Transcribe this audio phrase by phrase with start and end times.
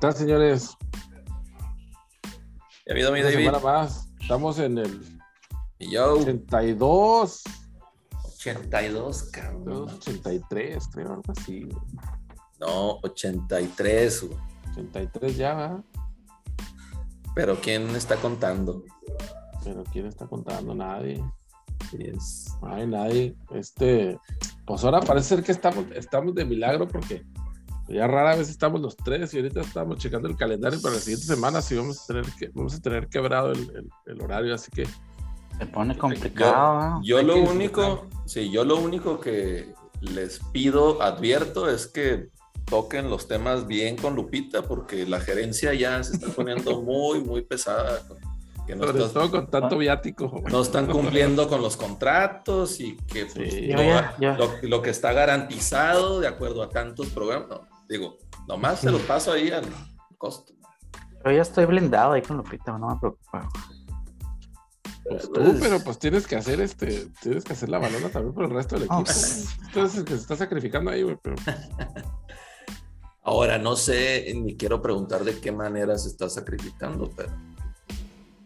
[0.00, 0.76] tal, señores?
[2.86, 3.44] ¿Ya ha habido mi Una David?
[3.46, 4.08] semana más.
[4.20, 5.20] Estamos en el
[5.78, 7.42] Y yo, 82,
[8.24, 9.88] 82, cabrón.
[9.90, 11.68] 83, creo, algo así.
[12.60, 14.38] No, 83, güey.
[14.72, 15.84] 83 ya, ¿verdad?
[17.34, 18.84] Pero ¿quién está contando?
[19.64, 20.74] Pero ¿quién está contando?
[20.74, 21.22] Nadie.
[21.90, 23.34] Sí, es- Ay, nadie.
[23.52, 24.18] Este,
[24.66, 27.24] pues ahora parece ser que estamos, estamos de milagro porque
[27.90, 31.26] ya rara vez estamos los tres y ahorita estamos checando el calendario para la siguiente
[31.26, 34.70] semana si vamos a tener que, vamos a tener quebrado el, el- el horario, así
[34.70, 34.86] que
[35.58, 37.00] Se pone complicado.
[37.02, 42.28] Yo lo único, sí, yo lo único que les pido, advierto, es que
[42.64, 47.42] toquen los temas bien con Lupita, porque la gerencia ya se está poniendo muy, muy
[47.42, 48.00] pesada.
[48.66, 50.42] Que no, sobre estás- todo con tanto viático.
[50.48, 53.66] no están cumpliendo con los contratos y que pues, Sí.
[53.66, 54.38] lo, Ya, ya, ya.
[54.38, 59.02] lo- lo que está garantizado de acuerdo a tantos programas, no, digo, nomás se los
[59.02, 59.64] paso ahí al
[60.16, 60.54] costo.
[61.24, 63.48] Yo ya estoy blindado ahí con Lupita, no me preocupa.
[65.04, 68.44] Pues tú, pero pues tienes que hacer este, tienes que hacer la balona también por
[68.44, 69.02] el resto del equipo.
[69.02, 69.48] Oh, sí.
[69.66, 71.36] Entonces que se está sacrificando ahí, güey, pero
[73.22, 77.30] Ahora, no sé, ni quiero preguntar de qué manera se está sacrificando, pero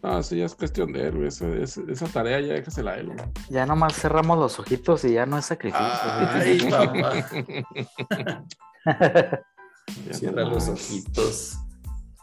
[0.05, 1.27] no, eso ya es cuestión de él, güey.
[1.27, 3.19] Esa tarea ya déjasela a él, güey.
[3.49, 5.87] Ya nomás cerramos los ojitos y ya no es sacrificio.
[5.89, 7.27] Ay, papá.
[10.11, 11.57] Cierra los ojitos.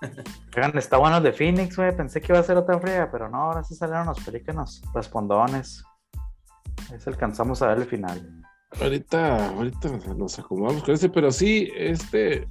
[0.57, 1.97] Oigan, está bueno el de Phoenix, güey.
[1.97, 5.85] Pensé que iba a ser otra fría, pero no, ahora sí salieron los pelícanos respondones.
[6.91, 8.43] Ahí se alcanzamos a ver el final.
[8.81, 12.49] Ahorita, ahorita nos acomodamos con ese, pero sí, este,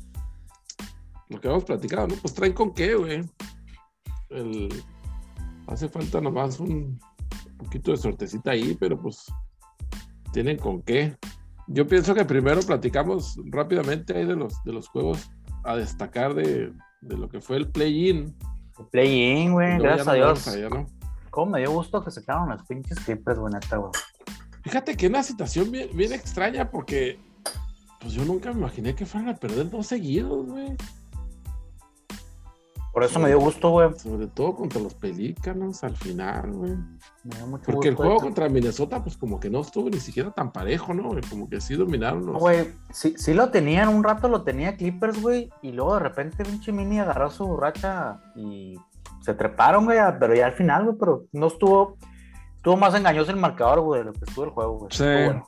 [1.30, 2.16] lo que hemos platicado, ¿no?
[2.16, 3.24] Pues traen con qué, güey.
[4.30, 4.84] El,
[5.68, 7.00] hace falta nomás un
[7.58, 9.26] poquito de suertecita ahí, pero pues
[10.32, 11.18] tienen con qué.
[11.74, 15.30] Yo pienso que primero platicamos rápidamente ahí de los, de los juegos
[15.64, 18.36] a destacar de, de lo que fue el play-in.
[18.92, 19.80] Play-in, güey.
[19.80, 20.48] Gracias a Dios.
[20.48, 20.86] allá, ¿no?
[21.30, 23.92] Cómo me dio gusto que sacaron los pinches Clippers, güey, neta, güey.
[24.64, 27.20] Fíjate que una situación bien, bien extraña porque
[28.02, 30.76] pues yo nunca me imaginé que fueran a perder dos seguidos, güey.
[32.94, 33.90] Por eso me dio gusto, güey.
[33.98, 36.74] Sobre todo contra los Pelícanos al final, güey.
[37.24, 40.32] Me dio mucho Porque el juego contra Minnesota, pues como que no estuvo ni siquiera
[40.32, 41.10] tan parejo, ¿no?
[41.10, 41.22] güey?
[41.30, 42.38] Como que sí dominaron los.
[42.38, 46.44] Güey, sí, sí lo tenían, un rato lo tenía Clippers, güey, y luego de repente
[46.44, 48.76] pinche Mini agarró su racha y
[49.22, 51.98] se treparon, güey, pero ya al final, güey, pero no estuvo,
[52.58, 54.92] estuvo más engañoso el marcador, güey, de lo que estuvo el juego, güey.
[54.92, 55.04] Sí.
[55.04, 55.48] Bueno.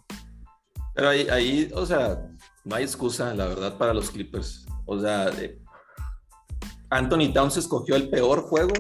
[0.96, 2.22] Pero ahí, ahí, o sea,
[2.64, 4.66] no hay excusa, la verdad, para los Clippers.
[4.86, 5.60] O sea, de-
[6.98, 8.74] Anthony Towns escogió el peor juego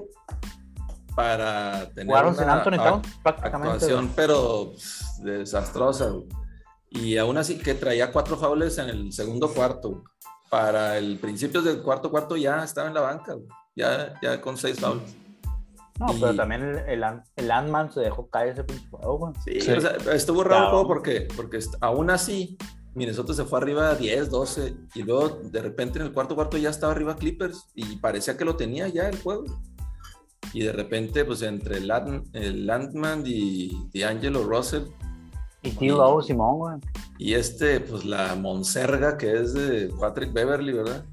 [1.15, 3.73] para tener Jugaron sin una Anthony Towns prácticamente.
[3.73, 6.09] actuación, pero pff, desastrosa.
[6.09, 6.27] güey.
[6.89, 9.89] Y aún así que traía cuatro faules en el segundo cuarto.
[9.89, 10.01] güey.
[10.49, 13.47] Para el principio del cuarto cuarto ya estaba en la banca, güey.
[13.75, 15.15] ya, ya con seis faules.
[15.99, 17.03] No, pero y- también el, el,
[17.35, 19.33] el Ant-Man se dejó caer ese pinche juego.
[19.45, 19.71] Sí, Sí.
[19.71, 20.69] o sea, estuvo raro el Claro.
[20.71, 22.57] juego porque, porque aún así
[22.95, 26.69] Minnesota se fue arriba 10, 12 y luego de repente en el cuarto cuarto ya
[26.69, 29.45] estaba arriba Clippers y parecía que lo tenía ya el juego.
[30.53, 31.87] Y de repente, pues entre el,
[32.67, 34.83] Landman y D'Angelo Russell
[35.63, 36.75] Y T-Low, Simón, güey.
[37.17, 41.05] y este, pues la Monserga que es de Patrick Beverly, ¿verdad?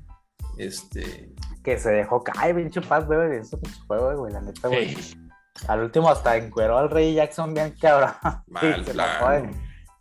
[0.59, 1.33] Este,
[1.63, 4.95] Que se dejó caer, pinche Paz, en ese pinche juego, güey, la neta, güey.
[4.95, 5.17] Sí.
[5.69, 8.13] Al último hasta encueró al Rey Jackson bien cabrón.
[8.47, 9.51] Mal Sí, se la.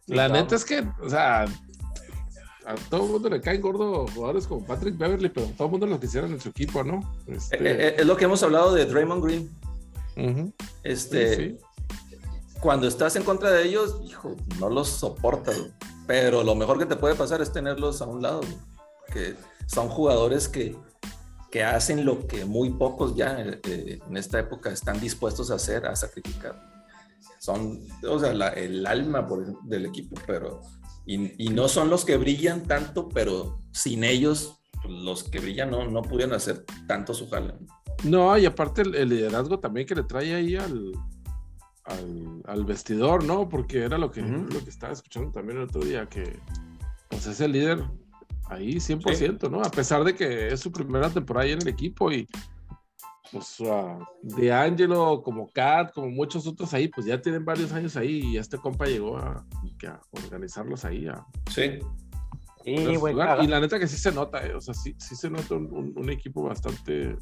[0.08, 1.46] La neta es que, o sea,
[2.72, 5.86] a todo el mundo le caen gordo jugadores como Patrick Beverly, pero todo el mundo
[5.88, 7.00] lo quisieran en su equipo, ¿no?
[7.28, 7.58] eh, Este,
[7.88, 9.50] eh, es lo que hemos hablado de Draymond Green.
[10.18, 10.54] ujú,
[10.84, 12.20] Este, sí, sí.
[12.62, 15.58] cuando estás en contra de ellos, hijo, no los soportas.
[16.08, 18.42] Pero lo mejor que te puede pasar es tenerlos a un lado.
[19.14, 19.36] Que
[19.68, 20.76] son jugadores que,
[21.52, 25.56] que hacen lo que muy pocos ya eh, eh, en esta época están dispuestos a
[25.56, 26.60] hacer, a sacrificar.
[27.40, 30.62] Son, o sea, la- el alma por del equipo, pero.
[31.10, 35.72] Y, y no son los que brillan tanto, pero sin ellos, pues, los que brillan
[35.72, 37.56] no, no pudieron hacer tanto su jale.
[38.04, 40.92] No, y aparte el, el liderazgo también que le trae ahí al,
[41.86, 43.50] al, al vestidor, ¿no?
[43.50, 46.38] Porque era lo que, lo que estaba escuchando también el otro día, que
[47.10, 47.84] pues es el líder
[48.46, 49.64] ahí 100%, ¿no?
[49.64, 52.28] A pesar de que es su primera temporada ahí en el equipo y
[53.32, 57.96] pues uh, de Angelo, como Kat, como muchos otros ahí, pues ya tienen varios años
[57.96, 59.46] ahí y este compa llegó a,
[60.12, 61.80] organizarlos ahí, a, Sí.
[62.66, 65.66] Y la neta que sí se nota, eh, o sea, sí, sí se nota un,
[65.72, 67.16] un- un equipo bastante,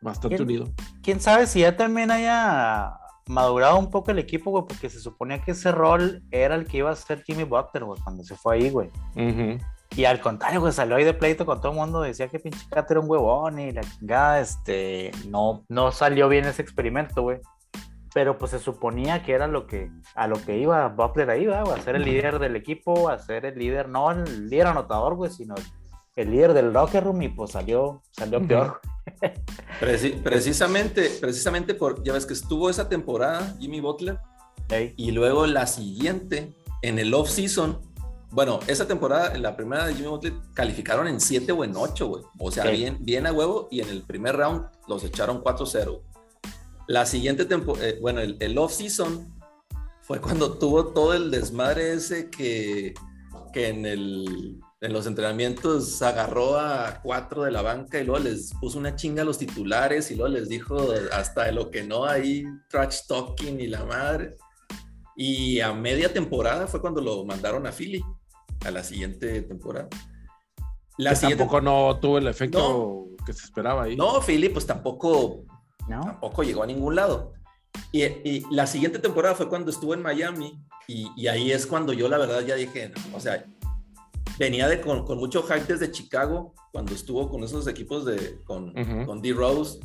[0.00, 0.48] bastante ¿Quién?
[0.48, 0.72] unido.
[1.02, 2.92] quién sabe si ya también haya
[3.26, 6.78] madurado un poco el equipo, güey, porque se suponía que ese rol era el que
[6.78, 8.90] iba a ser Jimmy Butler, güey, cuando se fue ahí, güey.
[9.98, 12.68] Y al contrario, güey, salió ahí de pleito con todo el mundo, decía que pinche
[12.70, 17.40] Cat era un huevón y la chingada, este, no, no salió bien ese experimento, güey.
[18.14, 21.62] Pero pues se suponía que era lo que, a lo que iba Butler ahí, ¿va?
[21.62, 25.32] a ser el líder del equipo, a ser el líder, no el líder anotador, güey,
[25.32, 25.56] sino
[26.14, 28.80] el líder del locker room y pues salió, salió peor.
[30.22, 34.18] precisamente, precisamente por, ya ves que estuvo esa temporada Jimmy Butler
[34.96, 36.52] y luego la siguiente,
[36.82, 37.80] en el off-season,
[38.30, 42.06] bueno, esa temporada, en la primera de Jimmy Butler, calificaron en 7 o en 8,
[42.06, 42.24] güey.
[42.38, 46.02] O sea, bien, bien a huevo y en el primer round los echaron 4-0.
[46.86, 49.34] La siguiente temporada, eh, bueno, el, el off-season
[50.02, 52.94] fue cuando tuvo todo el desmadre ese que,
[53.52, 58.52] que en el en los entrenamientos agarró a cuatro de la banca y luego les
[58.60, 62.04] puso una chinga a los titulares y luego les dijo hasta de lo que no
[62.04, 64.36] ahí, trash talking y la madre.
[65.16, 68.04] Y a media temporada fue cuando lo mandaron a Philly,
[68.64, 69.88] a la siguiente temporada.
[70.96, 73.96] La tampoco no tuvo el efecto que se esperaba ahí.
[73.96, 75.44] No, Philly pues tampoco,
[75.88, 77.34] tampoco llegó a ningún lado.
[77.92, 82.08] Y, la siguiente temporada fue cuando estuvo en Miami y, y ahí es cuando yo
[82.08, 83.44] la verdad ya dije, o sea,
[84.38, 88.72] venía de, con, mucho hype desde Chicago, cuando estuvo con esos equipos de, con,
[89.04, 89.32] con D.
[89.32, 89.80] Rose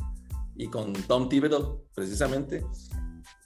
[0.56, 2.64] y con Tom Thibodeau, precisamente.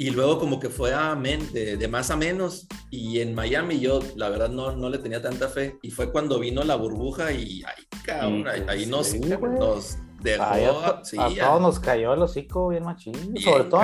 [0.00, 2.68] Y luego como que fue a de, de, más a menos.
[2.88, 5.76] Y en Miami yo, la verdad, no, no le tenía tanta fe.
[5.82, 10.44] Y fue cuando vino la burbuja y ahí, cabrón, ahí, nos, nos dejó.
[10.44, 13.36] a, todos nos cayó el hocico bien machín.
[13.38, 13.82] sobre todo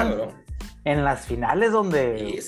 [0.84, 2.42] en las finales donde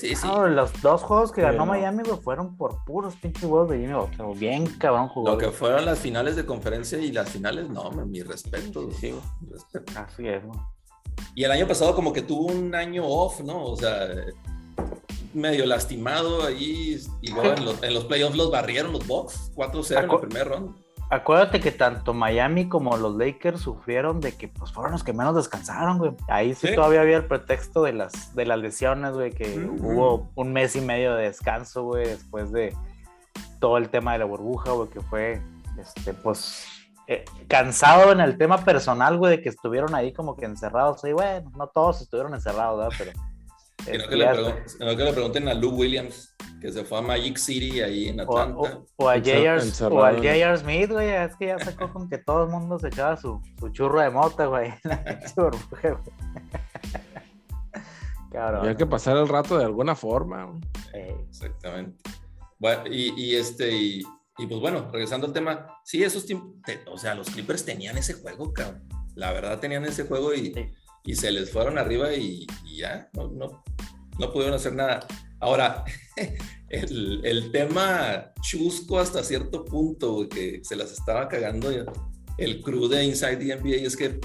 [0.49, 4.37] los dos juegos que ganó Miami fueron por puros pinches juegos de Jimmy Butler.
[4.37, 5.31] Bien cabrón jugó.
[5.31, 8.91] Lo que fueron las finales de conferencia y las finales, no, mi respeto.
[8.91, 9.13] Sí,
[9.95, 10.43] Así es,
[11.35, 13.63] Y el año pasado como que tuvo un año off, ¿no?
[13.63, 14.07] O sea,
[15.33, 20.03] medio lastimado ahí y luego en los, en los playoffs los barrieron los Bucks 4-0
[20.03, 24.71] en el primer round acuérdate que tanto Miami como los Lakers sufrieron de que pues
[24.71, 26.11] fueron los que menos descansaron, güey.
[26.27, 30.53] Ahí sí, todavía había el pretexto de las, de las lesiones, güey, que hubo un
[30.53, 32.75] mes y medio de descanso, güey, después de
[33.59, 35.41] todo el tema de la burbuja, güey, que fue,
[35.79, 36.65] este, pues,
[37.07, 41.03] eh, cansado en el tema personal, güey, de que estuvieron ahí como que encerrados.
[41.05, 42.95] Y bueno, no todos estuvieron encerrados, ¿verdad?
[42.97, 43.11] Pero
[44.09, 48.19] que, le le pregunten a Lou Williams, que se fue a Magic City ahí en
[48.19, 48.81] Atlanta.
[48.97, 50.57] O, a J.R.
[50.57, 51.09] Smith, güey.
[51.09, 54.09] Es que ya sacó con que todo el mundo se echaba su, su churro de
[54.09, 54.73] mota, güey.
[58.37, 60.53] Había que pasar el rato de alguna forma.
[60.93, 61.97] Exactamente.
[62.59, 64.03] Bueno, y, este, y,
[64.45, 66.53] pues bueno, regresando al tema, sí, esos tiempos,
[66.91, 68.87] o sea, los Clippers tenían ese juego, cabrón.
[69.15, 70.53] La verdad tenían ese juego y
[71.07, 72.45] y se les fueron arriba y,
[72.75, 73.63] ya, no, no,
[74.19, 75.07] no, pudieron hacer nada.
[75.39, 75.85] Ahora,
[76.69, 81.71] el, el, tema chusco hasta cierto punto, que se las estaba cagando
[82.37, 84.19] el crew de Inside the NBA, es que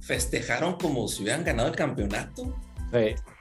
[0.00, 2.52] festejaron como si hubieran ganado el campeonato.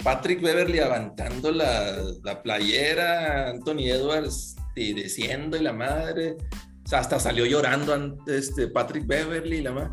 [0.04, 6.38] Patrick Beverly levantando la, la, playera, Anthony Edwards y diciendo y la madre.
[6.86, 9.92] O sea, hasta salió llorando antes este, Patrick Beverly y la madre.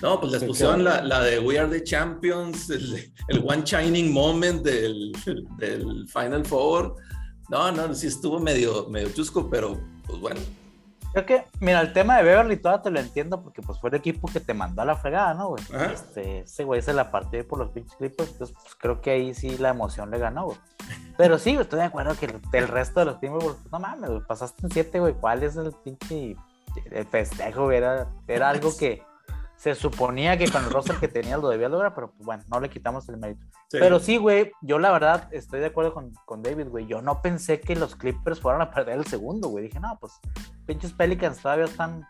[0.00, 4.64] No, pues les pusieron la, la, de We Are the Champions, el, One Shining Moment
[4.64, 5.12] del,
[5.58, 6.96] del, Final Four.
[7.50, 10.40] No, no, sí estuvo medio, medio chusco, pero pues bueno.
[11.12, 13.96] Creo que, mira, el tema de Beverly todavía te lo entiendo porque pues fue el
[13.96, 15.62] equipo que te mandó a la fregada, ¿no, güey?
[15.92, 19.34] Este, ese güey se la partió por los pinches clipos, entonces pues creo que ahí
[19.34, 20.58] sí la emoción le ganó, güey.
[21.18, 24.62] Pero sí, estoy de acuerdo que el, resto de los teams, pues, no mames, pasaste
[24.64, 26.36] en siete, güey, ¿cuál es el pinche
[26.90, 27.70] el festejo?
[27.70, 29.02] Era, era algo que
[29.62, 32.58] se suponía que con el roster que tenía lo debía lograr, pero pues, bueno, no
[32.58, 33.46] le quitamos el mérito.
[33.70, 36.88] Pero sí, güey, yo la verdad estoy de acuerdo con, con David, güey.
[36.88, 39.66] Yo no pensé que los Clippers fueran a perder el segundo, güey.
[39.68, 40.14] Dije, no, pues
[40.66, 42.04] pinches Pelicans todavía están.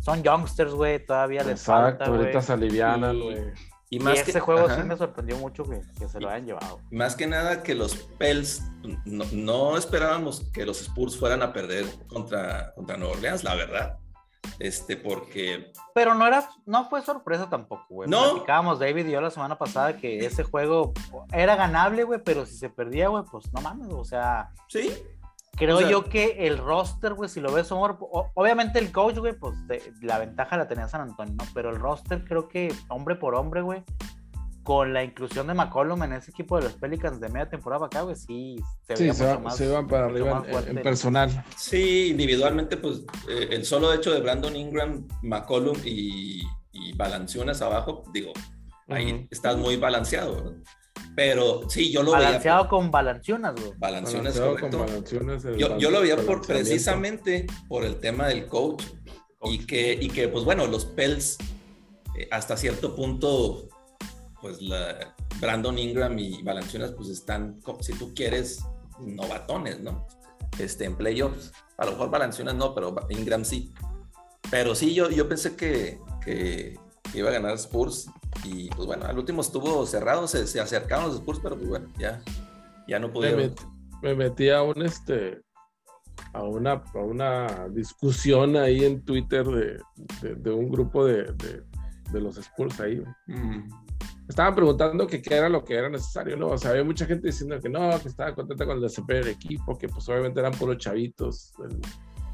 [0.00, 2.06] Son youngsters, güey, todavía les falta.
[2.06, 3.52] ahorita se alivianan, güey.
[3.90, 6.80] Y, más ese juego sí me sorprendió mucho que, que se lo hayan llevado.
[6.90, 8.64] Más que nada que los Pels
[9.04, 14.00] no, no, esperábamos que los Spurs fueran a perder contra, contra Nueva Orleans, la verdad.
[14.58, 15.72] Este, porque.
[15.94, 18.08] Pero no era, no fue sorpresa tampoco, güey.
[18.08, 18.32] No.
[18.32, 20.92] Platicábamos David y yo la semana pasada que ese juego
[21.32, 24.50] era ganable, güey, pero si se perdía, güey, pues no mames, o sea.
[24.68, 24.92] Sí.
[25.56, 29.54] Creo yo que el roster, güey, si lo ves, obviamente el coach, güey, pues
[30.02, 31.44] la ventaja la tenía San Antonio, ¿no?
[31.54, 33.84] Pero el roster, creo que hombre por hombre, güey,
[34.64, 38.00] con la inclusión de McCollum en ese equipo de los Pelicans de media temporada acá,
[38.00, 38.56] güey, sí
[38.88, 41.44] se, sí, se, más, se van para arriba en, personal.
[41.56, 46.42] Sí, individualmente, pues eh, el solo hecho de Brandon Ingram, McCollum y,
[46.72, 48.32] y Balanciunas abajo, digo,
[48.88, 50.54] ahí estás muy balanceado,
[51.14, 52.70] Pero sí, yo lo Balanceado veía.
[52.70, 53.72] con balancionas, güey.
[53.76, 54.78] Balanciones, Balanceado correcto.
[54.78, 56.46] con balanciones, Yo, yo lo veía por balanceamiento.
[56.48, 58.82] precisamente por el tema del coach.
[59.46, 61.36] Y que, y que, pues bueno, los Pels,
[62.18, 63.68] eh, hasta cierto punto,
[64.44, 68.62] pues la, Brandon Ingram y Valanciunas, pues están, si tú quieres,
[69.00, 70.06] novatones, ¿no?
[70.58, 71.50] Este, en playoffs.
[71.78, 73.72] A lo mejor Valanciunas no, pero Ingram sí.
[74.50, 76.78] Pero sí, yo, yo pensé que, que
[77.14, 78.06] iba a ganar Spurs.
[78.44, 81.88] Y pues bueno, al último estuvo cerrado, se, se acercaron los Spurs, pero pues bueno,
[81.98, 82.20] ya,
[82.86, 83.54] ya no me, pudieron.
[84.02, 85.40] me metí a un este
[86.34, 89.80] a una, a una discusión ahí en Twitter de,
[90.20, 93.02] de- de un grupo de, de- los Spurs ahí.
[93.26, 93.83] Mm.
[94.28, 96.48] Estaban preguntando que qué era lo que era necesario, ¿no?
[96.48, 99.28] O sea, había mucha gente diciendo que no, que estaba contenta con el desempeño del
[99.34, 101.52] equipo, que pues obviamente eran puros chavitos.
[101.68, 101.80] el-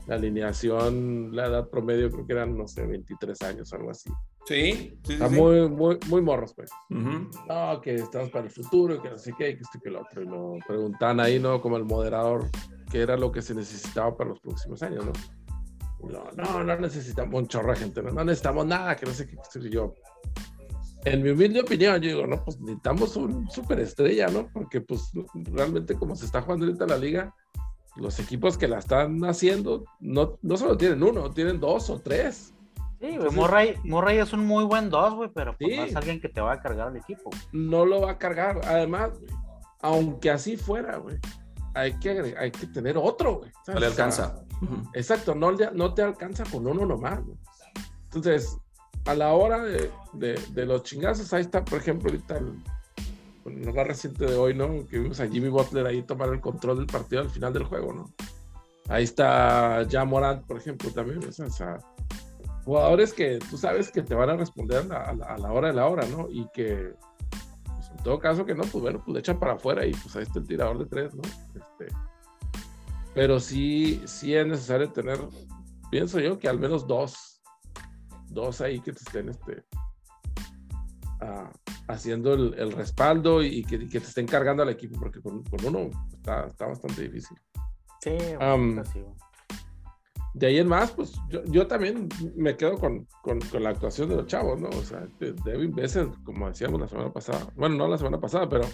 [0.07, 4.11] la alineación, la edad promedio creo que eran, no sé, 23 años o algo así.
[4.47, 5.13] Sí, sí.
[5.13, 5.35] Está sí.
[5.37, 6.71] muy, muy, muy morros, pues.
[6.91, 7.29] Ujú.
[7.49, 10.01] no, que estamos para el futuro, que no sé qué, que esto y que lo
[10.01, 10.23] otro.
[10.23, 11.61] Y lo preguntan ahí, ¿no?
[11.61, 12.47] Como el moderador,
[12.91, 15.13] qué era lo que se necesitaba para los próximos años, ¿no?
[16.11, 19.29] No, no, no necesitamos un chorro de gente, no, no necesitamos nada, que no sé
[19.29, 19.37] qué.
[19.61, 19.95] y yo,
[21.04, 24.49] en mi humilde opinión, yo digo, no, pues necesitamos un superestrella, ¿no?
[24.52, 27.35] Porque pues realmente como se está jugando ahorita la liga,
[27.97, 32.52] los equipos que la están haciendo no, no solo tienen uno, tienen dos o tres.
[33.00, 33.14] Sí, güey.
[33.14, 35.76] Entonces- Murray, Murray es un muy buen dos, güey, pero pues, Sí.
[35.76, 37.30] no es alguien que te va a cargar al equipo.
[37.52, 38.61] no lo va a cargar.
[38.64, 39.33] Además, güey,
[39.80, 41.16] aunque así fuera, güey,
[41.75, 43.50] hay que, hay que tener otro, güey.
[43.69, 43.78] No le.
[43.78, 44.45] O sea, alcanza.
[44.62, 44.83] Ujú.
[44.92, 47.38] exacto, no, no te alcanza con uno nomás, güey.
[48.04, 48.59] Entonces,
[49.07, 53.87] a la hora de, de- los chingazos, ahí está, por ejemplo, ahorita el, lo más
[53.87, 54.87] reciente de hoy, ¿no?
[54.87, 57.92] Que vimos a Jimmy Butler ahí tomar el control del partido al final del juego,
[57.92, 58.12] ¿no?
[58.88, 61.21] Ahí está ya Morant, por ejemplo, también.
[62.64, 66.07] Jugadores que tú sabes que te van a responder a la hora de la hora,
[66.07, 66.28] ¿no?
[66.28, 66.92] Y que,
[67.64, 70.14] pues, en todo caso, que no, pues bueno, pues le echan para afuera y pues
[70.16, 71.23] ahí está el tirador de tres, ¿no?
[71.23, 71.95] Este,
[73.14, 75.19] pero sí, sí es necesario tener,
[75.90, 77.40] pienso yo, que al menos dos,
[78.31, 79.65] dos ahí que te estén, este,
[81.21, 81.51] ah,
[81.89, 85.65] haciendo el, el respaldo y que, que te estén cargando al equipo, porque con, con
[85.67, 87.37] uno está, está bastante difícil.
[88.03, 88.11] Sí,
[89.01, 89.15] güey.
[90.33, 94.09] De ahí en más, pues yo, yo también me quedo con, con, con la actuación
[94.09, 94.69] de los chavos, ¿no?
[94.69, 98.49] O sea, de- Devin Bessel, como decíamos la semana pasada, bueno, no la semana pasada,
[98.49, 98.65] pero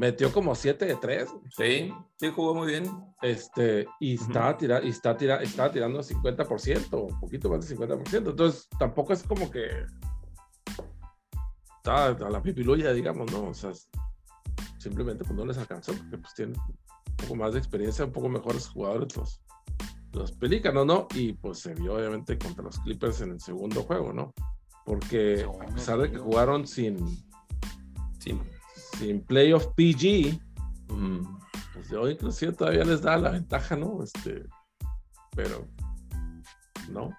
[0.00, 2.84] metió como 7 de 3, Sí, sí, jugó muy bien.
[3.20, 4.24] este, y Ujú.
[4.24, 5.38] estaba, tira, y está tira,
[5.70, 9.68] tirando 50%, un poquito más de 50%, entonces tampoco es como que
[11.76, 13.48] estaba a la pipiluya, digamos, ¿no?
[13.48, 13.72] O sea,
[14.78, 18.30] simplemente pues no les alcanzó, porque pues tienen un poco más de experiencia, un poco
[18.30, 19.42] mejores jugadores los,
[20.12, 21.08] los pelícanos, ¿no?
[21.14, 24.32] Y pues se vio obviamente contra los Clippers en el segundo juego, ¿no?
[24.86, 26.96] Porque a pesar de que jugaron sin,
[28.18, 28.38] Sí.
[29.00, 30.38] Sin playoff PG,
[30.92, 31.22] Mm.
[31.72, 34.02] pues yo inclusive todavía les da la ventaja, ¿no?
[34.02, 34.44] Este,
[35.34, 35.66] pero
[36.90, 37.10] no.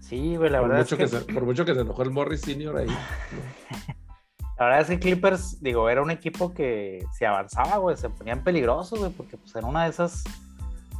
[0.00, 2.02] Sí, güey, la por, verdad mucho es que que, se, por mucho que se enojó
[2.02, 2.86] el Morris Senior ahí.
[2.86, 2.94] ¿no?
[4.58, 8.44] la verdad es que Clippers, digo, era un equipo que si avanzaba, güey, se ponían
[8.44, 10.24] peligrosos, güey, porque pues en una de esas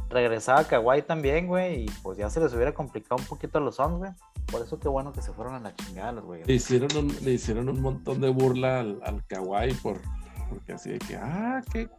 [0.09, 3.75] regresaba Kawhi también, güey, y pues ya se les hubiera complicado un poquito a los
[3.75, 4.11] Suns, güey.
[4.51, 6.43] Por eso qué bueno que se fueron a la chingada los güey.
[6.45, 10.01] Le hicieron un, le hicieron un montón de burla al, al Kawhi por,
[10.49, 11.89] porque así de que, ah, qué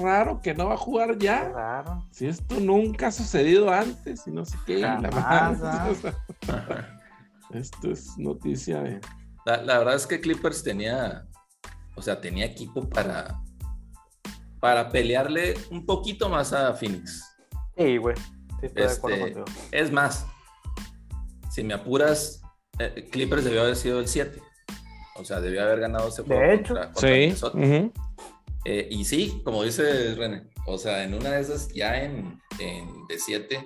[0.00, 1.48] raro que no va a jugar Qué ya.
[1.48, 2.06] raro.
[2.10, 4.78] Si esto nunca ha sucedido antes y no sé qué.
[4.78, 7.00] y la Jamás, o sea,
[7.50, 9.00] esto es noticia de.
[9.44, 11.26] La, la verdad es que Clippers tenía,
[11.94, 13.40] o sea, tenía equipo para,
[14.60, 17.35] para pelearle un poquito más a Phoenix.
[17.76, 18.16] Sí, güey.
[18.16, 19.44] Sí, estoy de acuerdo Este, contigo.
[19.72, 20.26] Es más,
[21.50, 22.42] si me apuras,
[22.78, 24.40] eh, Clippers debió haber sido el 7.
[25.16, 26.74] O sea, debió haber ganado ese De juego hecho.
[26.74, 27.92] contra, contra ujú.
[28.64, 33.06] Eh, y sí, como dice René, o sea, en una de esas ya en, en
[33.06, 33.64] de 7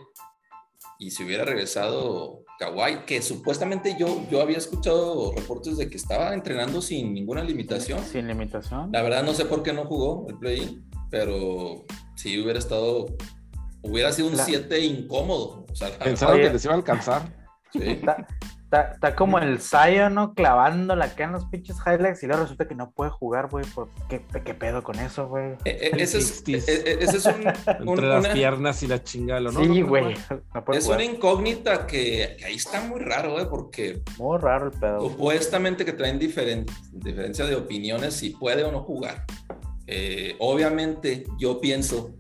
[0.99, 6.35] y si hubiera regresado Kawhi, que supuestamente yo, yo había escuchado reportes de que estaba
[6.35, 8.05] entrenando sin ninguna limitación.
[8.05, 8.91] Sin limitación.
[8.93, 11.87] La verdad no sé por qué no jugó el play-in, pero
[12.17, 13.07] si hubiera estado,
[13.83, 15.67] hubiera sido un La- 7 incómodo.
[15.71, 16.45] O sea, la Pensaron Oye.
[16.49, 17.23] que les iba a alcanzar.
[17.73, 17.81] sí.
[17.83, 18.27] Está,
[18.65, 20.35] está- está como el Zion, ¿no?
[20.35, 23.65] Clavándola acá en los pinches highlights y luego resulta que no puede jugar, güey.
[24.09, 25.53] ¿Qué, ¿Qué pedo con eso, güey?
[25.65, 26.69] Eh, eh, ese, es, 60s.
[26.69, 27.35] eh, eh, ese es un,
[27.83, 29.41] un- Entre las una- piernas y la chingada.
[29.41, 29.51] ¿no?
[29.53, 30.15] sí, No, no, güey.
[30.31, 30.41] no.
[30.55, 31.01] No puede es jugar.
[31.01, 33.47] una incógnita que, que ahí está muy raro, ¿eh?
[33.47, 35.01] porque Muy raro el pedo.
[35.01, 39.25] Supuestamente que traen diferen- diferencia de opiniones si puede o no jugar.
[39.93, 42.13] Eh, obviamente yo pienso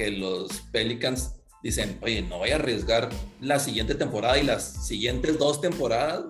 [0.00, 3.10] que los Pelicans dicen, oye, no voy a arriesgar
[3.42, 6.24] la siguiente temporada y las siguientes dos temporadas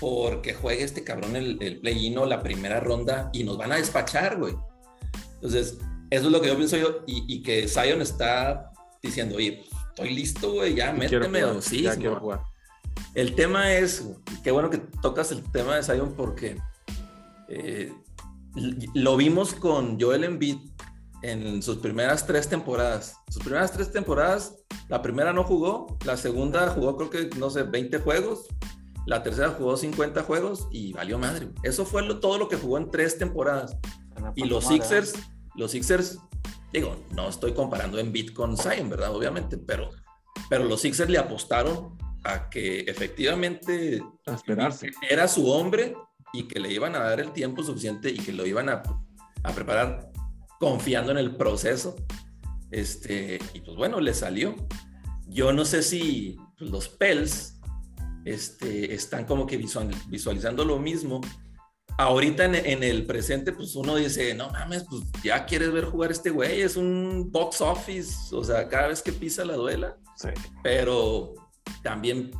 [0.00, 3.76] porque juegue este cabrón el, el play-in o la primera ronda y nos van a
[3.76, 4.56] despachar, güey.
[5.34, 5.78] Entonces,
[6.10, 10.12] eso es lo que yo pienso yo y, y que Zion está diciendo, oye, estoy
[10.12, 11.42] listo, güey, ya méteme.
[11.42, 12.40] Jugar, Sí, ya quiero jugar.
[13.14, 14.04] El tema es,
[14.42, 16.56] qué bueno que tocas el tema de Zion porque
[17.48, 17.92] eh,
[18.94, 20.58] lo vimos con Joel Embiid
[21.22, 23.16] en sus primeras tres temporadas.
[23.28, 24.56] Sus primeras tres temporadas,
[24.88, 28.46] la primera no jugó, la segunda jugó creo que, no sé, 20 juegos,
[29.06, 31.48] la tercera jugó 50 juegos y valió madre.
[31.62, 33.76] Eso fue lo- todo lo que jugó en tres temporadas.
[34.34, 35.12] Y los madre, Sixers,
[35.56, 36.18] los Sixers,
[36.72, 39.14] digo, no estoy comparando en Embiid con Zion, ¿verdad?
[39.14, 39.90] Obviamente, pero,
[40.48, 44.90] pero los Sixers le apostaron a que efectivamente A esperarse.
[45.08, 45.94] era su hombre
[46.34, 48.82] y que le iban a dar el tiempo suficiente y que lo iban a,
[49.42, 50.09] a preparar
[50.60, 51.96] confiando en el proceso.
[52.70, 54.54] Este, y pues bueno, le salió.
[55.26, 57.58] Yo no sé si pues, los Pels
[58.24, 61.20] este, están como que visual- visualizando lo mismo.
[61.98, 66.10] Ahorita en, en el presente, pues uno dice, no mames, pues ya quieres ver jugar
[66.12, 70.28] este güey, es un box office, o sea, cada vez que pisa la duela Sí.
[70.62, 71.34] pero
[71.82, 72.30] también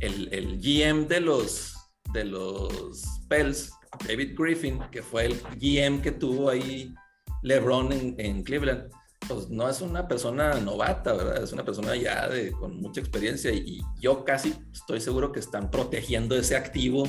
[0.00, 1.74] el, el GM de los,
[2.14, 3.72] de los Pels,
[4.06, 6.94] David Griffin, que fue el GM que tuvo ahí
[7.42, 8.90] LeBron en, en Cleveland,
[9.28, 11.42] pues no es una persona novata, ¿verdad?
[11.42, 15.40] Es una persona ya de, con mucha experiencia y, y yo casi estoy seguro que
[15.40, 17.04] están protegiendo ese activo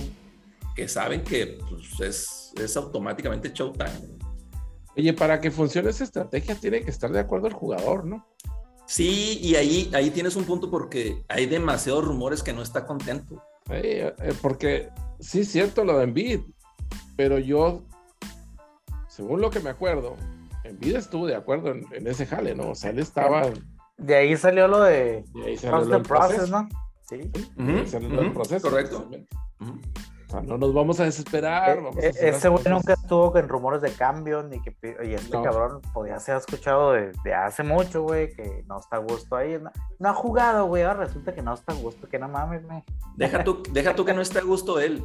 [0.75, 4.19] que saben que pues, es, es automáticamente showtime.
[4.95, 8.27] Oye, para que funcione esa estrategia tiene que estar de acuerdo el jugador, ¿no?
[8.85, 13.41] Sí, y ahí, ahí tienes un punto porque hay demasiados rumores que no está contento.
[13.69, 16.41] Eh, porque sí es cierto lo de Embiid,
[17.15, 17.83] pero yo,
[19.15, 20.15] según lo que me acuerdo,
[20.63, 22.69] Embiid estuvo de acuerdo en, en ese jale, ¿no?
[22.71, 23.43] O sea, él estaba...
[23.97, 26.61] De ahí salió lo de Y ahí salió lo Process, proceso.
[26.63, 26.69] ¿no?
[27.07, 27.31] Sí.
[27.85, 29.07] Salió del Ujú, proceso, correcto.
[29.59, 31.75] O sea, no nos vamos a desesperar.
[31.83, 34.75] vamos a E- hacer las ese güey nunca estuvo en rumores de cambio, ni que.
[35.03, 35.43] Y este No.
[35.43, 39.59] cabrón podía ser escuchado de, de hace mucho, güey, que no está a gusto ahí.
[39.61, 40.81] No, no ha jugado, güey.
[40.83, 42.81] Ahora resulta que no está a gusto, que no mames, güey.
[43.15, 45.03] Deja tú, deja tú que no esté a gusto él.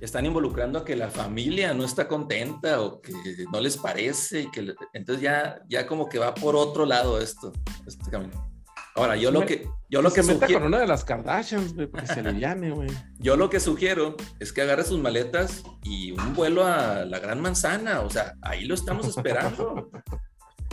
[0.00, 3.12] Están involucrando a que la familia no está contenta o que
[3.52, 4.42] no les parece.
[4.42, 7.52] Y que le- entonces ya, ya como que va por otro lado esto,
[7.86, 8.32] este camino.
[8.94, 11.74] Ahora, yo lo que, yo lo que se meta con sugiero, una de las Kardashians,
[11.74, 12.88] güey, se le llane, güey.
[13.18, 17.42] yo lo que sugiero es que agarre sus maletas y un vuelo a la Gran
[17.42, 18.00] Manzana.
[18.00, 19.90] O sea, ahí lo estamos esperando.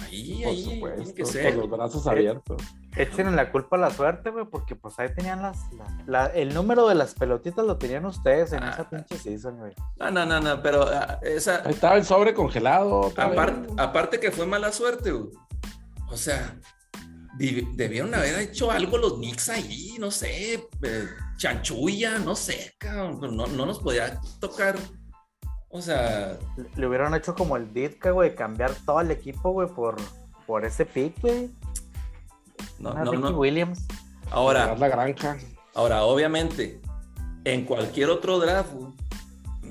[0.01, 0.63] Ahí, Por ahí,
[1.05, 2.61] supuesto, que con los brazos abiertos.
[2.95, 5.57] Echen la culpa a la suerte, güey, porque pues ahí tenían las.
[5.73, 8.71] la- la- el número de las pelotitas lo tenían ustedes en Ah.
[8.73, 9.73] esa pinche season, güey.
[9.97, 13.11] No, no, no, no, pero ah, esa, Ahí estaba el sobre congelado.
[13.17, 15.31] Aparte, aparte que fue mala suerte, güey.
[16.09, 16.55] O sea,
[17.39, 20.53] debieron haber hecho algo los Knicks ahí, no sé,
[20.83, 21.05] eh,
[21.37, 24.75] chanchulla, no sé, cabrón, no, no nos podía tocar.
[25.69, 29.67] O sea, Le, le hubieran hecho como el Ditka, güey, cambiar todo el equipo, güey,
[29.67, 29.95] por,
[30.45, 31.49] por ese pick, güey.
[32.83, 33.37] No, Una no, Ricky no.
[33.37, 33.85] Williams.
[34.31, 35.37] Ahora, Agarrar la granja.
[35.75, 36.79] ahora, obviamente,
[37.45, 38.93] en cualquier otro draft, güey,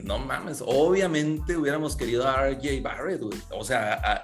[0.04, 3.38] no mames, obviamente hubiéramos querido a RJ Barrett, güey.
[3.50, 4.22] O sea, a-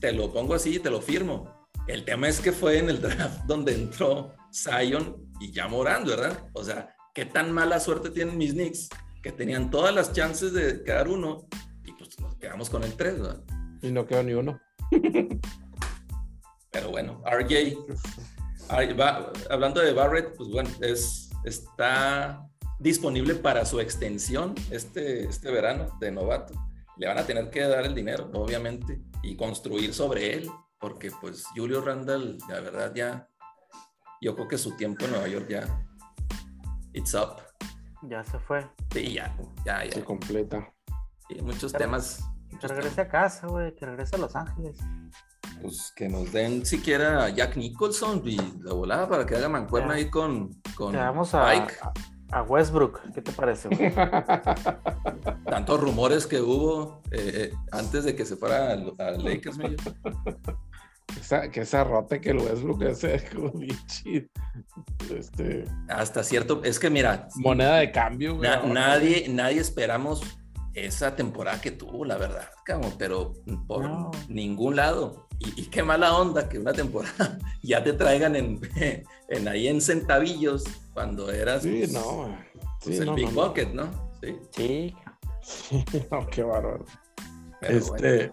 [0.00, 1.66] te lo pongo así, te lo firmo.
[1.86, 6.38] El tema es que fue en el draft donde entró Zion y ya Morán, ¿verdad?
[6.52, 8.88] O sea, qué tan mala suerte tienen mis Knicks
[9.22, 11.46] que tenían todas las chances de quedar uno
[11.84, 13.40] y pues nos quedamos con el 3, ¿verdad?
[13.82, 14.60] Y no quedó ni uno.
[16.70, 17.76] Pero bueno, RJ,
[19.50, 22.46] hablando de Barrett, pues bueno, es, está
[22.78, 26.54] disponible para su extensión este, este verano de novato.
[26.96, 31.44] Le van a tener que dar el dinero, obviamente, y construir sobre él, porque pues
[31.56, 33.28] Julio Randall, la verdad ya,
[34.20, 35.86] yo creo que su tiempo en Nueva York ya,
[36.92, 37.40] it's up.
[38.02, 38.68] Ya se fue.
[38.92, 39.92] Sí, ya, ya, ya.
[39.92, 40.72] Se completa.
[41.28, 42.24] Y muchos Pero- temas.
[42.48, 44.78] Que muchos regrese a casa, güey, que regrese a Los Ángeles.
[45.60, 49.94] Pues que nos den siquiera a Jack Nicholson y la volada para que haga mancuerna
[49.94, 51.74] ahí con, con Te vamos a, Mike.
[52.30, 53.00] a, a Westbrook.
[53.14, 53.92] ¿Qué te parece, güey?
[55.44, 59.58] Tantos rumores que hubo eh, eh, antes de que se fuera al, al Lakers,
[61.20, 62.82] esa, que esa rota que el Westbrook
[63.86, 64.26] chido.
[65.14, 68.36] Este, hasta cierto, es que mira, moneda de cambio.
[68.36, 68.72] güey, na- ahora.
[68.72, 70.22] nadie, nadie esperamos
[70.74, 73.32] esa temporada que tuvo, la verdad, cabrón, pero
[73.66, 74.10] por No.
[74.28, 75.27] ningún lado.
[75.40, 78.60] Y, y qué mala onda que una temporada ya te traigan en,
[79.28, 82.36] en ahí en centavillos cuando eras Sí, pues, no.
[82.82, 83.46] pues, Sí, el no, Big no, no.
[83.48, 84.10] Bucket, ¿no?
[84.22, 84.96] Sí, Sí.
[86.10, 86.84] no, qué bárbaro.
[87.60, 87.90] pero este,
[88.28, 88.32] bueno.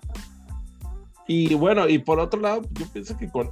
[1.27, 3.49] Y bueno, y por otro lado, yo pienso que con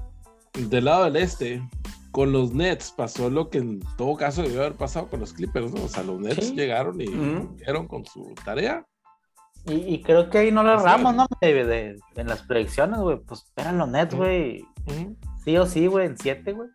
[0.70, 1.68] del lado del este,
[2.12, 5.72] con los Nets pasó lo que en todo caso debió haber pasado con los Clippers,
[5.74, 5.86] ¿no?
[5.86, 6.56] O sea, los Nets Sí.
[6.56, 8.86] llegaron y cumplieron con su tarea.
[9.66, 10.82] Y, y creo que ahí no le Sí.
[10.84, 11.26] erramos, ¿no?
[11.42, 13.18] De, de- en las predicciones, güey.
[13.18, 14.66] Pues eran los Nets, güey.
[15.44, 16.70] Sí o sí, güey, en siete, güey.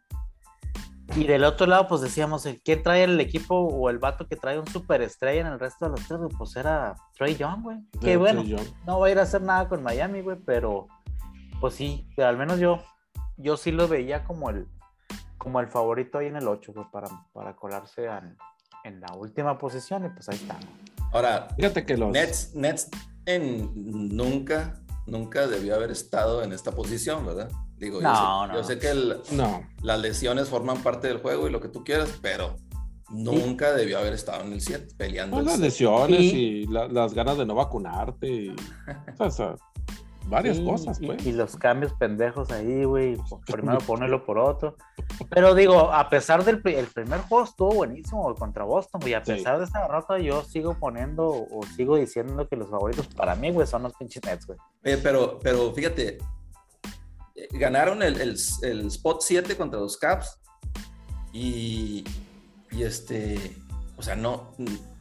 [1.16, 4.36] Y del otro lado, pues decíamos, el que trae el equipo o el vato que
[4.36, 7.78] trae un superestrella en el resto de los tres, güey, pues era Trey Young, güey.
[8.00, 8.66] Que bueno, Trey Young.
[8.86, 10.86] no va a ir a hacer nada con Miami, güey, pero
[11.60, 12.82] pues sí, al menos yo,
[13.38, 14.66] yo sí lo veía como el,
[15.38, 18.36] como el favorito ahí en el 8, güey, para, para colarse en,
[18.84, 20.54] en la última posición y pues ahí está.
[20.54, 20.97] ¿no?
[21.12, 22.10] Ahora, Fíjate que los.
[22.12, 22.88] Nets, Nets
[23.26, 23.70] en,
[24.16, 24.74] nunca,
[25.06, 27.50] nunca debió haber estado en esta posición, ¿verdad?
[27.76, 28.54] Digo, yo, No, sé, no.
[28.56, 29.62] yo sé que el- No.
[29.82, 32.56] las lesiones forman parte del juego y lo que tú quieras, pero
[33.10, 35.36] nunca debió haber estado en el 7 peleando.
[35.36, 38.26] Pues el las lesiones Y- y, la- las ganas de no vacunarte.
[38.28, 38.56] Y,
[39.18, 39.54] o sea,
[40.28, 41.26] varias Sí, cosas, y, pues.
[41.26, 44.76] y los cambios pendejos ahí, güey, por- primero luego por otro.
[45.30, 49.24] Pero digo, a pesar del el primer juego estuvo buenísimo güey, contra Boston, güey, a
[49.24, 49.32] Sí.
[49.32, 53.50] pesar de esta derrota, yo sigo poniendo o sigo diciendo que los favoritos para mí,
[53.50, 54.58] güey, son los pinches Nets, güey.
[54.84, 56.18] Eh, pero, pero fíjate,
[57.34, 60.38] eh, ganaron el, el- el spot 7 contra los Caps
[61.32, 62.04] y,
[62.70, 63.56] y este,
[63.96, 64.52] o sea, no,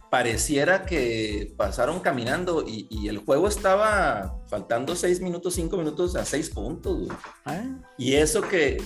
[0.10, 6.24] pareciera que pasaron caminando y, y el juego estaba faltando 6 minutos, 5 minutos a
[6.26, 6.98] 6 puntos.
[7.06, 7.18] güey.
[7.58, 7.76] ¿Eh?
[7.98, 8.82] Y eso que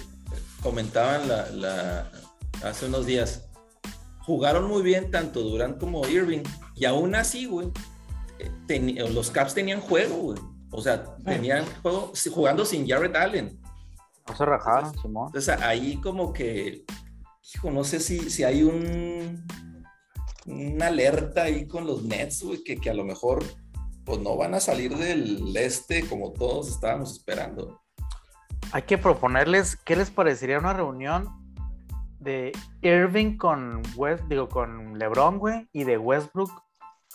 [0.62, 2.12] comentaban la, la-
[2.63, 3.47] hace unos días,
[4.25, 6.43] jugaron muy bien tanto Durant como Irving,
[6.75, 7.69] y aún así, güey,
[8.39, 10.39] eh, teni- los Caps tenían juego, güey.
[10.71, 13.60] O sea, tenían juego jugando sin Jared Allen.
[14.27, 15.27] No se rajaron, Simón.
[15.27, 16.86] Entonces ahí como que,
[17.55, 19.43] hijo, no sé si, si hay un
[20.45, 23.43] una alerta ahí con los Nets, güey, que, que a lo mejor
[24.06, 27.80] pues no van a salir del este como todos estábamos esperando.
[28.71, 31.30] Hay que proponerles, ¿qué les parecería una reunión
[32.19, 32.51] de
[32.82, 36.51] Irving con West, digo, con LeBron, güey, y de Westbrook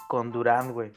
[0.08, 0.92] con Durant, güey?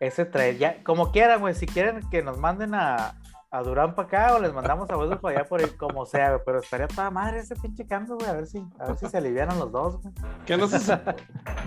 [0.00, 3.21] Ese trae, ya, como quieran, güey, si quieren que nos manden a,
[3.54, 6.30] a Durant para acá o les mandamos a Westbrook para allá por ir, como sea,
[6.30, 9.06] güey, pero estaría toda madre ese pinche cambio, güey, a ver si, a ver si
[9.06, 10.14] se alivianan los dos, güey.
[10.46, 10.78] Que no, se,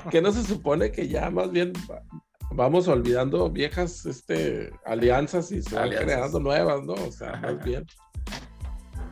[0.10, 2.02] que no se supone que ya más bien va-
[2.52, 6.94] vamos olvidando viejas este, alianzas y se van creando nuevas, ¿no?
[6.94, 7.86] O sea, más bien.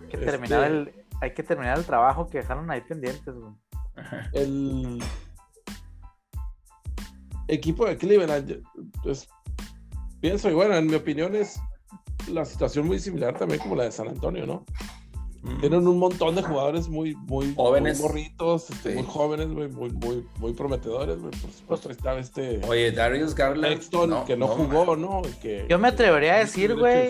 [0.01, 3.53] Hay que terminar Este- el, hay que terminar el trabajo que dejaron ahí pendientes, güey.
[4.33, 4.99] El
[7.47, 8.63] equipo de Cleveland,
[9.03, 9.27] pues,
[10.19, 11.59] pienso, y bueno, en mi opinión es
[12.29, 14.65] la situación muy similar también como la de San Antonio, ¿no?
[15.59, 17.99] Tienen un montón de jugadores muy, muy Jóvenes.
[17.99, 18.95] muy morritos, este, Sí.
[18.99, 21.31] muy jóvenes, muy, muy, muy, muy prometedores, güey.
[21.36, 23.73] Por supuesto, ahí estaba este Oye, Darius Garland.
[23.73, 25.21] Sexton, que no, jugó, ¿no?
[25.27, 27.09] Y que- Yo me atrevería a decir, güey.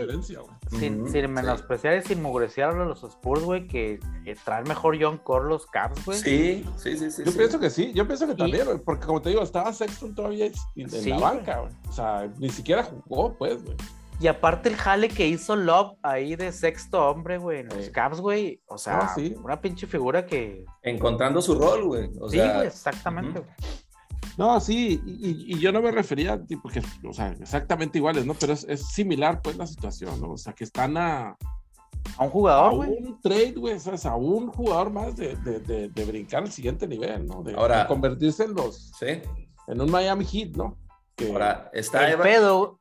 [0.72, 1.28] Sin, sin sí.
[1.28, 5.68] menospreciar y sin mugreciar a los Spurs, güey, que, que traen mejor John Core los
[5.68, 6.18] Caps, güey.
[6.18, 7.22] Sí, sí, sí, sí.
[7.24, 7.38] Yo sí.
[7.38, 10.48] pienso que sí, yo pienso que también, güey, porque como te digo, estaba Sexton todavía
[10.76, 11.72] en Sí, la banca, güey.
[11.88, 13.78] O sea, ni siquiera jugó, pues, güey.
[14.24, 17.92] Y aparte el jale que hizo Love ahí de sexto hombre, güey, en los Sí.
[17.92, 18.62] Caps, güey.
[18.68, 19.36] O sea, Ah, sí.
[19.44, 20.64] una pinche figura que.
[20.82, 22.10] Encontrando su rol, güey.
[22.22, 23.42] O sí, sea, güey, exactamente.
[23.42, 23.52] güey.
[24.38, 28.34] No, sí, y, yo no me refería, tipo, que, o sea, exactamente iguales, ¿no?
[28.34, 30.32] Pero es, es similar, pues, la situación, ¿no?
[30.32, 31.36] O sea, que están a,
[32.18, 32.90] A un a jugador, güey.
[32.92, 34.06] un trade, güey, ¿sabes?
[34.06, 37.44] A un jugador más de, de, de, de brincar al siguiente nivel, ¿no?
[37.44, 39.22] De, Ahora- de convertirse en los, Sí.
[39.68, 40.78] en un Miami Heat, ¿no?
[41.16, 42.80] Que, Ahora, está El pedo.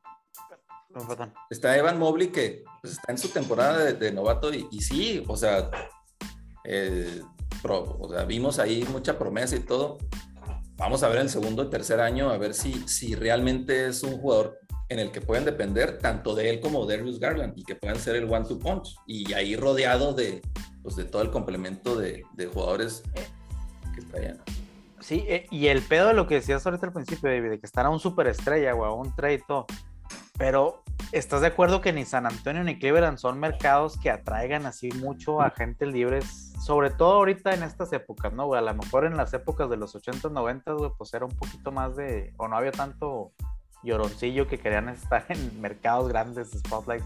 [1.49, 5.23] Está Evan Mobley que pues, está en su temporada de, de novato y, y sí,
[5.27, 5.69] o sea,
[6.63, 7.21] eh,
[7.61, 9.97] pro- o sea, vimos ahí mucha promesa y todo.
[10.75, 14.17] Vamos a ver el segundo y tercer año a ver si, si realmente es un
[14.17, 17.75] jugador en el que pueden depender tanto de él como de Darius Garland y que
[17.75, 20.41] puedan ser el one-two punch y ahí rodeado de,
[20.83, 23.01] pues, de todo el complemento de, de jugadores
[23.95, 24.43] que traían.
[24.99, 27.65] Sí, eh, y el pedo de lo que decías ahorita al principio, David, de que
[27.65, 29.65] están a un superestrella, güey, a un trade y todo.
[30.37, 34.91] Pero, ¿estás de acuerdo que ni San Antonio ni Cleveland son mercados que atraigan así
[34.93, 36.21] mucho a gente libre?
[36.21, 38.59] Sobre todo ahorita en estas épocas, ¿no, güey?
[38.59, 41.71] A lo mejor en las épocas de los 80, 90, güey, pues era un poquito
[41.71, 42.33] más de.
[42.37, 43.33] O no había tanto
[43.83, 47.05] lloroncillo que querían estar en mercados grandes, spotlights.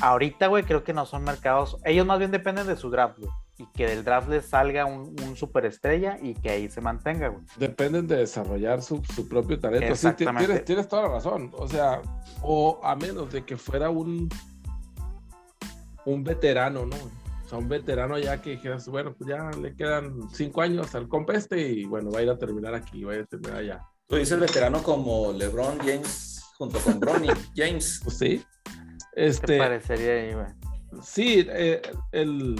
[0.00, 1.78] Ahorita, güey, creo que no son mercados.
[1.84, 3.30] Ellos más bien dependen de su draft, güey.
[3.56, 7.44] Y que del draft les salga un, un superestrella y que ahí se mantenga, güey.
[7.56, 9.94] dependen de desarrollar su, su propio talento.
[9.94, 11.50] Sí, tienes, tienes toda la razón.
[11.56, 12.02] O sea,
[12.42, 14.28] o a menos de que fuera un,
[16.04, 16.96] un veterano, ¿no?
[16.96, 21.08] O sea, un veterano ya que dijeras, bueno, pues ya le quedan cinco años al
[21.08, 23.58] compa este y bueno, va a ir a terminar aquí, va a ir a terminar
[23.58, 23.86] allá.
[24.08, 28.00] Tú dices veterano como LeBron James junto con Bronny James.
[28.02, 28.44] Pues sí.
[29.14, 30.46] ¿Qué Este, parecería ahí, güey?
[31.02, 31.80] sí, eh,
[32.12, 32.56] el,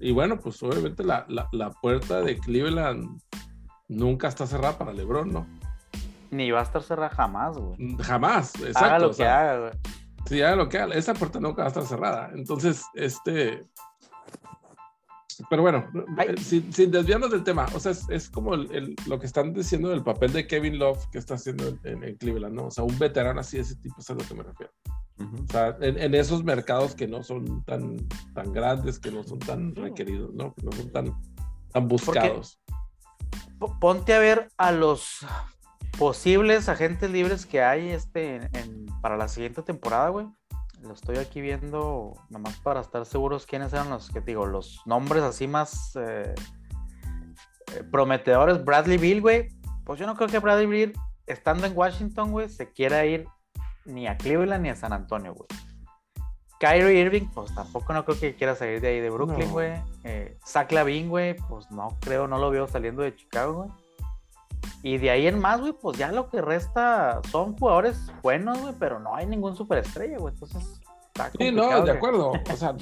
[0.00, 3.20] y bueno, pues obviamente la, la, la, puerta de Cleveland
[3.88, 5.46] nunca está cerrada para LeBron, ¿no?
[6.30, 7.96] Ni va a estar cerrada jamás, güey.
[7.98, 8.78] Jamás, exacto.
[8.78, 9.72] Haga lo que haga, güey.
[10.26, 10.94] Sí, haga lo que haga.
[10.94, 12.30] Esa puerta nunca va a estar cerrada.
[12.34, 13.66] Entonces, este.
[15.48, 15.86] Pero bueno,
[16.40, 19.52] sin, sin, desviarnos del tema, o sea, es, es como el, el, lo que están
[19.52, 22.66] diciendo del papel de Kevin Love que está haciendo en, en, Cleveland, ¿no?
[22.66, 24.72] O sea, un veterano así de ese tipo, es a lo que me refiero.
[25.18, 25.44] Uh -huh.
[25.44, 27.96] O sea, en, en, esos mercados que no son tan,
[28.34, 30.54] tan grandes, que no son tan requeridos, ¿no?
[30.54, 31.14] Que no son tan,
[31.72, 32.60] tan buscados.
[33.58, 35.26] Porque, ponte a ver a los
[35.98, 40.26] posibles agentes libres que hay este en, para la siguiente temporada, güey.
[40.82, 45.22] Lo estoy aquí viendo nomás para estar seguros quiénes eran los que digo, los nombres
[45.22, 46.34] así más eh,
[47.90, 48.64] prometedores.
[48.64, 49.48] Bradley Bill, güey.
[49.84, 50.92] Pues yo no creo que Bradley Bill,
[51.26, 53.26] estando en Washington, güey, se quiera ir
[53.84, 55.48] ni a Cleveland ni a San Antonio, güey.
[56.60, 59.78] Kyrie Irving, pues tampoco no creo que quiera salir de ahí de Brooklyn, güey.
[59.78, 59.84] No.
[60.04, 63.70] Eh, Zach Lavin, güey, pues no creo, no lo veo saliendo de Chicago, güey.
[64.82, 68.74] Y de ahí en más, güey, pues ya lo que resta son jugadores buenos, güey,
[68.78, 70.34] pero no hay ningún superestrella, güey.
[70.34, 72.32] Entonces, está Sí, no, de acuerdo.
[72.52, 72.76] O sea,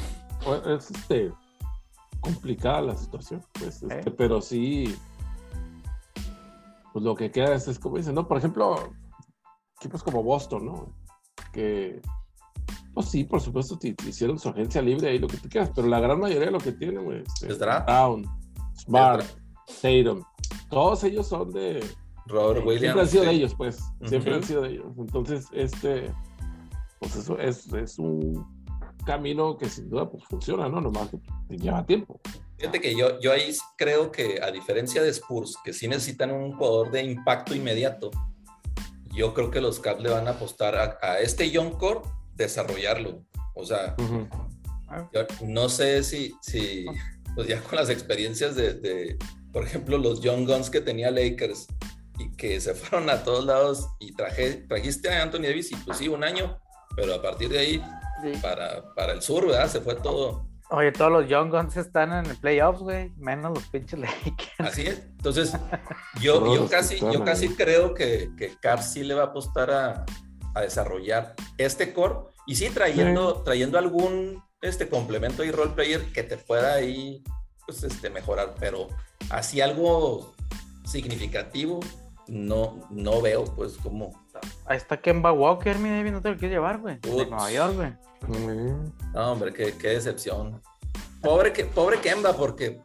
[0.66, 1.32] es este,
[2.20, 4.14] complicada la situación, pues, este, ¿Eh?
[4.16, 4.96] pero sí,
[6.92, 8.28] pues lo que queda es, es, como dicen, ¿no?
[8.28, 8.92] Por ejemplo,
[9.78, 10.94] equipos como Boston, ¿no?
[11.52, 12.00] Que,
[12.94, 15.70] pues sí, por supuesto, te, te hicieron su agencia libre ahí, lo que tú quieras,
[15.74, 18.26] pero la gran mayoría de lo que tienen, güey, este, Brown,
[18.76, 19.24] Smart,
[19.66, 20.22] Tatum,
[20.70, 21.84] todos ellos son de
[22.26, 22.80] Robert eh, Williams.
[22.80, 23.28] Siempre han sido sí.
[23.28, 23.78] de ellos, pues.
[24.04, 24.36] Siempre uh -huh.
[24.38, 24.86] han sido de ellos.
[24.98, 26.12] Entonces, este,
[26.98, 28.46] pues eso es, es, un
[29.04, 30.80] camino que sin duda pues funciona, ¿no?
[30.80, 32.20] Nomás que lleva tiempo.
[32.58, 36.56] Fíjate que yo, yo ahí creo que a diferencia de Spurs, que sí necesitan un
[36.56, 38.10] jugador de impacto inmediato,
[39.12, 42.00] yo creo que los Caps le van a apostar a, a este Young Core
[42.34, 43.22] desarrollarlo.
[43.54, 45.08] O sea, uh -huh.
[45.12, 46.86] yo no sé si, si
[47.34, 49.18] pues ya con las experiencias de, de
[49.52, 51.66] por ejemplo, los Young Guns que tenía Lakers
[52.18, 55.98] y que se fueron a todos lados y traje, trajiste a Anthony Davis y pues
[55.98, 56.58] sí, un año,
[56.94, 57.84] pero a partir de ahí
[58.22, 58.38] sí.
[58.40, 59.68] para, para el sur, ¿verdad?
[59.68, 60.46] Se fue todo.
[60.70, 64.54] Oye, todos los Young Guns están en el playoffs, güey, menos los pinches Lakers.
[64.58, 64.98] Así es.
[64.98, 65.52] Entonces,
[66.20, 70.04] yo, yo casi, yo casi creo que, que Caps sí le va a apostar a,
[70.54, 73.42] a desarrollar este core y sí trayendo, sí.
[73.44, 77.22] trayendo algún este complemento y role player que te pueda ahí
[77.66, 78.88] pues, este, mejorar, pero
[79.30, 80.34] así algo
[80.84, 81.80] significativo,
[82.28, 84.24] no, no veo, pues, como.
[84.66, 86.98] Ahí está Kemba Walker, mi David, no te lo quieres llevar, güey.
[87.00, 87.92] De Nueva York, güey.
[89.14, 90.60] No, hombre, qué, qué, decepción.
[91.22, 92.80] Pobre, que, pobre Kemba, porque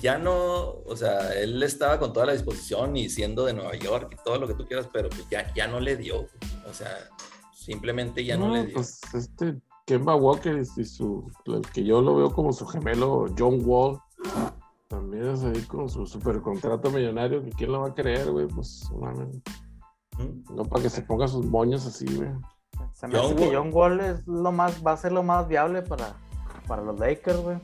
[0.00, 4.16] ya no, o sea, él estaba con toda la disposición y siendo de Nueva York
[4.18, 6.28] y todo lo que tú quieras, pero pues ya, ya no le dio.
[6.68, 7.08] O sea,
[7.54, 8.74] simplemente ya no, no le dio.
[8.74, 9.56] Pues este
[9.90, 13.98] Kemba Walker y su, el que yo lo veo como su gemelo John Wall
[14.86, 18.46] también es ahí con su super contrato millonario, que quién lo va a creer, güey,
[18.46, 19.42] pues, man,
[20.54, 22.30] no para que se ponga sus moños así, güey.
[22.92, 25.48] Se me John hace que John Wall es lo más, va a ser lo más
[25.48, 26.14] viable para,
[26.68, 27.58] para los Lakers, güey.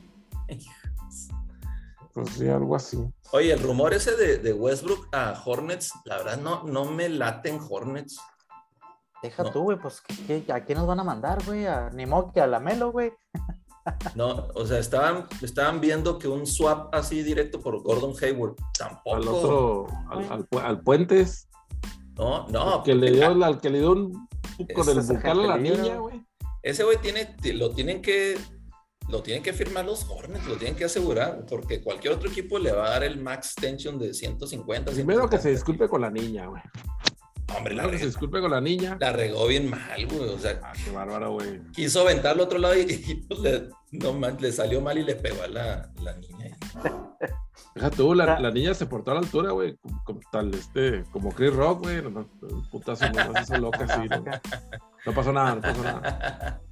[2.13, 2.97] Pues sí, algo así.
[3.31, 7.57] Oye, el rumor ese de, de, Westbrook a Hornets, la verdad no, no me laten
[7.69, 8.19] Hornets.
[9.23, 9.51] Deja no.
[9.51, 11.65] tú, güey, pues ¿qué, qué, ¿a quién nos van a mandar, güey?
[11.65, 13.11] A, ni modo que a la Melo, güey.
[14.15, 19.15] No, o sea, estaban, estaban viendo que un swap así directo por Gordon Hayward tampoco.
[19.15, 21.47] Al otro, al, al, al Puentes.
[22.15, 22.83] No, no.
[22.83, 24.27] Que, le dio, al que le dio un
[24.73, 26.21] con el bucal a la niña, güey.
[26.63, 28.37] Ese güey tiene, lo tienen que,
[29.07, 32.71] lo tienen que firmar los Hornets, lo tienen que asegurar, porque cualquier otro equipo le
[32.71, 34.91] va a dar el max tension de 150.
[34.91, 35.29] Primero 150.
[35.29, 36.61] que se disculpe con la niña, güey.
[37.55, 38.97] Hombre, la regó, se disculpe con la niña.
[38.99, 40.29] La regó bien mal, güey.
[40.29, 41.61] O sea, ah, qué bárbaro, güey.
[41.71, 45.03] Quiso aventar al otro lado y, y pues le, no, man, le salió mal y
[45.03, 46.57] le pegó a la, la niña.
[47.73, 51.03] Deja tú, la, la, niña se portó a la altura, güey, como, como, tal, este,
[51.11, 52.01] como Chris Rock, güey.
[52.01, 52.29] No, no,
[52.71, 54.07] putazo, no, no se loca así.
[54.09, 54.23] No,
[55.05, 56.61] no pasó nada, no pasó nada.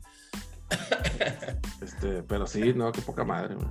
[1.81, 3.67] Este, pero sí, no, qué poca madre, güey.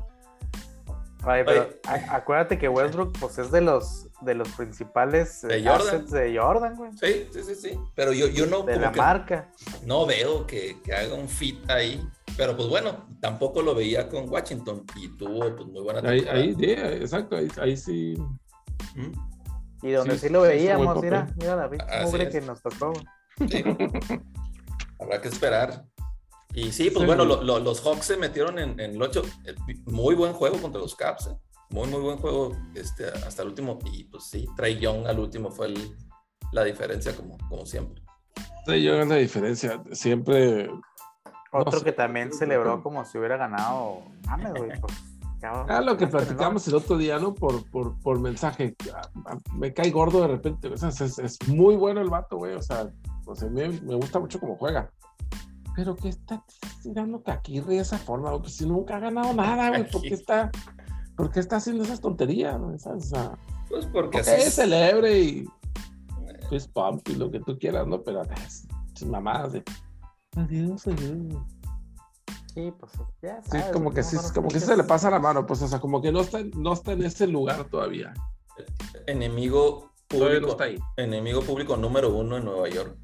[1.27, 1.69] Oye, pero
[2.11, 6.91] acuérdate que Westbrook pues es de los de los principales de Jordan, de Jordan güey.
[6.93, 7.81] Sí, sí, sí, sí.
[7.95, 8.63] Pero yo, yo no.
[8.63, 9.51] De la marca.
[9.85, 12.07] No veo que, que, haga un fit ahí.
[12.37, 16.39] Pero pues bueno, tampoco lo veía con Washington y tuvo pues, muy buena temporada.
[16.39, 18.17] Ahí, ahí sí, exacto, ahí, ahí sí.
[18.95, 19.87] ¿Mm?
[19.87, 22.93] Y donde sí, sí lo veíamos, mira, mira la pinche que nos tocó.
[23.49, 23.63] Sí.
[24.99, 25.85] Habrá que esperar.
[26.55, 27.07] Y sí, pues sí.
[27.07, 29.23] bueno, lo, lo, los Hawks se metieron en, en el 8.
[29.87, 31.27] Muy buen juego contra los Caps.
[31.29, 31.37] ¿eh?
[31.71, 33.79] Muy, muy buen juego este, hasta el último.
[33.93, 35.97] Y pues sí, Trey Young al último fue el,
[36.53, 38.03] la diferencia, como, como siempre.
[38.65, 39.83] Trey Young es la diferencia.
[39.93, 40.71] Siempre.
[41.53, 41.85] Otro sé.
[41.85, 44.03] que también celebró como si hubiera ganado.
[44.27, 44.81] Mames, güey.
[44.81, 44.95] Pues,
[45.69, 46.13] Ah, lo que ¿no?
[46.13, 47.35] platicamos el otro día, ¿no?
[47.35, 48.75] Por, por, por mensaje.
[49.27, 50.69] Ah, Me cae gordo de repente.
[50.69, 52.55] O sea, es, es muy bueno el vato, güey.
[52.55, 52.89] O sea,
[53.27, 54.91] o sea, me, me gusta mucho cómo juega.
[55.77, 56.45] Pero que está
[56.83, 58.43] tirando caquirri de esa forma, güey?
[58.43, 59.91] Pues si nunca ha ganado nada, güey.
[59.91, 60.51] ¿Por qué está,
[61.17, 62.61] por qué está haciendo esas tonterías?
[62.61, 63.33] O sea,
[63.69, 64.55] Pues porque es.
[64.55, 65.49] celebre y
[66.49, 68.03] pues pump y lo que tú quieras, ¿no?
[68.03, 69.65] Pero es, es mamadas de
[70.37, 71.35] adiós, adiós.
[72.55, 74.07] Sí, pues ya Sí, como que ¿no?
[74.07, 76.21] sí, como que pinches- se le pasa la mano, pues, o sea, como que no
[76.21, 78.15] está, no está en ese lugar todavía.
[79.07, 80.79] Enemigo no público, está ahí.
[80.97, 82.97] enemigo público número uno en Nueva York.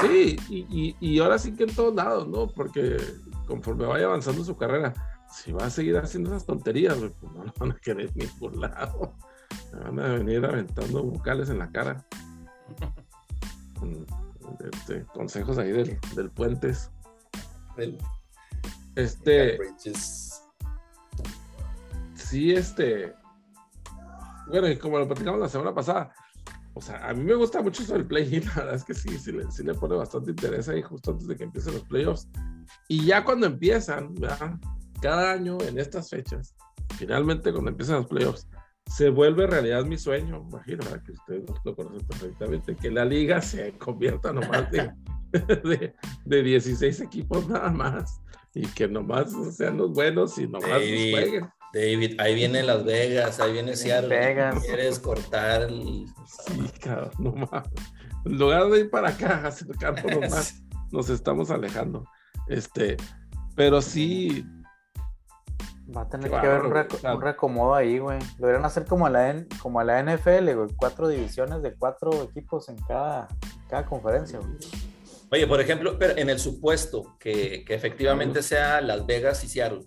[0.00, 2.46] Sí, y, y, y ahora sí que en todos lados, ¿no?
[2.48, 2.96] Porque
[3.46, 4.94] conforme vaya avanzando su carrera,
[5.30, 8.60] si va a seguir haciendo esas tonterías, pues no lo van a querer en ningún
[8.60, 9.14] lado.
[9.72, 12.04] Me van a venir aventando vocales en la cara.
[13.78, 14.06] Con,
[14.72, 16.90] este, consejos ahí del, del Puentes.
[17.76, 17.98] Del
[18.96, 19.58] Este,
[22.14, 23.14] sí, este.
[24.48, 26.12] Bueno, y como lo platicamos la semana pasada,
[26.74, 29.18] o sea, a mí me gusta mucho eso del play-in, la verdad es que sí,
[29.18, 32.28] sí le, sí le pone bastante interés ahí justo antes de que empiecen los playoffs.
[32.88, 34.58] Y ya cuando empiezan, ¿verdad?
[35.00, 36.54] cada año en estas fechas,
[36.96, 38.48] finalmente cuando empiezan los playoffs,
[38.86, 41.02] se vuelve realidad mi sueño, imagino, ¿verdad?
[41.04, 44.92] que ustedes lo conocen perfectamente, que la liga se convierta nomás de,
[45.32, 48.20] de, de 16 equipos nada más
[48.54, 51.48] y que nomás sean los buenos y nomás los jueguen.
[51.72, 54.08] David, ahí viene Las Vegas, ahí viene Seattle.
[54.08, 54.62] Vegas.
[54.64, 56.06] Quieres cortar el...
[56.46, 57.70] Sí, cabrón, no mames.
[58.24, 62.04] En lugar de ir para acá, acercarnos más, nos estamos alejando.
[62.48, 62.96] Este,
[63.54, 64.44] pero sí,
[65.96, 67.16] Va a tener que haber un, bárbaro, reco- claro.
[67.16, 68.18] un reacomodo ahí, güey.
[68.38, 70.68] Deberían hacer como la, N- como la NFL, güey.
[70.76, 73.26] Cuatro divisiones de cuatro equipos en cada,
[73.68, 74.52] cada conferencia, güey.
[75.32, 79.82] Oye, por ejemplo, pero en el supuesto que, que efectivamente sea Las Vegas y Seattle,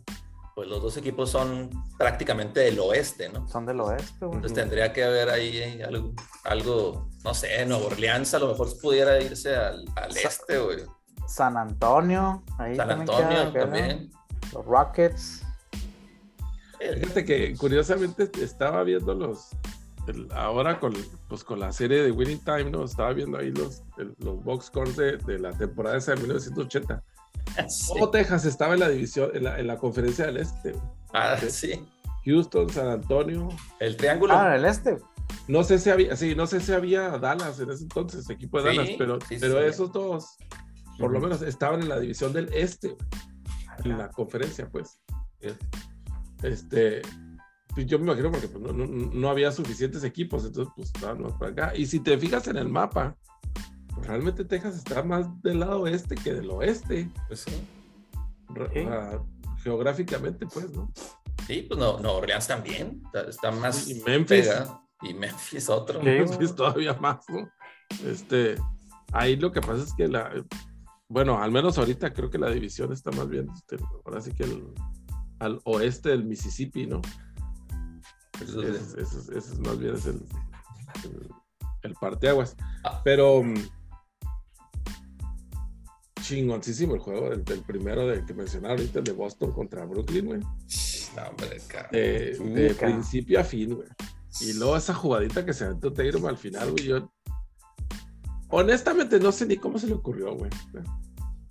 [0.56, 3.48] pues los dos equipos son prácticamente del oeste, ¿no?
[3.48, 4.36] Son del oeste, güey.
[4.36, 6.14] Entonces tendría que haber ahí algo,
[6.44, 10.80] algo, no sé, Nueva Orleans a lo mejor pudiera irse al, al Sa- este, güey.
[11.28, 14.12] San Antonio, ahí San también Antonio queda- también.
[14.54, 15.44] Los Rockets.
[16.80, 19.50] Eh, fíjate que curiosamente estaba viendo los,
[20.08, 20.94] el- ahora con,
[21.30, 22.84] pues, con la serie de Winning Time, ¿no?
[22.84, 27.02] Estaba viendo ahí los, el- los box scores de, de la temporada esa de 1980.
[27.70, 27.94] Sí.
[28.12, 30.74] Texas estaba en la división, en la, en la conferencia del Este.
[31.14, 31.50] Ah, Sí.
[31.52, 31.86] sí.
[32.26, 33.50] Houston, San Antonio.
[33.80, 34.34] El triángulo.
[34.34, 34.98] Ah, en el este.
[35.48, 38.72] No sé si había, sí, no sé si había Dallas en ese entonces, equipo de
[38.72, 39.66] Sí, Dallas, pero, sí, pero sí.
[39.68, 40.38] esos dos,
[41.00, 42.96] por lo menos, estaban en la división del Este,
[43.84, 45.00] en la conferencia, pues.
[46.44, 47.02] Este,
[47.74, 51.22] pues yo me imagino porque pues, no, no- no había suficientes equipos, entonces pues estaban
[51.22, 51.74] más para acá.
[51.76, 53.18] Y si te fijas en el mapa,
[53.96, 57.68] pues, realmente Texas está más del lado este que del oeste, Pues sí.
[58.90, 59.20] ah,
[59.64, 60.92] geográficamente, pues, ¿no?
[61.48, 63.02] Sí, pues no, Nueva Orleans también.
[63.06, 64.48] Está, está más Y Memphis.
[64.48, 64.82] pegado.
[65.02, 66.02] Y Memphis otro.
[66.02, 66.10] Sí.
[66.44, 67.50] es todavía más, ¿no?
[68.06, 68.56] Este,
[69.12, 70.32] ahí lo que pasa es que la,
[71.10, 74.44] bueno, al menos ahorita creo que la división está más bien, este, ahora sí que
[74.44, 74.74] el-
[75.40, 77.02] al oeste del Mississippi, ¿no?
[78.42, 80.24] Eso Ese, es- es- es- es más bien es el,
[81.04, 81.30] el,
[81.84, 82.56] el parteaguas.
[82.86, 83.02] Ah.
[83.04, 83.44] Pero
[86.24, 90.26] chingoncísimo el juego, el, el primero de, que mencionaba ahorita, el de Boston contra Brooklyn,
[90.26, 90.40] güey.
[90.40, 91.92] No, hombre, cabrón.
[91.92, 93.88] De, de principio a fin, güey.
[94.42, 97.12] Y luego esa jugadita que se aventó Tatum al final, güey, yo...
[98.50, 100.50] Honestamente no sé ni cómo se le ocurrió, güey.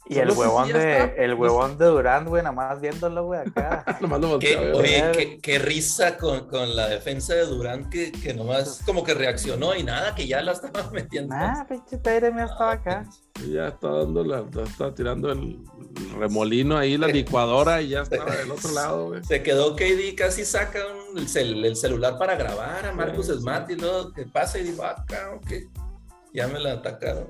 [0.07, 3.27] Y Solo el si huevón de, está, el huevón de Durant, güey, nada más viéndolo,
[3.27, 3.85] güey, acá.
[4.01, 8.35] Nomás lo Qué, oye, qué, qué risa con, con la defensa de Durán que, que
[8.35, 11.35] nomás como que reaccionó y nada, que ya la estaba metiendo.
[11.37, 13.09] Ah, pinche Tatum ya estaba acá.
[13.09, 15.59] Y ya está dando la, está tirando el,
[16.19, 19.25] remolino ahí, la licuadora, y ya estaba del otro lado, güey.
[19.25, 23.35] Se quedó KD, casi saca un- el, cel- el celular para grabar a Marcus Sí.
[23.35, 25.69] Smart y luego que pasa y digo, ah, cabrón, que
[26.33, 27.29] ya me la atacaron.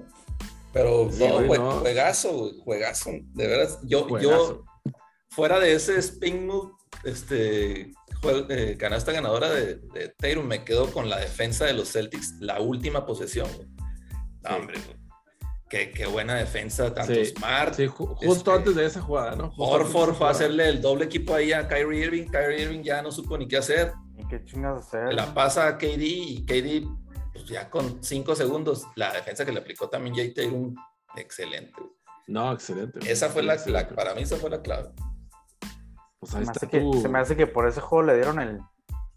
[0.72, 1.72] Pero Sí, no, güey, no.
[1.80, 3.10] juegazo, güey, juegazo.
[3.34, 4.28] De veras, yo, Juegazo.
[4.28, 4.64] yo
[5.30, 6.72] fuera de ese spin move,
[7.04, 7.92] este,
[8.48, 12.60] eh, canasta ganadora de, de Tatum, me quedo con la defensa de los Celtics, la
[12.60, 13.48] última posesión.
[13.54, 13.68] güey.
[14.42, 14.54] No, Sí.
[14.56, 15.01] hombre, güey.
[15.72, 19.34] Qué, qué buena defensa, tanto Sí, Smart, Sí, ju- justo Este, antes de esa jugada,
[19.36, 19.48] ¿no?
[19.48, 22.26] Justo Horford fue a hacerle el doble equipo ahí a Kyrie Irving.
[22.26, 23.92] Kyrie Irving ya no supo ni qué hacer.
[24.18, 25.14] ¿Y qué chingas hacer?
[25.14, 26.86] La pasa a KD y KD,
[27.32, 30.74] pues ya con cinco segundos, la defensa que le aplicó también Jay Tatum,
[31.16, 31.82] excelente.
[32.28, 33.00] No, excelente.
[33.10, 34.90] Esa fue la, la- para mí esa fue la clave.
[36.20, 38.04] Pues Se ahí me, está hace que, tu- se me hace que por ese juego
[38.04, 38.60] le dieron el,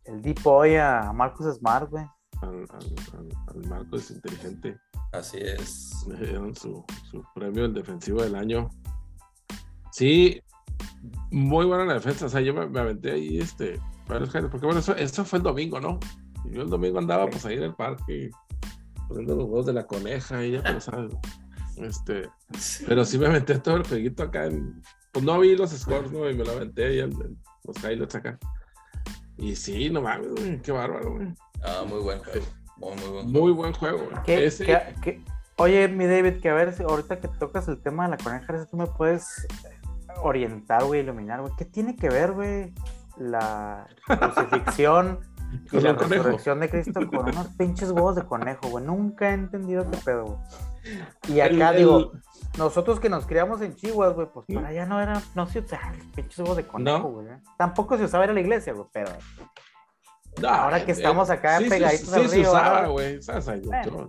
[0.06, 2.06] el deep boy a Marcus Smart, güey.
[2.41, 4.78] al, al, al- al Marcos inteligente.
[5.18, 6.05] Así es.
[6.07, 8.70] Le dieron su, su premio el defensivo del año.
[9.91, 10.41] Sí,
[11.32, 12.26] muy buena la defensa.
[12.26, 15.80] O sea, yo me, me aventé ahí, este, porque bueno, eso, eso, fue el domingo,
[15.80, 15.99] ¿no?
[16.51, 18.30] Yo el domingo andaba pues ahí en el parque
[19.07, 21.13] poniendo los huevos de la coneja y ya pero sabes.
[21.78, 22.30] Este,
[22.88, 26.30] pero sí me aventé todo el jueguito acá en, pues no vi los scores, ¿no?
[26.30, 27.11] Y me lo aventé ahí en,
[27.63, 28.39] los highlights acá.
[29.38, 31.34] Y sí, no mames, qué bárbaro, güey.
[31.63, 32.45] Ah, muy buen juego.
[32.78, 34.23] Muy, muy, buen, muy buen juego, güey.
[34.26, 34.51] ¿Qué,
[35.01, 35.21] ¿qué,
[35.57, 38.76] Oye, mi David, que a ver, ahorita que tocas el tema de la coneja, tú
[38.76, 39.47] me puedes
[40.21, 41.53] orientar, güey, iluminar, güey.
[41.57, 42.73] ¿Qué tiene que ver, güey,
[43.17, 45.19] la crucifixión
[45.71, 48.84] y la resurrección de Cristo con unos pinches huevos de conejo, güey?
[48.84, 50.38] Nunca he entendido qué pedo, güey.
[51.30, 52.11] Y acá digo,
[52.57, 55.93] nosotros que nos criamos en Chihuahua, güey, pues para allá no era, no se usaba
[56.15, 57.28] pinches huevos de conejo, güey.
[57.57, 59.11] Tampoco se usaba en la iglesia, güey, pero
[60.48, 62.50] Ahora que estamos acá pegaditos al río.
[62.50, 63.20] usaba, güey.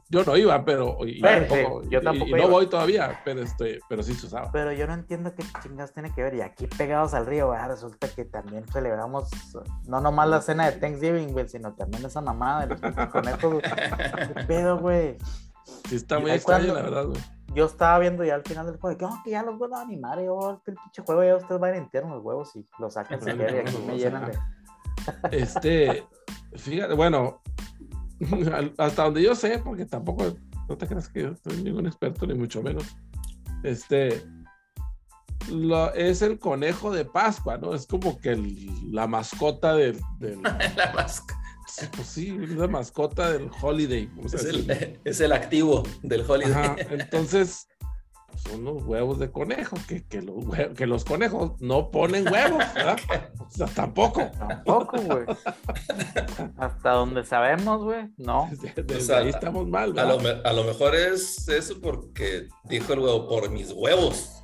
[0.08, 0.98] Yo, no iba, pero.
[1.06, 2.36] Y, tampoco, yo tampoco.
[2.36, 4.50] Y, no voy todavía, pero, estoy, pero sí se usaba.
[4.52, 6.34] Pero yo no entiendo qué chingas tiene que ver.
[6.34, 9.30] Y aquí pegados al río, güey, resulta que también celebramos
[9.86, 13.62] no nomás la cena de Thanksgiving, güey, sino también esa mamada de los conejos.
[14.34, 15.18] ¿Qué pedo, güey?
[15.88, 17.20] Sí, está muy extraño, la verdad, güey.
[17.54, 19.82] Yo estaba viendo ya al final del juego que, oh, que ya los vuelvo a
[19.82, 20.20] animar.
[20.20, 23.20] Y oh, el pinche juego ya ustedes van a entierro los huevos y los sacan
[23.26, 24.38] y aquí me llenan de.
[25.30, 26.04] Este,
[26.58, 27.42] fíjate, bueno,
[28.78, 30.36] hasta donde yo sé, porque tampoco,
[30.68, 32.84] no te creas que yo soy ningún experto, ni mucho menos.
[33.62, 34.22] Este,
[35.50, 37.74] lo, es el conejo de Pascua, ¿no?
[37.74, 38.36] Es como que
[38.90, 39.98] la mascota del.
[40.76, 41.34] la mascota.
[41.94, 44.08] Pues sí, es la mascota del holiday.
[44.24, 46.76] Es el, es el, activo del holiday.
[46.90, 47.66] entonces,
[48.36, 50.34] son los huevos de conejo, que, que, los,
[50.76, 52.98] que los conejos no ponen huevos, ¿verdad?
[53.46, 54.28] O sea, tampoco.
[54.36, 55.24] Tampoco, güey.
[56.56, 58.50] Hasta donde sabemos, güey, no.
[58.86, 60.18] Desde, ahí estamos mal, ¿verdad?
[60.18, 64.40] A lo, a lo, mejor es eso porque dijo el huevo, por mis huevos.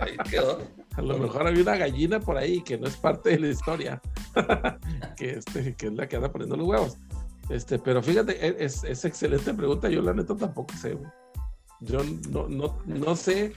[0.00, 0.60] Ahí quedó.
[0.96, 4.02] A lo mejor había una gallina por ahí que no es parte de la historia,
[5.16, 6.98] que, este, que es la que anda poniendo los huevos.
[7.48, 9.88] Este, pero fíjate, e, es, es excelente pregunta.
[9.88, 11.10] Yo la neta tampoco sé, güey.
[11.80, 12.00] Yo
[12.30, 13.52] no, no, no sé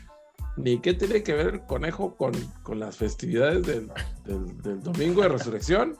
[0.55, 3.91] ni qué tiene que ver el conejo con, con las festividades del,
[4.25, 5.97] del, domingo de resurrección,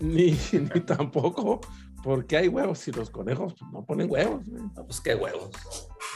[0.00, 1.60] ni, ni tampoco
[2.02, 4.42] porque hay huevos y los conejos no ponen huevos.
[4.74, 5.50] pues qué huevos.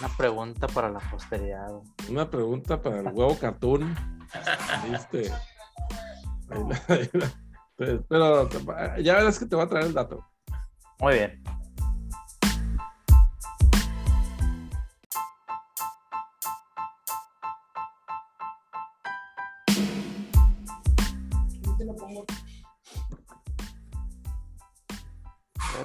[0.01, 1.68] Una pregunta para la posteridad.
[2.09, 3.95] Una pregunta para el huevo cartoon.
[4.91, 5.30] ¿Viste?
[8.09, 8.49] Pero
[9.01, 10.24] ya verás que te va a traer el dato.
[11.01, 11.43] Muy bien.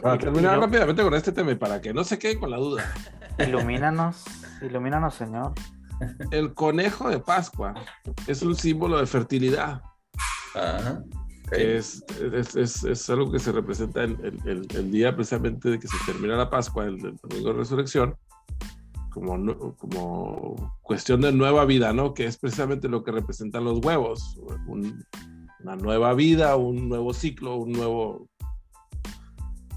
[0.02, 2.84] Para terminar rápidamente con este tema y para que no se queden con la duda.
[3.38, 4.24] Ilumínanos,
[4.62, 5.54] ilumínanos, Señor.
[6.32, 7.74] El conejo de Pascua
[8.28, 9.82] es un símbolo de fertilidad.
[11.52, 12.04] es,
[12.56, 16.86] es, algo que se representa el, el, día precisamente de que se termina la Pascua,
[16.86, 18.16] el, domingo de resurrección,
[19.10, 22.14] como, como cuestión de nueva vida, ¿no?
[22.14, 27.74] Que es precisamente lo que representan los huevos, una nueva vida, un nuevo ciclo, un
[27.74, 28.30] nuevo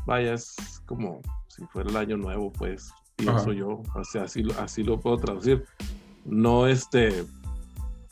[0.07, 0.55] vaya, es
[0.87, 5.19] como si fuera el año nuevo, pues, pienso yo, o sea, así, así lo puedo
[5.19, 5.65] traducir.
[6.25, 7.25] No este,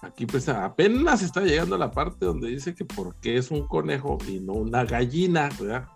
[0.01, 3.67] aquí pues apenas está llegando a la parte donde dice que por qué es un
[3.67, 5.89] conejo y no una gallina, ¿verdad?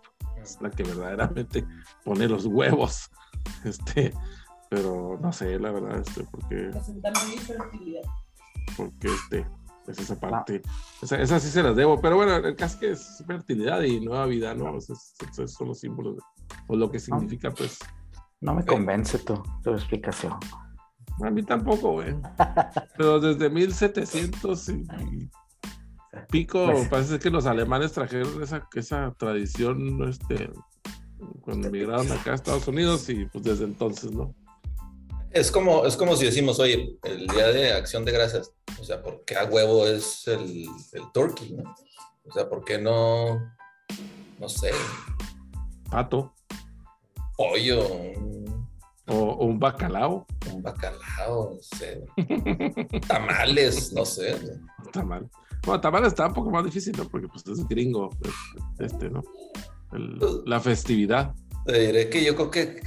[0.43, 1.65] Es la que verdaderamente
[2.05, 3.11] pone los huevos,
[3.65, 4.13] este,
[4.71, 6.71] pero no sé, la verdad, este, porque...
[8.77, 9.47] Porque este,
[9.89, 10.63] es esa parte.
[11.03, 12.01] Esa, esa, sí se las debo.
[12.01, 14.77] Pero bueno, el caso que es fertilidad y nueva vida, ¿no?
[14.77, 15.15] Esos,
[15.47, 16.17] son los símbolos.
[16.69, 17.79] o lo que significa, pues.
[18.41, 20.35] No me convence tu, tu explicación.
[21.23, 22.15] A mí tampoco, güey.
[22.97, 24.85] Pero desde 1700 y,
[26.31, 30.51] pico, pues parece que los alemanes trajeron esa, esa tradición, este,
[31.41, 34.35] cuando emigraron acá a Estados Unidos y pues desde entonces, ¿no?
[35.35, 39.03] Es como, es como si decimos, oye, el día de acción de gracias, o sea,
[39.03, 41.75] ¿por qué a huevo es el, el turkey, no?
[42.25, 43.41] O sea, ¿por qué no,
[44.39, 44.71] no sé?
[45.91, 46.33] Pato.
[47.37, 47.83] Pollo.
[49.09, 50.25] O, un bacalao.
[50.53, 52.05] Un bacalao, no sé.
[53.09, 54.39] tamales, no sé.
[54.93, 55.29] Tamal.
[55.67, 57.09] Bueno, tamales está un poco más difícil, ¿no?
[57.09, 58.11] Porque pues es gringo,
[58.79, 59.25] este, ¿no?
[60.47, 61.35] la festividad.
[61.67, 62.83] Te diré que yo creo que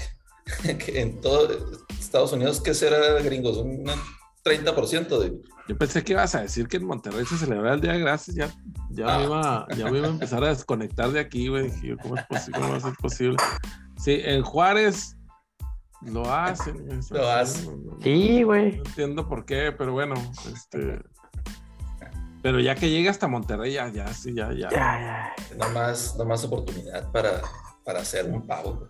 [0.78, 1.48] que en todo
[2.08, 3.58] Estados Unidos, ¿qué será gringos?
[3.58, 3.86] Un
[4.44, 5.42] 30% de...
[5.68, 8.36] Yo pensé que ibas a decir que en Monterrey se celebraba el Día de Gracias,
[8.36, 8.50] ya,
[8.92, 11.70] ya, me, iba, ya me iba a empezar a desconectar de aquí, güey.
[12.02, 12.60] ¿Cómo, es posible?
[12.60, 13.38] ¿Cómo va a ser posible?
[13.98, 15.18] Sí, en Juárez
[16.02, 16.88] Lo hacen.
[17.12, 17.86] Lo hacen.
[17.86, 18.78] No, no, Sí, güey.
[18.78, 20.16] no entiendo por qué, pero bueno,
[20.54, 21.02] este.
[22.42, 24.70] Pero ya que llega hasta Monterrey, ya, ya, sí, ya, ya.
[24.70, 25.34] Ya, ya.
[25.58, 27.42] No más, no más oportunidad para,
[27.88, 28.90] para hacer un pavo.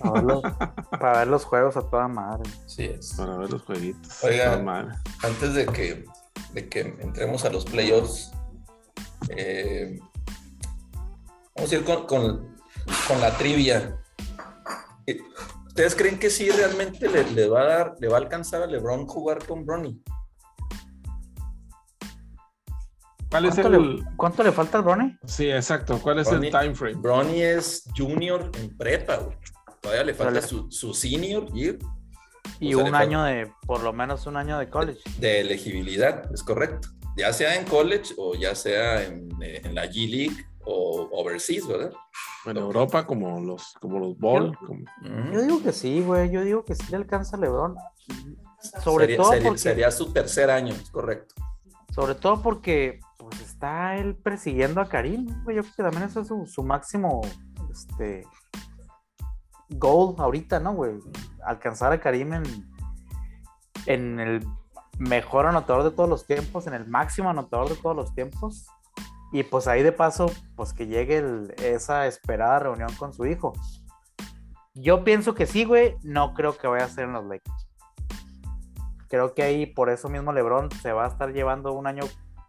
[0.00, 0.42] Para ver, los,
[0.90, 2.50] para ver los juegos a toda madre.
[2.66, 3.14] Sí es.
[3.14, 4.24] Para ver los jueguitos.
[4.24, 4.54] Oiga.
[5.22, 6.04] Antes de que,
[6.52, 8.32] de que entremos a los playoffs,
[9.28, 9.96] eh,
[11.54, 12.56] vamos a ir con, con-
[13.06, 13.96] con la trivia.
[15.06, 15.20] Eh,
[15.68, 18.66] ¿Ustedes creen que sí realmente le, le va a dar, le va a alcanzar a
[18.66, 20.02] LeBron jugar con Bronny?
[23.32, 23.96] ¿Cuál es ¿Cuánto, el.
[23.96, 25.16] le, cuánto le falta al Bronny?
[25.24, 25.98] Sí, exacto.
[26.00, 26.94] ¿Cuál es el time frame?
[26.94, 29.36] Bronny es junior en prepa, güey.
[29.80, 31.76] Todavía le falta su, su senior year
[32.60, 35.00] Y O sea, un año de, por lo menos un año de college.
[35.18, 36.88] de elegibilidad, es correcto.
[37.16, 41.66] Ya sea en college o ya sea en, eh, en la G League o overseas,
[41.66, 41.90] ¿verdad?
[42.46, 44.56] En Europa, como los, como los Ball.
[44.58, 44.84] como-
[45.32, 46.30] Yo digo que sí, güey.
[46.30, 47.76] Yo digo que sí le alcanza a LeBron.
[48.84, 51.34] Sobre sería, todo sería- porque, sería su tercer año, es correcto.
[51.92, 55.26] Sobre todo porque pues está él persiguiendo a Karim.
[55.28, 57.20] Yo creo que también ese es su, su máximo
[57.70, 58.26] este
[59.70, 60.98] goal ahorita, ¿no, güey?
[61.44, 62.42] Alcanzar a Karim en,
[63.86, 64.46] en el
[64.98, 68.66] mejor anotador de todos los tiempos, en el máximo anotador de todos los tiempos.
[69.32, 73.54] Y pues ahí de paso, pues que llegue el- esa esperada reunión con su hijo.
[74.74, 75.96] Yo pienso que sí, güey.
[76.02, 77.61] No creo que vaya a ser en los Lakers.
[79.12, 82.04] Creo que ahí por eso mismo LeBron se va a estar llevando un año,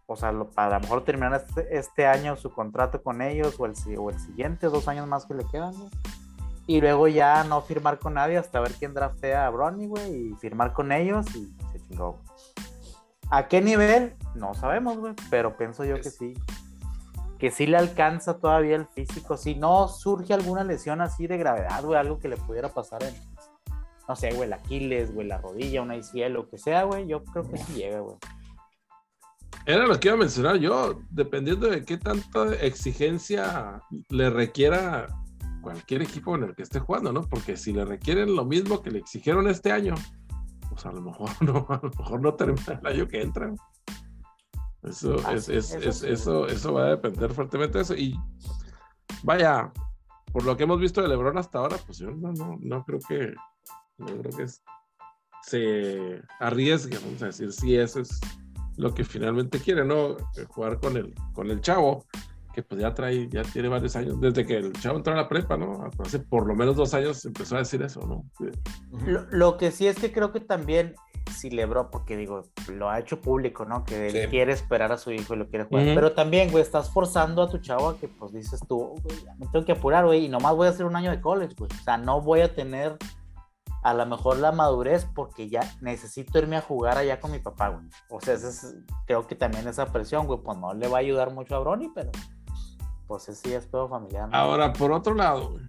[0.08, 3.60] o sea, lo- para a lo mejor terminar este, este año su contrato con ellos
[3.60, 5.90] o el, o el siguiente, dos años más que le quedan, güey.
[6.66, 10.36] Y luego ya no firmar con nadie hasta ver quién draftea a Bronny, güey, y
[10.36, 12.22] firmar con ellos y se chingó.
[13.30, 14.16] ¿A qué nivel?
[14.34, 16.34] No sabemos, güey, pero pienso yo que sí.
[17.40, 19.36] Que sí le alcanza todavía el físico.
[19.36, 23.14] Si no surge alguna lesión así de gravedad, güey, algo que le pudiera pasar en,
[24.08, 27.24] no sé, güey, el Aquiles, güey, la rodilla, una ACL, lo que sea, güey, yo
[27.24, 28.18] creo que sí llega, güey.
[29.66, 35.08] Era lo que iba a mencionar yo, dependiendo de qué tanta exigencia le requiera
[35.62, 37.22] cualquier equipo en el que esté jugando, ¿no?
[37.22, 39.96] Porque si le requieren lo mismo que le exigieron este año,
[40.70, 43.54] pues a lo mejor no, a lo mejor no termina el año que entra.
[44.82, 47.96] Eso, Ah, es, es- eso es- eso, eso va a depender fuertemente de eso.
[47.96, 48.20] Y
[49.24, 49.72] vaya,
[50.34, 53.00] por lo que hemos visto de LeBron hasta ahora, pues yo no, no, no creo
[53.08, 53.34] que,
[54.04, 54.62] no creo que es-
[55.42, 58.20] se arriesgue, vamos a decir, si eso es
[58.78, 60.12] lo que finalmente quiere, ¿no?
[60.38, 62.06] Eh, Jugar con el, con el chavo,
[62.54, 65.28] que pues ya trae, ya tiene varios años, desde que el chavo entró a la
[65.28, 65.90] prepa, ¿no?
[66.00, 68.24] Hace por lo menos dos años empezó a decir eso, ¿no?
[68.38, 68.46] Sí.
[69.06, 70.94] Lo, lo que sí es que creo que también,
[71.36, 73.84] si Lebron, porque digo, lo ha hecho público, ¿no?
[73.84, 74.28] Que él Sí.
[74.30, 75.86] quiere esperar a su hijo y lo quiere jugar.
[75.86, 75.96] Ujú.
[75.96, 79.48] Pero también, güey, estás forzando a tu chavo a que, pues dices tú, güey, me
[79.48, 81.70] tengo que apurar, güey, y nomás voy a hacer un año de college, güey.
[81.72, 82.98] O sea, no voy a tener
[83.84, 87.70] a lo mejor la madurez porque ya necesito irme a jugar allá con mi papá,
[87.70, 87.86] güey.
[88.10, 88.76] O sea, ese es-
[89.06, 91.90] creo que también esa presión, güey, pues no le va a ayudar mucho a Bronny,
[91.94, 92.12] pero
[93.08, 94.30] pues ese sí es pedo familiar.
[94.30, 94.36] ¿no?
[94.38, 95.66] Ahora, por otro lado, güey,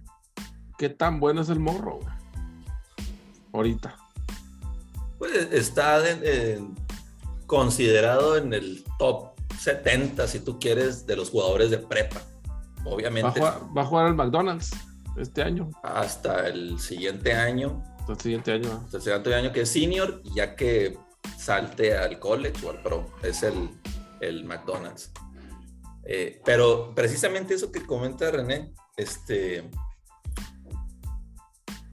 [0.77, 2.15] ¿qué tan bueno es el morro, güey?
[3.53, 3.95] Ahorita.
[5.17, 6.75] Pues está en- en-
[7.47, 12.19] considerado en el top 70, si tú quieres, de los jugadores de prepa.
[12.19, 14.71] Va a, Obviamente, jugar, va a jugar el McDonald's
[15.17, 18.71] este año, hasta el siguiente año, hasta el siguiente año.
[18.85, 20.95] hasta el siguiente año que es senior, ya que
[21.39, 23.71] salte al college o al pro, es el,
[24.21, 25.11] el McDonald's.
[26.03, 29.71] Eh, pero precisamente eso que comenta René, este,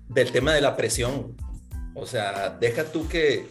[0.09, 1.35] del tema de la presión.
[1.95, 3.51] O sea, deja tú que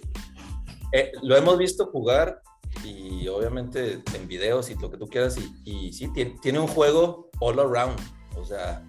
[0.92, 2.44] eh, lo hemos visto jugar
[2.84, 6.68] y obviamente en videos y lo que tú quieras y, y sí, tiene, tiene un
[6.68, 8.00] juego all around.
[8.36, 8.84] O sea,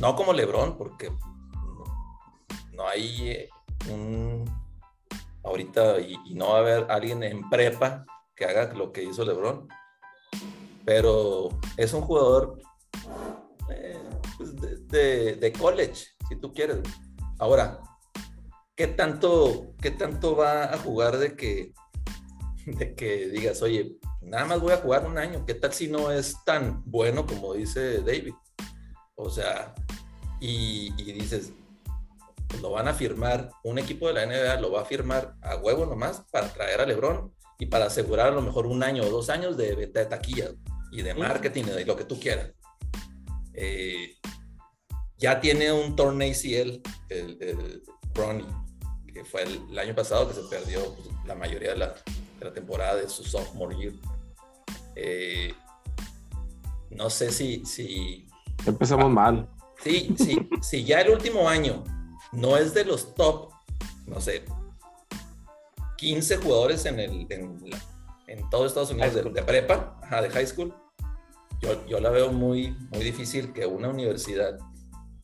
[0.00, 1.12] no como LeBron, porque
[2.82, 3.48] no hay eh,
[3.90, 4.44] un
[5.44, 8.04] ahorita y, no va a haber alguien en prepa
[8.34, 9.68] que haga lo que hizo LeBron.
[10.84, 12.60] Pero es un jugador
[13.70, 14.02] eh,
[14.36, 16.78] pues, de, college, si tú quieres.
[17.38, 17.80] Ahora,
[18.74, 21.72] ¿qué tanto, ¿qué tanto va a jugar de que,
[22.66, 25.44] de que digas, oye, nada más voy a jugar un año?
[25.46, 28.34] ¿Qué tal si no es tan bueno como dice David?
[29.14, 29.72] O sea,
[30.44, 31.52] y, dices,
[32.60, 35.86] lo van a firmar, un equipo de la NBA lo va a firmar a huevo
[35.86, 39.30] nomás para traer a LeBron y para asegurar a lo mejor un año o dos
[39.30, 40.50] años de venta de taquilla
[40.90, 42.50] y de marketing y de lo que tú quieras.
[43.54, 44.16] Eh,
[45.16, 47.82] ya tiene un torneo ACL, el, el
[48.12, 48.46] Bronny,
[49.12, 51.94] que fue el, el año pasado que se perdió pues, la mayoría de la,
[52.38, 53.92] de la temporada de su sophomore year.
[54.96, 55.54] Eh,
[56.90, 58.28] no sé si, si
[58.66, 59.48] Empezamos mal.
[59.82, 61.82] Sí, sí, si ya el último año
[62.32, 63.50] no es de los top,
[64.06, 64.44] no sé,
[65.96, 67.80] 15 jugadores en, el, en, la-
[68.26, 70.74] en todo Estados Unidos de, de prepa, ajá, de high school.
[71.60, 74.58] Yo, yo la veo muy, muy difícil que una universidad,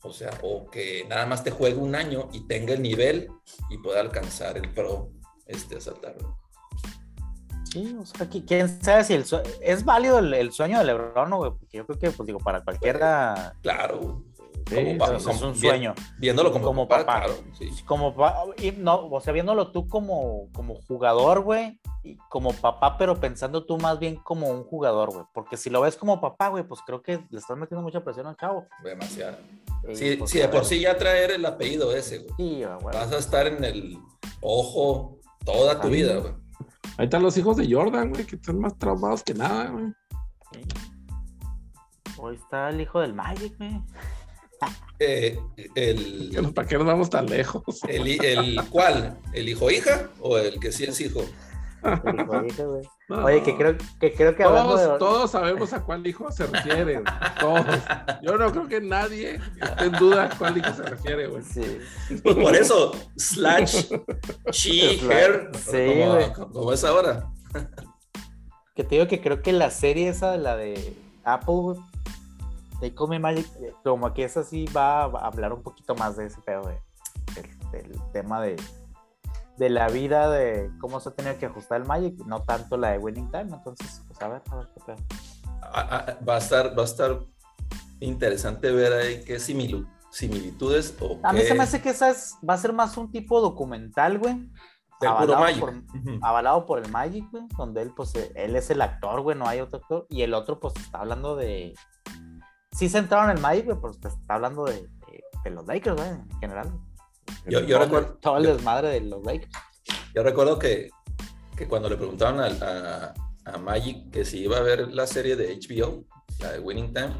[0.01, 3.29] o sea, o que nada más te juegue un año y tenga el nivel
[3.69, 5.09] y pueda alcanzar el pro
[5.45, 6.15] este, a saltar.
[7.71, 9.25] Sí, o sea, qui- quién sabe si el
[9.61, 12.39] es válido el, el sueño de LeBron, ¿no, güey, porque yo creo que, pues digo,
[12.39, 14.23] para cualquiera Claro,
[14.67, 15.93] Sí, sí, es como un sueño.
[16.17, 17.25] viéndolo como, Como papá, papá.
[17.25, 17.69] claro, sí.
[17.85, 18.15] Como,
[18.57, 23.65] y no, o sea, viéndolo tú como, como jugador, güey, y como papá, pero pensando
[23.65, 26.81] tú más bien como un jugador, güey, porque si lo ves como papá, güey, pues
[26.85, 28.65] creo que le estás metiendo mucha presión al chavo.
[28.83, 29.37] demasiado.
[29.89, 32.33] Y, Sí, pues, sí, de a por sí ya traer el apellido ese, güey.
[32.37, 32.63] Sí.
[32.83, 33.97] Vas a estar en el
[34.41, 35.93] ojo toda tu Ahí.
[35.93, 36.33] vida, güey.
[36.97, 39.85] Ahí están los hijos de Jordan, güey, que están más traumados que nada, güey.
[40.51, 40.59] Sí.
[42.17, 43.81] Hoy está el hijo del Magic, güey.
[44.99, 45.39] Eh,
[45.75, 47.63] el, Que ¿Para qué nos vamos tan lejos?
[47.87, 49.17] el, el, ¿Cuál?
[49.33, 51.23] ¿El hijo hija o el que sí es hijo?
[51.83, 52.81] El hijo güey.
[53.07, 54.99] No, Oye, que creo que, creo que hablando todos, de...
[54.99, 57.01] todos sabemos a cuál hijo se refiere.
[57.39, 57.65] Todos.
[58.21, 61.43] Yo no creo que nadie esté en duda a cuál hijo se refiere, güey.
[61.43, 61.79] Sí.
[62.21, 63.87] Pues por eso, slash,
[64.51, 66.03] she, her, sí,
[66.35, 67.31] como, como es ahora.
[68.75, 71.81] Que te digo que creo que la serie esa, la de Apple,
[72.81, 76.15] de Call Me Magic, eh, como que esa sí va a hablar un poquito más
[76.17, 76.81] de ese pedo, de,
[77.71, 78.55] del, del tema de,
[79.57, 82.91] de la vida, de cómo se ha tenido que ajustar el Magic, no tanto la
[82.91, 83.53] de Winning Time.
[83.53, 84.97] Entonces, pues a ver, a ver qué pedo.
[85.61, 87.19] A- a- va, a estar, va a estar
[87.99, 92.37] interesante ver ahí qué similitudes o A mí qué se me hace que esa es-
[92.47, 94.35] va a ser más un tipo documental, güey.
[95.01, 95.59] del puro avalado Magic.
[95.61, 95.73] por-
[96.21, 99.47] avalado por el Magic, güey, donde él, pues, eh, él es el actor, güey, no
[99.47, 101.73] hay otro actor, y el otro, pues, está hablando de...
[102.71, 105.95] Sí centraron en el Magic, güey, pero pues, está hablando de, de- de los Lakers,
[105.95, 106.71] güey, en general.
[107.47, 109.51] Yo, yo todo, recuerdo, todo el yo- desmadre de los Lakers.
[110.15, 110.89] yo recuerdo que,
[111.55, 113.13] que cuando le preguntaron al- a,
[113.45, 116.05] a Magic que si iba a ver la serie de HBO,
[116.39, 117.13] la de Winning Time,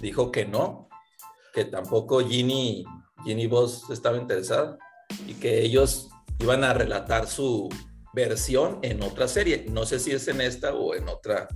[0.00, 0.88] dijo que no,
[1.52, 2.84] que tampoco Ginny,
[3.24, 4.76] Ginny Boss estaba interesada
[5.26, 6.08] y que ellos
[6.38, 7.68] iban a relatar su
[8.12, 9.66] versión en otra serie.
[9.70, 11.48] No sé si es en esta o en otra,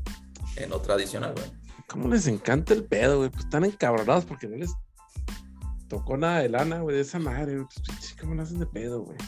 [0.56, 1.50] en otra adicional, güey.
[1.90, 3.30] ¿Cómo les encanta el pedo, güey?
[3.30, 4.72] Pues están encabronados porque no les
[5.88, 7.66] tocó nada de lana, güey, de esa madre, güey.
[7.66, 9.18] Pues, pinche, ¿Cómo lo hacen de pedo, güey?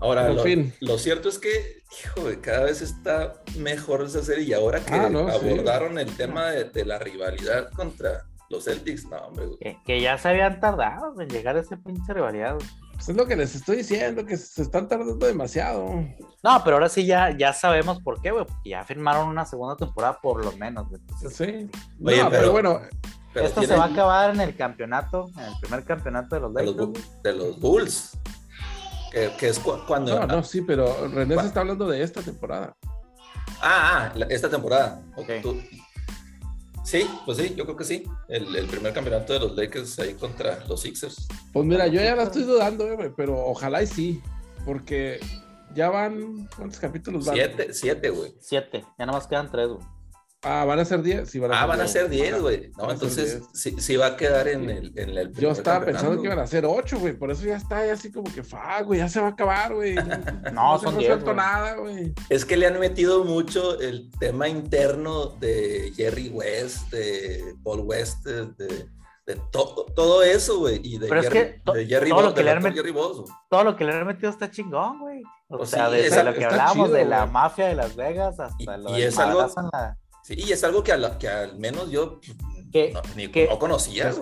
[0.00, 0.74] Ahora, lo, fin.
[0.80, 4.92] lo cierto es que, hijo, güey, cada vez está mejor esa serie y ahora que
[4.94, 5.34] Ah, no, sí.
[5.48, 9.58] abordaron el tema de, de la rivalidad contra los Celtics, no, hombre, güey.
[9.58, 12.66] Que, que ya se habían tardado en llegar a ese pinche rivalidad, güey.
[12.96, 15.86] Pues es lo que les estoy diciendo, que se están tardando demasiado.
[16.42, 19.76] No, pero ahora sí ya, ya sabemos por qué, güey, porque ya firmaron una segunda
[19.76, 21.00] temporada por lo menos, güey.
[21.08, 21.70] Entonces, Sí.
[21.98, 22.80] No, Oye, pero, pero- bueno,
[23.34, 26.54] Pero Esto se va a acabar en el campeonato, en el primer campeonato de los
[26.54, 26.88] de los, Lakers.
[26.88, 27.22] Bu- güey.
[27.22, 28.18] de los Bulls,
[29.12, 30.18] que, que es cu- cuando...
[30.20, 32.74] no, no, sí, pero René se está hablando de esta temporada.
[33.60, 35.02] Ah, ah, esta temporada.
[35.16, 35.28] O Ok.
[35.42, 35.60] tú-
[36.86, 38.04] Sí, pues sí, yo creo que sí.
[38.28, 41.26] El, el primer campeonato de los Lakers ahí contra los Sixers.
[41.52, 44.22] Pues mira, yo ya la estoy dudando, güey, pero ojalá y sí,
[44.64, 45.18] porque
[45.74, 47.34] ya van, ¿cuántos capítulos van?
[47.34, 48.34] Siete, siete, güey.
[48.38, 49.80] Siete, ya nada más quedan tres, güey.
[50.48, 51.28] Ah, van a ser 10.
[51.28, 51.92] Sí, van a Ah, ser van a 10.
[51.92, 52.40] ser 10, Ajá.
[52.40, 52.70] güey.
[52.78, 53.44] No, entonces 10.
[53.52, 56.46] sí, sí va a quedar en el, en el Yo estaba pensando que iban a
[56.46, 59.20] ser 8, güey, por eso ya está ahí así como que, fa, güey, ya se
[59.20, 59.94] va a acabar, güey.
[60.54, 61.36] No, se son ha 10, resuelto güey.
[61.36, 62.14] nada, güey.
[62.28, 68.24] Es que le han metido mucho el tema interno de Jerry West, de Paul West,
[68.24, 68.86] de, de-
[69.26, 70.80] de to- todo eso, güey.
[70.84, 72.68] Y de Pero es Jerry, que to- de Jerry todo lo Boss, que del le
[72.68, 73.24] han Jerry Boss.
[73.50, 75.20] Todo lo que le han metido está chingón, güey.
[75.48, 77.96] O Pues sea, sí, desde lo que está hablábamos chido, de la mafia de Las
[77.96, 79.96] Vegas hasta Y- lo y del es algo- en la-
[80.26, 82.18] Sí, y es algo que, a la- que al menos yo
[82.72, 84.12] Que- no, ni- que- no conocía,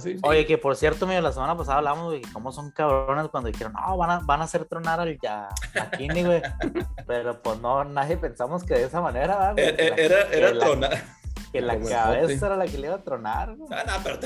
[0.00, 0.16] sí.
[0.24, 3.72] Oye, que por cierto, mío, la semana pasada hablamos de cómo son cabrones cuando dijeron,
[3.72, 5.48] no, van a, van a hacer tronar al ya,
[5.96, 6.42] Kini, güey.
[7.06, 9.66] Pero pues no, nadie pensamos que de esa manera, ¿verdad, güey?
[9.68, 11.04] Eh, Que eh, Era, era la- tronar.
[11.52, 13.68] Que la Como cabeza era la que le iba a tronar, güey.
[13.72, 14.18] Ah, no, pero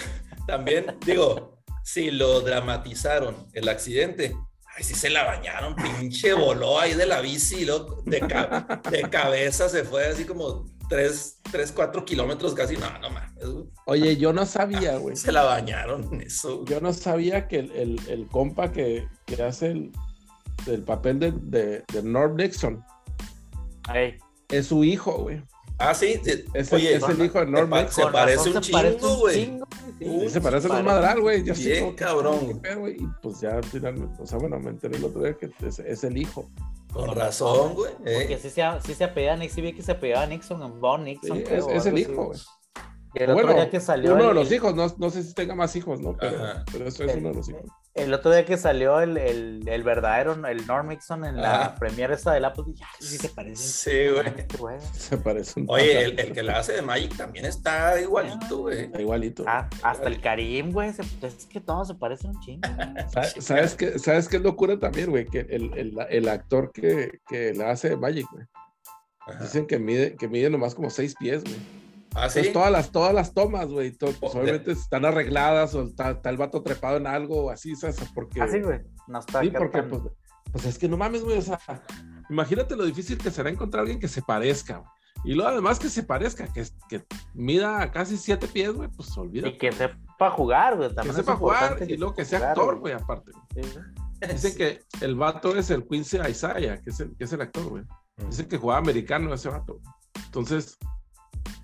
[0.47, 4.35] también, digo, si lo dramatizaron el accidente,
[4.75, 8.81] ay, sí se la bañaron, pinche voló ahí de la bici y luego de, ca-
[8.91, 12.77] de cabeza se fue así como 3, 3 4 kilómetros casi.
[12.77, 13.33] No, no mames.
[13.87, 15.17] Oye, yo no sabía, güey.
[15.17, 16.65] Se la bañaron eso.
[16.65, 19.93] Yo no sabía que el, el, el compa que, que hace el,
[20.67, 22.83] el papel de, de, de Norm Nixon
[23.95, 24.19] Ey,
[24.49, 25.43] es su hijo, güey.
[25.81, 26.21] Ah, sí.
[26.25, 26.45] sí.
[26.55, 28.07] Es, Oye, es el hijo de Norm pa- Nixon.
[28.07, 29.59] se parece un chingo, güey.
[30.01, 30.29] sí.
[30.29, 31.45] Se parece a un madral, güey.
[31.45, 32.61] Yo sí Bien, que, cabrón.
[32.97, 36.03] Y pues ya finalmente, o sea, bueno, me enteré el otro día que es, es
[36.05, 36.51] el hijo.
[36.93, 37.93] Con razón, güey.
[38.05, 38.15] eh.
[38.21, 41.37] Porque sí se, sí se apellida Nixon, sí vi que se apellidaba Nixon Von Nixon.
[41.39, 42.39] Sí, creo, es, es el hijo, güey.
[43.15, 44.15] El otro día que salió.
[44.15, 46.17] uno de el- los hijos, no, no sé si tenga más hijos, ¿no?
[46.17, 46.39] Pero,
[46.73, 47.63] pero eso es el- uno de los hijos.
[47.95, 51.75] El otro día que salió el, el, el verdadero, el Norm Mixon en la Ajá.
[51.75, 53.57] premiere esa del Apple, dije, "Ay, sí se parece.
[53.63, 54.27] Sí, güey.
[54.39, 54.77] Este güey.
[54.93, 58.83] Se parece un Oye, el, el que la hace de Magic también está igualito, güey.
[58.85, 59.45] Está igualito.
[59.49, 60.93] Ah, hasta el Karim, güey.
[60.93, 62.61] se- Es que todos se parecen un chingo.
[63.13, 65.27] Sa- ¿Sabes qué, ¿Sabes qué es locura también, güey?
[65.27, 68.45] Que el, el, el actor que, que la hace de Magic, güey.
[69.27, 69.43] Ajá.
[69.43, 71.57] Dicen que mide, que mide nomás como seis pies, güey.
[72.15, 72.39] Ah, sí.
[72.41, 76.31] Entonces todas las, todas las tomas, güey, pues, Oh, obviamente están arregladas o está, está
[76.31, 77.97] el vato trepado en algo o así, ¿sabes?
[78.15, 78.81] Porque, Así, güey.
[79.07, 80.03] No está Sí, porque pues,
[80.53, 81.61] pues es que no mames, güey, o sea,
[82.31, 84.91] imagínate lo difícil que será encontrar a alguien que se parezca, güey.
[85.25, 87.05] Y luego además que se parezca, que, que
[87.35, 89.55] mida casi siete pies, güey, pues olvídate.
[89.55, 90.95] Y que sepa jugar, güey.
[90.95, 93.33] Que sepa jugar y luego que sea jugar, actor, güey, aparte.
[93.55, 93.63] Sí.
[94.33, 97.65] Dicen que el vato es el Quincy Isaiah, que es el, que es el actor,
[97.65, 97.85] güey.
[98.29, 99.81] Dicen que jugaba americano ese vato.
[100.25, 100.77] Entonces,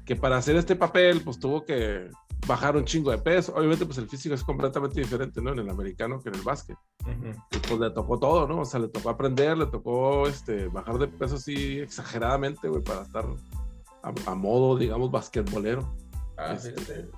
[0.05, 2.11] que para hacer este papel, pues tuvo que
[2.47, 3.55] bajar un chingo de peso.
[3.57, 5.53] Obviamente, pues el físico es completamente diferente, ¿no?
[5.53, 6.77] En el americano que en el básquet.
[7.51, 8.61] Y pues le tocó todo, ¿no?
[8.61, 13.03] O sea, le tocó aprender, le tocó este, bajar de peso así exageradamente, güey, para
[13.03, 13.25] estar
[14.03, 15.95] a, a modo, digamos, basquetbolero.
[16.37, 17.09] Ah, Este,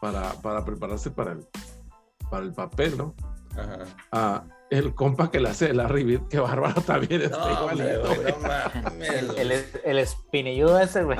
[0.00, 1.46] para, para prepararse para el,
[2.30, 3.14] para el papel, ¿no?
[3.56, 3.84] Ajá.
[4.12, 9.04] Ah, el compa que le hace el Bird, qué bárbaro también está No, igualito, no
[9.04, 11.18] El, el, el espinilludo ese, güey.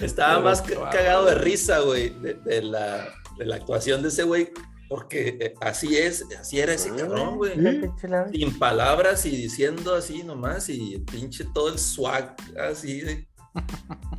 [0.00, 4.24] Estaba Pero más cagado de risa, güey, de, de la, de la actuación de ese
[4.24, 4.50] güey,
[4.88, 7.54] porque eh, así es, así era ese cabrón, güey.
[8.32, 12.36] Sin palabras y diciendo así nomás, y pinche todo el swag
[12.70, 13.28] así de.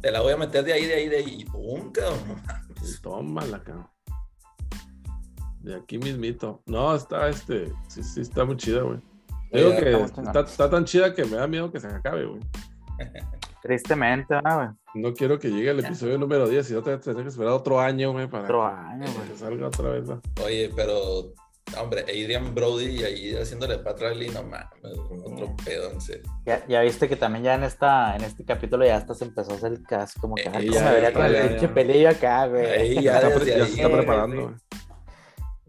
[0.02, 2.42] Te la voy a meter de ahí, de ahí, de ahí, y pum, cabrón.
[3.02, 3.88] Tómala, cabrón.
[5.68, 6.62] De aquí mismito.
[6.66, 7.72] No, está este.
[7.88, 9.00] Sí, sí, está muy chida, güey.
[9.52, 12.42] Digo que está, está tan chida que me da miedo que se acabe, güey.
[13.62, 14.68] Tristemente, ¿no, güey?
[14.96, 18.12] No quiero que llegue el episodio número 10 y no tenga que esperar otro año,
[18.12, 19.30] güey, para Otro que- año, para güey.
[19.30, 20.08] que salga otra vez.
[20.08, 20.22] ¿no?
[20.46, 21.34] Oye, pero,
[21.80, 24.68] hombre, Adrian Brody ahí haciéndole Pat Riley, no mames,
[25.26, 26.24] otro pedo, en serio.
[26.46, 29.52] Ya, ya viste que también ya en esta, en este capítulo ya hasta se empezó
[29.52, 32.48] a hacer el cast, como que Eh, ya, me vería con el pinche pelillo acá,
[32.48, 32.66] güey.
[32.66, 34.42] Ahí Ya, ya está, ya se está güey, preparando, sí.
[34.44, 34.56] güey.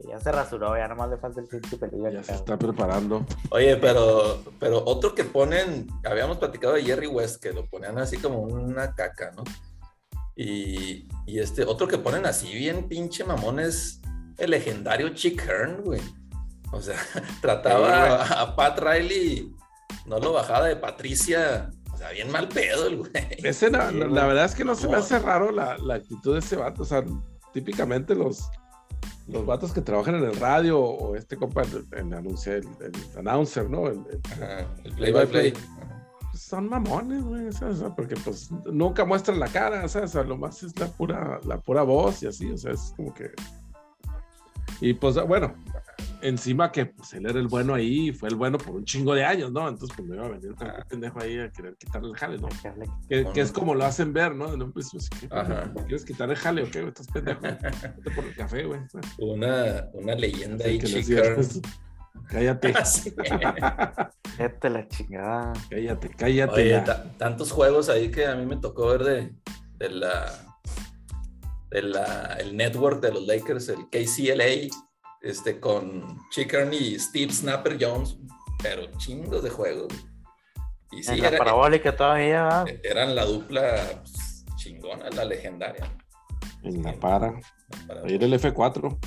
[0.06, 3.24] Ya se rasuró, ya nomás le falta el pinche pelillo Ya se está preparando.
[3.50, 8.16] Oye, pero, pero otro que ponen, habíamos platicado de Jerry West, que lo ponían así
[8.18, 9.42] como una caca, ¿no?
[10.36, 14.00] Y, y este, otro que ponen así bien pinche mamón es
[14.38, 16.00] el legendario Chick Hearn, güey.
[16.72, 16.96] O sea,
[17.40, 19.52] trataba a, a Pat Riley,
[20.06, 23.10] no lo bajaba de Patricia, o sea, bien mal pedo el güey.
[23.42, 24.14] Ese, la, Sí, la- güey.
[24.14, 26.82] la verdad es que no se me hace raro la, la actitud de ese vato.
[26.82, 27.04] O sea,
[27.52, 28.48] típicamente los,
[29.28, 32.14] los vatos que trabajan en el radio o este compa, el, el
[32.56, 33.86] el- el announcer, ¿no?
[33.86, 34.00] El-
[34.96, 35.52] play by play.
[36.30, 40.22] pues son mamones, güey, sea, porque pues nunca muestran la cara, o sea, o sea,
[40.24, 43.30] lo más es la pura, la pura voz y así, o sea, es como que...
[44.80, 45.54] Y pues bueno,
[46.22, 49.24] encima que pues él era el bueno ahí, fue el bueno por un chingo de
[49.24, 49.68] años, ¿no?
[49.68, 52.38] Entonces pues me iba a venir con un pendejo ahí a querer quitarle el jale,
[52.38, 52.48] ¿no?
[53.08, 54.52] Que, que es como lo hacen ver, ¿no?
[54.52, 54.72] En un.
[54.72, 56.80] ¿quieres quitar el jale o qué?
[56.80, 56.88] güey?
[56.88, 57.40] Estás pendejo.
[57.40, 58.80] Vete por el café, güey.
[59.18, 61.60] Una, una leyenda ahí, pues,
[62.28, 62.74] Cállate.
[64.38, 65.52] Vete la chingada.
[65.70, 66.76] cállate, cállate.
[66.76, 66.84] Oye,
[67.16, 69.32] tantos juegos ahí que a mí me tocó ver de,
[69.78, 70.47] de la
[71.70, 74.68] de la el network de los Lakers, el KCLA,
[75.22, 78.16] este con Chickern y Steve Snapper Jones,
[78.62, 79.92] pero chingos de juegos.
[80.92, 85.84] Y sí, en la era- parabólica todavía, eran la dupla pues, chingona, la legendaria.
[86.62, 87.34] En la para.
[88.04, 88.98] Ahí era el F4.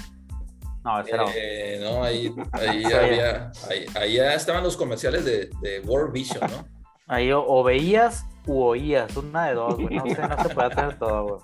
[0.84, 1.26] No, ese era.
[1.36, 6.66] Eh, no, ahí, ahí había, ahí, ahí estaban los comerciales de, de World Vision, ¿no?
[7.08, 9.96] Ahí o, o veías u oías, una de dos, güey.
[9.96, 11.42] No sé, no se puede hacer todo, güey.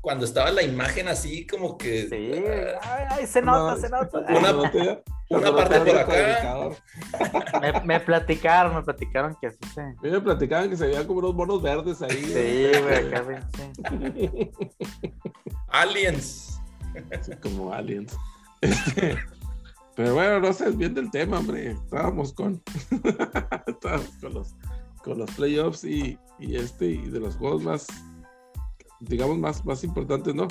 [0.00, 2.64] Cuando estaba la imagen así como que Sí, güey.
[2.82, 4.18] Ay, ay, se nota, se nota.
[4.30, 5.02] Una- botella.
[5.28, 7.60] una parte por acá.
[7.60, 9.94] Me, me platicaron, me platicaron que así se.
[10.02, 12.10] Me platicaban que se veían como unos monos verdes ahí.
[12.10, 14.50] Sí, güey, acá pinche.
[15.68, 16.60] Aliens.
[17.16, 18.16] Así como aliens.
[18.62, 19.16] Este,
[19.96, 21.72] pero bueno, no sé, bien del tema, hombre.
[21.72, 22.62] Estábamos con,
[23.66, 24.54] estábamos con los,
[25.04, 27.86] con los playoffs y, y este, y de los juegos más,
[29.00, 30.46] digamos, más, más importantes, ¿no?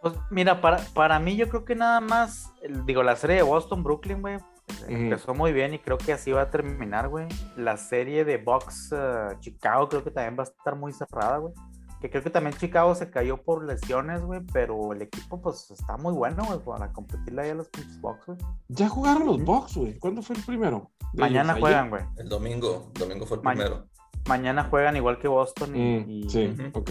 [0.00, 3.42] Pues mira, para, para mí yo creo que nada más, el- digo, la serie de
[3.42, 4.38] Boston-Brooklyn, güey,
[4.86, 7.26] empezó muy bien y creo que así va a terminar, güey.
[7.56, 11.52] La serie de Bucks eh, Chicago creo que también va a estar muy cerrada, güey.
[12.00, 15.96] Que creo que también Chicago se cayó por lesiones, güey, pero el equipo pues está
[15.96, 18.38] muy bueno, güey, para competirle ahí a los pinches Bucks, güey.
[18.68, 19.98] Ya jugaron los Bucks, güey.
[19.98, 20.92] ¿Cuándo fue el primero?
[21.14, 21.60] Mañana ellos?
[21.62, 22.02] juegan, güey.
[22.16, 22.92] El domingo.
[22.94, 23.86] Domingo fue el Ma- primero.
[24.28, 25.80] Mañana juegan igual que Boston y...
[26.00, 26.78] Mm, y- sí, Ujú.
[26.78, 26.90] ok.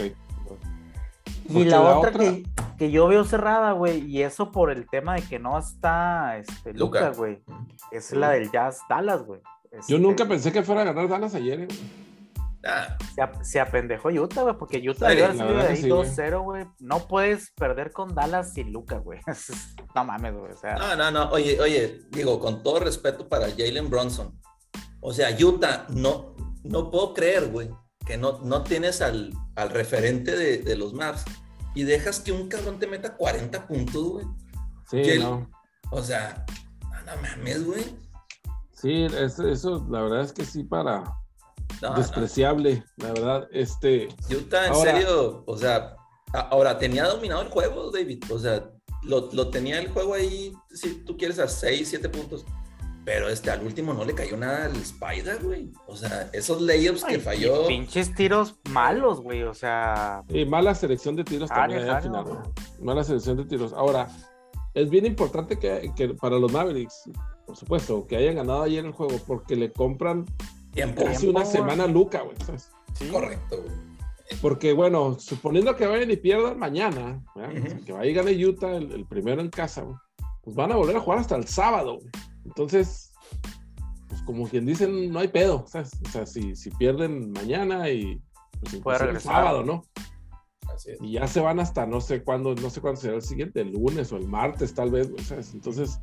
[1.49, 2.43] Y Porque la, la otra, otra- Que,
[2.77, 6.73] que yo veo cerrada, güey, y eso por el tema de que no está este.
[6.73, 7.41] Luca, güey,
[7.91, 9.41] es la del Jazz Dallas, güey.
[9.71, 11.67] Yo Este, nunca pensé que fuera a ganar Dallas ayer, eh.
[12.65, 15.53] Ah, Se, ap- se apendejó Utah, güey, porque Utah Sí, debió haber la salido de
[15.53, 16.09] verdad ahí que sí, güey.
[16.09, 16.65] 2-0, güey.
[16.79, 19.19] No puedes perder con Dallas sin Luca, güey.
[19.95, 20.51] no mames, güey.
[20.51, 21.29] O sea, no, no, no.
[21.31, 24.37] Oye, oye, digo, con todo respeto para Jalen Bronson.
[24.99, 27.69] O sea, Utah, no, no puedo creer, güey,
[28.07, 31.23] que no, no tienes al, al referente de, de los Mavs
[31.75, 34.25] y dejas que un cabrón te meta 40 puntos, güey.
[34.89, 35.49] Sí, no.
[35.91, 36.45] O sea,
[36.81, 37.83] no, no mames, güey.
[38.71, 41.03] Sí, es- eso, la verdad es que sí, para
[41.81, 41.95] No, no.
[41.97, 43.47] despreciable, la verdad.
[43.51, 45.95] Este, Utah, en Ahora- serio, o sea,
[46.33, 48.23] ahora tenía dominado el juego, David.
[48.31, 48.69] O sea,
[49.03, 52.45] lo, lo tenía el juego ahí, si tú quieres, a 6, 7 puntos.
[53.07, 55.71] Pero este, al último no le cayó nada al Spider, güey.
[55.85, 57.65] O sea, esos layups ay, que falló.
[57.65, 59.43] pinches tiros malos, güey.
[59.43, 62.23] O sea, y mala selección de tiros también Área, ahí al final.
[62.25, 62.37] güey.
[62.81, 63.71] Mala selección de tiros.
[63.71, 64.09] Ahora,
[64.73, 67.09] es bien importante que, que para los Mavericks,
[67.45, 70.25] por supuesto, que hayan ganado ayer el juego, porque le compran
[70.73, 71.05] Tiempo.
[71.05, 72.35] casi Tiempo, una semana a Luca, güey.
[72.45, 72.69] ¿sabes?
[72.95, 73.07] sí.
[73.07, 74.39] Correcto, güey.
[74.41, 77.55] Porque, bueno, suponiendo que vayan y pierdan mañana, ¿verdad?
[77.73, 77.85] Ujú.
[77.85, 79.95] que vaya y gane Utah el, el primero en casa, güey,
[80.43, 81.99] pues van a volver a jugar hasta el sábado.
[81.99, 82.09] güey.
[82.47, 83.13] Entonces,
[84.07, 85.65] pues como quien dicen, no hay pedo.
[85.67, 85.91] ¿sabes?
[86.07, 88.21] O sea, si, si pierden mañana y
[88.83, 89.33] pues, el regresar.
[89.35, 89.83] sábado, ¿no?
[90.73, 90.97] Así es.
[91.01, 93.71] Y ya se van hasta no sé cuándo, no sé cuándo será el siguiente, el
[93.71, 95.53] lunes o el martes, tal vez, ¿sabes?
[95.53, 95.99] Entonces,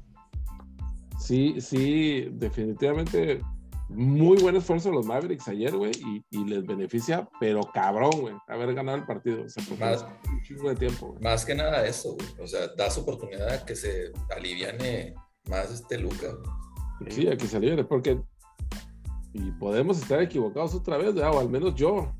[1.20, 3.40] sí, sí, definitivamente
[3.90, 8.34] muy buen esfuerzo de los Mavericks ayer, güey, y, y les beneficia, pero cabrón, güey,
[8.48, 9.44] haber ganado el partido.
[9.44, 11.22] O sea, porque Más- es un chingo de tiempo, güey.
[11.22, 12.28] Más que nada eso, güey.
[12.40, 15.14] O sea, das oportunidad a que se aliviane
[15.48, 16.28] más este Luca.
[17.10, 18.20] Sí, a que se libere, porque
[19.32, 21.34] y podemos estar equivocados otra vez, ¿verdad?
[21.34, 22.12] o al menos yo.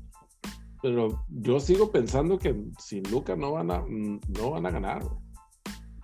[0.81, 5.01] Pero yo sigo pensando que sin Luca no van a, no van a ganar.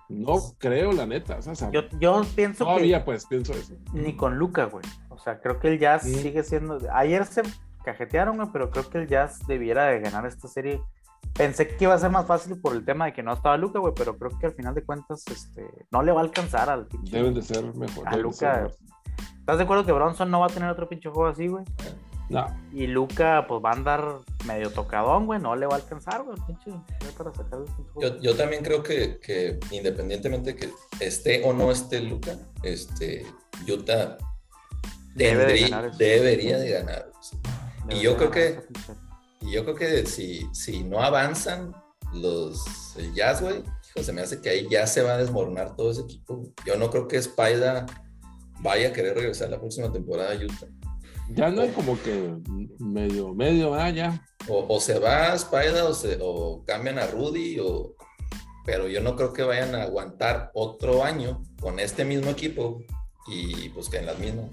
[0.10, 1.38] No creo, la neta.
[1.38, 3.76] o sea, Yo, yo pienso todavía, pues, pienso eso.
[3.94, 4.84] que ni con Luca, güey.
[5.10, 6.80] O sea, creo que el Jazz sigue siendo.
[6.94, 7.44] Ayer se
[7.84, 10.82] cajetearon, güey, pero creo que el Jazz debiera de ganar esta serie.
[11.34, 13.80] Pensé que iba a ser más fácil por el tema de que no estaba Luca,
[13.80, 16.88] güey, pero creo que al final de cuentas, este, no le va a alcanzar al
[16.88, 17.18] pinche.
[17.18, 18.08] Deben de ser mejor.
[18.08, 18.54] a Luca.
[18.56, 18.78] mejor.
[19.40, 21.64] ¿Estás de acuerdo que Bronson no va a tener otro pinche juego así, güey?
[22.30, 24.06] No, Y Luca, pues va a andar
[24.46, 26.72] medio tocadón, güey, no le va a alcanzar, güey, pinche.
[27.18, 28.16] Para sacar el pinche juego.
[28.16, 30.70] Yo, yo también creo que, que independientemente que
[31.00, 33.26] esté o no esté Luca, este,
[33.68, 34.18] Utah
[35.16, 35.98] Debe de tendría- ganar eso.
[35.98, 37.12] debería de ganar.
[37.82, 38.60] Debería y yo creo que-
[39.42, 41.74] Y yo creo que si, si no avanzan
[42.14, 43.64] los el Jazz, güey,
[44.02, 46.44] se me hace que ahí ya se va a desmoronar todo ese equipo.
[46.66, 47.86] Yo no creo que Spider
[48.60, 50.68] vaya a querer regresar la próxima temporada a Utah.
[51.30, 52.34] ya no hay como que
[52.80, 54.26] medio, medio, ah, ya.
[54.48, 57.96] O, o se va a Spider o, se, o cambian a Rudy, o,
[58.66, 62.82] pero yo no creo que vayan a aguantar otro año con este mismo equipo
[63.28, 64.50] y pues que en las mismas.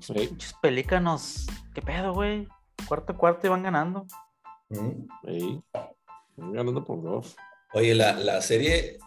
[0.00, 0.12] Sí.
[0.14, 2.46] Pinches pelícanos, ¿qué pedo, güey?
[2.88, 4.06] Cuarto cuarto y van ganando.
[4.70, 5.06] Mm.
[6.36, 7.36] Van ganando por dos.
[7.72, 8.98] Oye, la, la serie,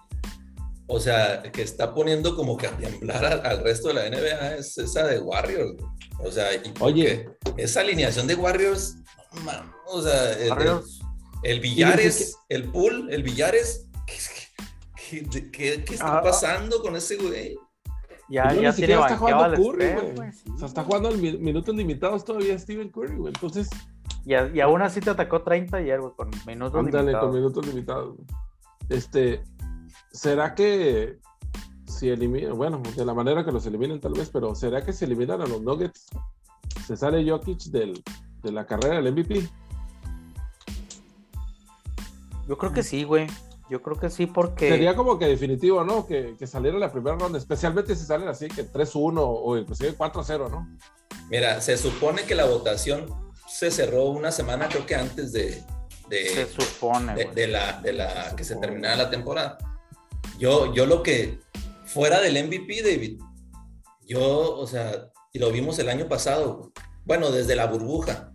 [0.87, 4.55] o sea, que está poniendo como que a temblar al, al resto de la NBA
[4.55, 5.75] es esa de Warriors.
[6.19, 7.29] O sea, y Oye.
[7.57, 8.95] esa alineación de Warriors,
[9.33, 10.99] no mames, o sea, el, Warriors,
[11.43, 16.21] el Villares, el Pool, el Villares, ¿qué, qué- qué- qué está Ah.
[16.23, 17.55] pasando con ese güey?
[18.29, 20.31] Ya, ya ni siquiera está jugando Curry, güey.
[20.33, 23.33] sí, O sea, está jugando mi- minutos limitados todavía Steven Curry, güey.
[23.33, 23.69] Entonces,
[24.25, 27.25] Y, a- y aún así te atacó 30 ayer, güey, con minutos ándale limitados.
[27.29, 28.15] con minutos limitados.
[28.17, 28.27] güey.
[28.89, 29.41] Este,
[30.11, 31.19] ¿será que
[31.85, 35.05] si eliminan, bueno, de la manera que los eliminen tal vez, pero ¿será que si
[35.05, 36.07] eliminan a los Nuggets,
[36.85, 38.03] se sale Jokic del,
[38.43, 39.47] de la carrera del MVP?
[42.47, 43.27] Yo creo que sí, güey.
[43.69, 44.69] Yo creo que sí, porque.
[44.69, 46.05] Sería como que definitivo, ¿no?
[46.07, 50.49] Que, que saliera la primera ronda, especialmente si salen así, que 3-1 o inclusive 4-0,
[50.49, 50.77] ¿no?
[51.29, 53.05] Mira, se supone que la votación
[53.47, 55.63] se cerró una semana, creo que antes de,
[56.09, 59.57] de- Se supone, de, de la, de la Se que se terminara la temporada.
[60.39, 61.39] Yo, yo lo que,
[61.85, 63.19] fuera del MVP, David,
[64.07, 66.71] yo, o sea, y lo vimos el año pasado,
[67.05, 68.31] bueno, desde la burbuja,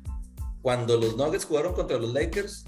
[0.61, 2.65] cuando los Nuggets jugaron contra los Lakers,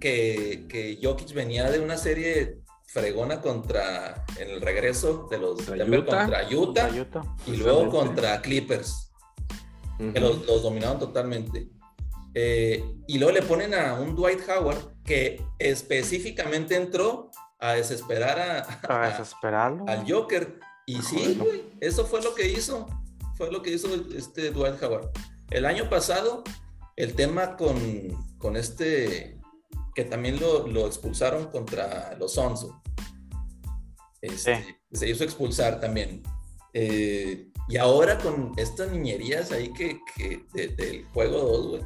[0.00, 5.76] que, que Jokic venía de una serie fregona contra, en el regreso de los Contra
[5.76, 6.18] Denver Utah.
[6.20, 7.36] contra Utah, Contra Utah.
[7.46, 9.10] y luego contra Clippers
[9.98, 10.20] que Ujú.
[10.20, 11.68] los, los dominaron totalmente.
[12.34, 19.04] Eh, y luego le ponen a un Dwight Howard que específicamente entró a desesperar a,
[19.04, 19.84] a- desesperarlo.
[19.88, 20.60] al Joker.
[20.86, 22.86] Y sí, güey, eso fue lo que hizo.
[23.36, 25.10] Fue lo que hizo este Dwight Howard.
[25.50, 26.44] El año pasado,
[26.96, 27.78] el tema con,
[28.38, 29.35] con este,
[29.96, 32.66] que también lo, lo expulsaron contra los Suns.
[34.20, 36.22] Este, Se hizo expulsar también.
[36.74, 41.82] Eh, y ahora con estas niñerías ahí que, que del juego 2, güey.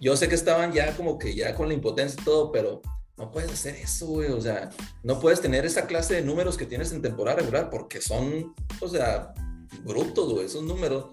[0.00, 2.80] Yo sé que estaban ya como que ya con la impotencia y todo, pero
[3.16, 4.30] no puedes hacer eso, güey.
[4.30, 4.70] O sea,
[5.02, 8.88] no puedes tener esa clase de números que tienes en temporada regular porque son, o
[8.88, 9.34] sea,
[9.82, 11.06] brutos, güey, esos números.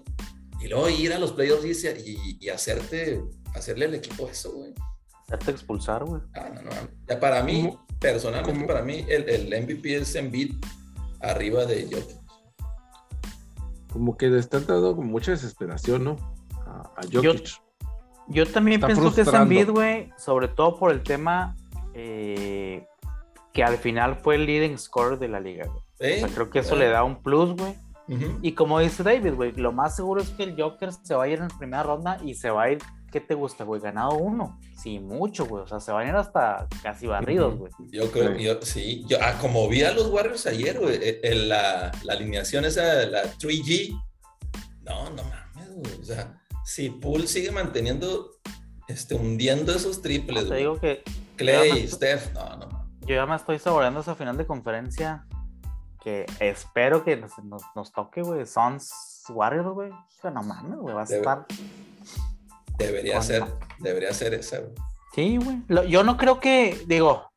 [0.60, 3.20] Y luego ir a los playoffs y, y, hacerte,
[3.52, 4.72] hacerle al equipo eso, güey.
[5.30, 6.20] Hacerte expulsar, güey.
[6.34, 6.70] Ah, no, no.
[7.08, 10.56] Ya para mí, personalmente, para mí, el, el MVP es Embiid
[11.20, 12.18] arriba de Jokic.
[13.92, 16.16] Como que le están dando con mucha desesperación, ¿no?
[16.66, 17.62] A, a Jokic.
[18.28, 21.56] Yo, también pienso que es Embiid, güey, sobre todo por el tema
[21.94, 22.86] eh,
[23.52, 26.16] que al final fue el leading score de la liga, güey.
[26.16, 27.74] O sea, creo que eso le da un plus, güey.
[28.42, 31.28] Y como dice David, güey, lo más seguro es que el Joker se va a
[31.28, 32.78] ir en la primera ronda y se va a ir,
[33.10, 33.80] ¿qué te gusta, güey?
[33.80, 34.58] Ganado uno.
[34.76, 35.64] Sí, mucho, güey.
[35.64, 37.72] O sea, se van a ir hasta casi barridos, güey.
[37.90, 38.42] Yo creo, sí.
[38.42, 39.04] yo, sí.
[39.06, 43.06] Yo, ah, como vi a los Warriors ayer, güey, eh, en la, la alineación esa,
[43.06, 44.00] la 3G.
[44.82, 46.00] No, no mames, güey.
[46.00, 48.30] O sea, si Poole sigue manteniendo,
[48.88, 51.02] este, hundiendo esos triples, Te digo que.
[51.36, 52.90] Clay, Steph, no, no.
[53.06, 55.26] Yo ya me estoy saboreando esa final de conferencia
[56.02, 57.32] que espero que nos,
[57.74, 58.46] nos, toque, güey.
[58.46, 59.90] Sons Warriors, güey.
[60.22, 61.46] No mames, güey, va a estar.
[62.78, 63.44] Debería ser,
[63.78, 64.74] debería ser esa, güey.
[65.14, 65.88] Sí, güey.
[65.88, 67.30] Yo no creo que, digo,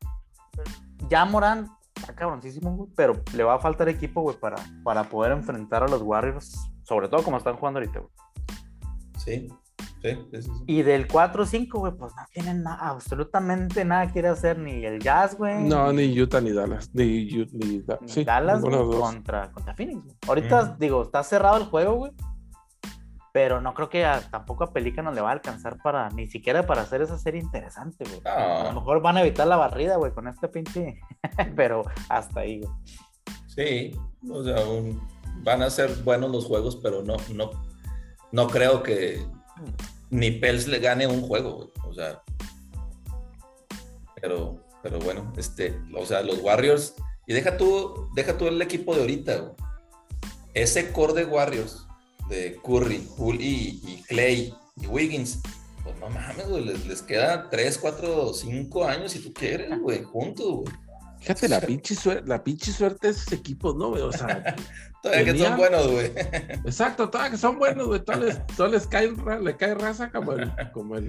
[1.08, 5.32] ya Morán está cabroncísimo, güey, pero le va a faltar equipo, güey, para, para poder
[5.32, 8.10] enfrentar a los Warriors, sobre todo como están jugando ahorita, güey.
[9.18, 9.48] Sí.
[10.66, 15.36] Y del 4-5, güey, pues no tienen nada, absolutamente nada quiere hacer ni el Jazz,
[15.36, 15.64] güey.
[15.64, 16.90] No, ni Utah ni Dallas.
[16.92, 17.82] Ni, ni,
[18.24, 20.02] Dallas contra, contra Phoenix.
[20.28, 22.12] Ahorita, digo, está cerrado el juego, güey.
[23.34, 26.82] Pero no creo que tampoco a Pelícano le va a alcanzar para, ni siquiera para
[26.82, 28.20] hacer esa serie interesante, güey.
[28.24, 31.00] A lo mejor van a evitar la barrida, güey, con este pinche.
[31.56, 32.72] pero hasta ahí, güey.
[33.48, 33.98] Sí,
[34.30, 34.58] o sea,
[35.42, 37.50] van a ser buenos los juegos, pero no, no,
[38.30, 39.26] no creo que
[40.10, 42.22] ni Pels le gane un juego, O sea,
[44.20, 46.94] pero, pero bueno, este, o sea, los Warriors,
[47.26, 49.54] y deja tú, deja tú el equipo de ahorita,
[50.54, 51.84] Ese core de Warriors,
[52.28, 55.40] de Curry, Poole y, Clay y Wiggins,
[55.82, 60.46] pues no mames, les, les, queda 3, 4, 5 años si tú quieres, güey, juntos,
[60.46, 60.84] güey.
[61.24, 64.02] Fíjate la pinche suerte, la pinche suerte de esos equipos, ¿no, güey?
[64.02, 64.54] O sea,
[65.02, 66.12] todavía que son buenos, güey.
[66.66, 68.04] Exacto, todavía que son buenos, güey.
[68.04, 69.10] Todavía les, les cae,
[69.40, 71.08] le cae raza como el, como el,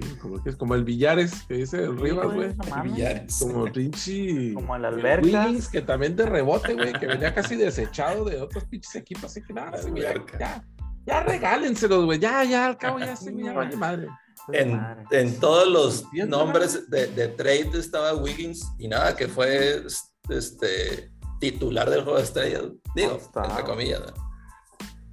[0.56, 2.54] como, el Villares, que dice el Rivas, güey.
[2.82, 3.38] Villares.
[3.38, 4.54] Como el pinche.
[4.54, 5.50] Como el Alberca.
[5.70, 9.52] que también de rebote, güey, que venía casi desechado de otros pinches equipos, así que
[9.52, 10.64] nada, ya, ya,
[11.06, 12.18] ya regálenselos, güey.
[12.18, 14.08] Ya, ya, al cabo, ya se me vale madre.
[14.52, 14.80] En,
[15.10, 19.82] en, todos los nombres de, de, trade estaba Wiggins y nada, que fue
[20.28, 22.62] este titular del juego de estrellas.
[22.94, 24.02] Digo, entre comillas.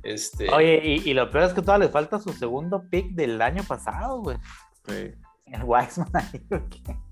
[0.03, 0.49] Este...
[0.51, 3.63] Oye, y, y, lo peor es que todavía le falta su segundo pick del año
[3.63, 4.37] pasado, güey.
[4.85, 5.13] Sí.
[5.45, 6.39] El Wiseman ahí,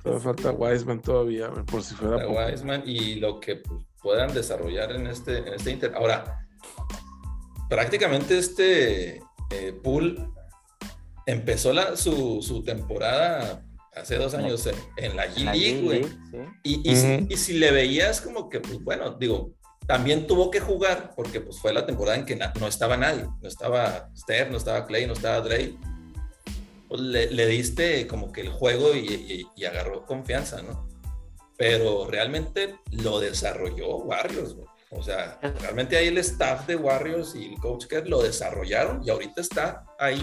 [0.04, 2.28] Todavía falta Wiseman todavía, por si fuera.
[2.28, 5.94] Wiseman y lo que pues, puedan desarrollar en este, en este Inter.
[5.96, 6.48] Ahora,
[7.72, 10.30] prácticamente este eh, pool
[11.26, 13.64] empezó la, su, su, temporada
[13.96, 16.06] hace dos años en la G League, güey.
[16.64, 19.54] Y, y, si, le veías como que, pues bueno, digo,
[19.88, 23.48] también tuvo que jugar porque pues fue la temporada en que no estaba nadie, no
[23.48, 25.74] estaba Steph, no estaba Clay, no estaba Dre.
[26.90, 30.90] Pues le, diste como que el juego y, agarró confianza, ¿no?
[31.58, 34.68] Pero realmente lo desarrolló Warriors, güey.
[34.92, 39.10] O sea, realmente ahí el staff de Warriors y el coach que lo desarrollaron y
[39.10, 40.22] ahorita está ahí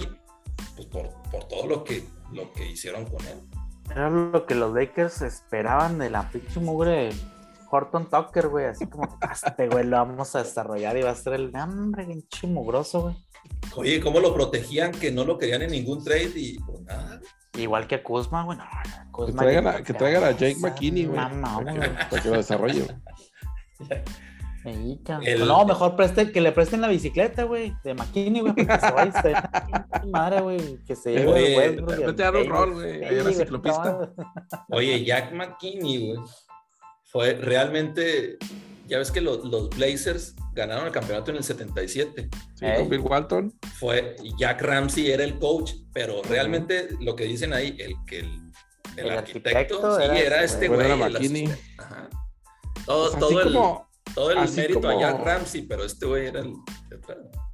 [0.76, 3.40] pues por, por todo lo que, lo que hicieron con él.
[3.90, 7.10] Era lo que los Lakers esperaban de la pinche mugre
[7.70, 8.66] Horton Tucker, güey.
[8.66, 12.46] Así como, este güey lo vamos a desarrollar y va a ser el hambre, pinche
[12.46, 13.16] mugroso, güey.
[13.76, 17.20] Oye, ¿cómo lo protegían que no lo querían en ningún trade y pues nada?
[17.54, 18.58] Igual que a Kuzma, güey.
[19.26, 21.18] que traigan, a, que traigan a Jake McKinney, güey.
[21.18, 22.86] para que lo desarrolle.
[25.46, 29.50] No, mejor preste, que le presten la bicicleta, güey, de McKinney, güey, porque se vaya
[29.92, 34.12] a madre, güey, que se lleve el Vete a un rol, güey, ahí la ciclopista.
[34.70, 36.20] Oye, Jack McKinney, güey,
[37.04, 38.36] fue realmente,
[38.86, 42.28] ya ves que los, los, Blazers ganaron el campeonato en el 77.
[42.54, 43.54] Sí, con Bill Walton.
[43.78, 48.52] Fue, Jack Ramsey era el coach, pero realmente lo que dicen ahí, el que el,
[48.96, 50.86] el, arquitecto, sí, era, este güey.
[52.84, 56.54] Todo, pues todo el todo el mérito a Jack Ramsey, pero este güey era el.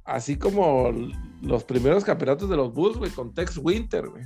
[0.05, 0.91] Así como
[1.41, 4.23] los primeros campeonatos de los Bulls, güey, con Tex Winter, güey.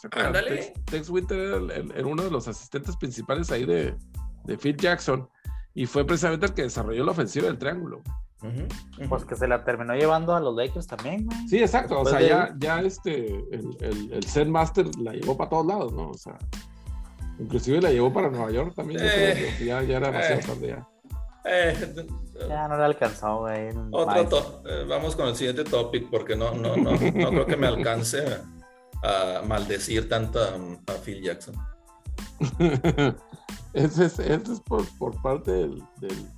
[0.00, 0.36] ¿se acuerdan?
[0.36, 0.56] Ándale.
[0.56, 3.96] Tex, Tex Winter era, el- el- era uno de los asistentes principales ahí de,
[4.44, 5.28] de Phil Jackson
[5.74, 8.02] y fue precisamente el que desarrolló la ofensiva del triángulo.
[9.08, 11.48] Pues que se la terminó llevando a los Lakers también, güey.
[11.48, 12.00] Sí, exacto.
[12.00, 15.66] O sea, de- ya, ya este, el, el, el Zen Master la llevó para todos
[15.66, 16.10] lados, ¿no?
[16.10, 16.38] O sea,
[17.40, 19.00] inclusive la llevó para Nueva York también.
[19.00, 20.44] yo Eh, creo ya, ya era demasiado eh.
[20.46, 20.88] tarde ya.
[21.48, 21.94] Eh,
[22.48, 23.70] Ya no le alcanzó, güey.
[23.92, 27.66] Otro eh, vamos con el siguiente topic porque no, no, no, no creo que me
[27.68, 28.24] alcance
[29.02, 30.54] a, a maldecir tanto a,
[30.92, 31.54] a Phil Jackson.
[33.72, 36.28] ese es, ese es por, por parte del, del,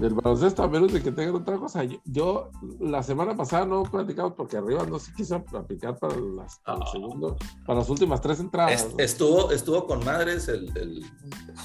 [0.00, 1.84] del baloncesto, a menos de que tengan otra cosa.
[1.84, 6.58] Yo, yo la semana pasada no platicamos porque arriba no se quiso aplicar para, las,
[6.60, 6.90] para el Ah.
[6.92, 7.36] segundo,
[7.66, 8.88] para las últimas tres entradas.
[8.98, 11.02] Estuvo, estuvo con madres el, el-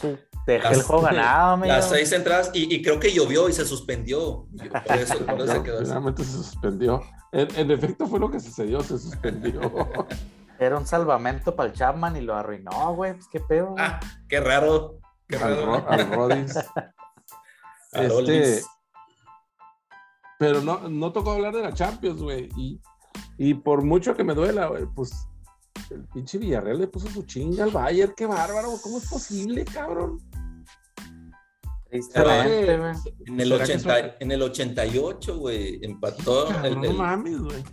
[0.02, 0.16] Sí,
[0.46, 1.68] Dejé el juego ganado, amigo.
[1.74, 4.48] las seis entradas y, y creo que llovió y se suspendió.
[4.88, 5.86] Por eso, por eso Ya, quedó así.
[5.86, 7.02] finalmente se suspendió.
[7.32, 9.60] En, en efecto fue lo que sucedió, se suspendió.
[10.60, 13.14] Era un salvamento para el Chapman y lo arruinó, güey.
[13.14, 13.76] Pues qué pedo.
[13.78, 15.00] Ah, qué raro.
[15.28, 15.66] Qué al, raro.
[15.66, 16.54] Ro- al Rodis.
[17.92, 18.62] Este,
[20.38, 22.50] pero no, no tocó hablar de la Champions, güey.
[22.58, 22.80] Y,
[23.38, 25.12] y por mucho que me duela, güey, pues
[25.90, 28.14] el pinche Villarreal le puso su chinga al Bayern.
[28.16, 30.20] Qué bárbaro, ¿cómo es posible, cabrón?
[31.90, 32.92] Tristemente, güey.
[33.26, 36.94] En el, ¿será que 80, son- en el 88, güey, empató el, Cabrón, no el-
[36.98, 37.64] mames, güey.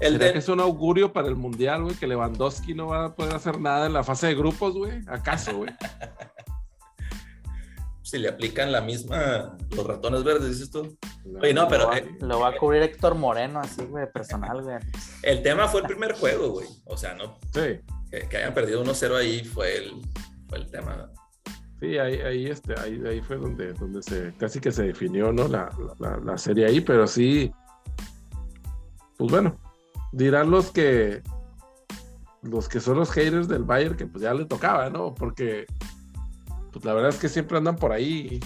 [0.00, 1.94] el ¿Será de- que es un augurio para el Mundial, güey?
[1.94, 5.02] Que Lewandowski no va a poder hacer nada en la fase de grupos, güey.
[5.06, 5.70] ¿Acaso, güey?
[8.08, 10.96] Si le aplican la misma los ratones verdes, dices tú.
[11.42, 14.62] Oye, no, pero Lo va, eh, lo va a cubrir Héctor Moreno, así, güey, personal,
[14.62, 14.78] güey.
[15.22, 16.66] el tema fue el primer juego, güey.
[16.86, 17.80] O sea, no Sí.
[18.10, 19.92] que, que hayan perdido 1-0 ahí fue el,
[20.48, 21.10] fue el tema.
[21.80, 25.46] Sí, ahí, ahí, este, ahí, ahí fue donde, donde se casi que se definió ¿no?
[25.46, 27.52] la, la, la serie ahí, pero sí,
[29.18, 29.60] pues bueno,
[30.12, 31.22] dirán los que
[32.40, 35.14] los que son los haters del Bayern que pues ya le tocaba, ¿no?
[35.14, 35.66] Porque
[36.78, 38.38] pues la verdad es que siempre andan por ahí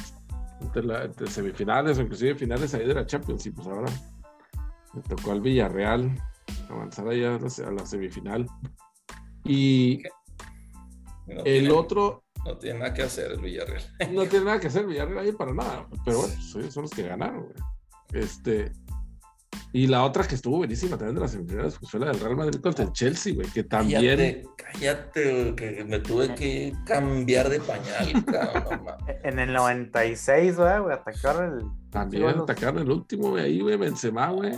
[0.62, 3.92] entre, la- entre semifinales o inclusive finales ahí de la Champions y pues ahora
[4.94, 6.18] le tocó al Villarreal
[6.70, 8.46] avanzar allá a la, a la semifinal.
[9.44, 10.02] Y
[11.26, 13.82] No el tiene, otro, no tiene nada que hacer el Villarreal.
[14.12, 17.02] no tiene nada que hacer Villarreal ahí para nada, pero bueno, pues, son los que
[17.02, 17.54] ganaron, güey.
[18.14, 18.72] Este,
[19.74, 22.36] y la otra que estuvo buenísima también de las semifinales pues, fue la del Real
[22.36, 24.02] Madrid contra el Chelsea, güey, que también.
[24.02, 28.84] Cállate, cállate, güey, que me tuve que cambiar de pañal, cabrón.
[29.22, 31.90] En el 96, güey, güey, atacaron el.
[31.90, 34.52] También atacaron el último, güey, ahí, güey, Benzema, güey.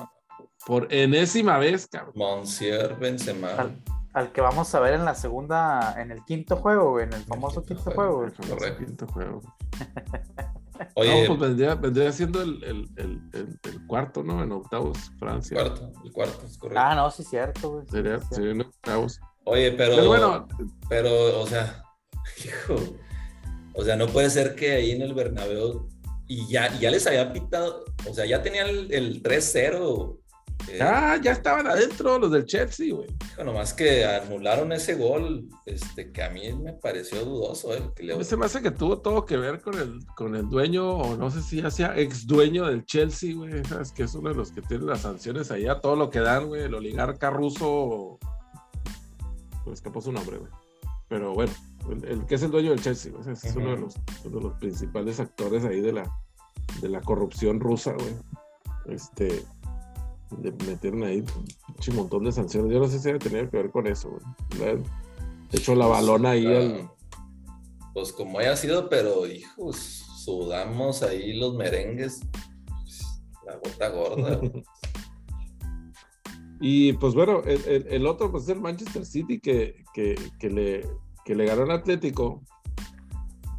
[0.67, 2.15] Por enésima vez, cabrón.
[2.17, 3.51] Monsieur Benzema.
[3.51, 3.83] Al,
[4.15, 7.23] al que vamos a ver en la segunda, en el quinto juego, güey, en el
[7.23, 8.13] famoso quinto quinto juego.
[8.17, 8.51] juego, güey.
[8.51, 8.85] Correcto.
[8.85, 9.43] Quinto juego.
[10.95, 14.43] Oye, No, pues vendría, vendría siendo el, el, el, el- el cuarto, ¿no?
[14.43, 15.57] En octavos, el Francia.
[15.57, 16.81] cuarto, el cuarto, es correcto.
[16.85, 17.85] Ah, no, sí, cierto, güey.
[17.87, 19.21] sí, Sería, sí, sería en octavos.
[19.45, 20.49] Oye, pero, Pero bueno,
[20.89, 21.83] pero, o sea,
[22.45, 22.77] hijo,
[23.75, 25.89] o sea, no puede ser que ahí en el Bernabéu
[26.27, 30.19] y ya, y ya les había pitado, o sea, ya tenían el, el 3-0.
[30.69, 33.09] Eh, ah, ya estaban adentro los del Chelsea, güey.
[33.33, 38.03] hijo, nomás que anularon ese gol, este, que a mí me pareció dudoso, eh, que
[38.03, 41.17] le- se me hace que tuvo todo que ver con el, con el dueño, o
[41.17, 43.65] no sé si ya sea ex dueño del Chelsea, güey.
[43.65, 46.47] Sabes que es uno de los que tiene las sanciones allá, todo lo que dan,
[46.47, 46.63] güey.
[46.63, 48.19] El oligarca ruso.
[49.65, 50.51] Pues escapó su nombre, güey.
[51.09, 51.53] Pero bueno,
[51.91, 53.31] el, el que es el dueño del Chelsea, güey.
[53.33, 53.95] Es uno, de los,
[54.25, 56.11] uno de los principales actores ahí de la,
[56.81, 58.15] de la corrupción rusa, güey.
[58.87, 59.45] Este.
[60.43, 61.23] Le metieron ahí
[61.89, 62.73] un montón de sanciones.
[62.73, 64.71] Yo no sé si debe tener que ver con eso, güey.
[64.71, 64.83] Han
[65.53, 66.91] hecho la balona ahí Ah, al.
[67.93, 69.77] Pues como haya sido, pero hijos,
[70.25, 72.23] sudamos ahí los merengues.
[73.47, 74.41] La gota gorda.
[76.61, 80.49] Y pues bueno, el, el- el otro pues es el Manchester City que, que, que
[80.49, 80.89] le,
[81.25, 82.43] que le ganó al Atlético.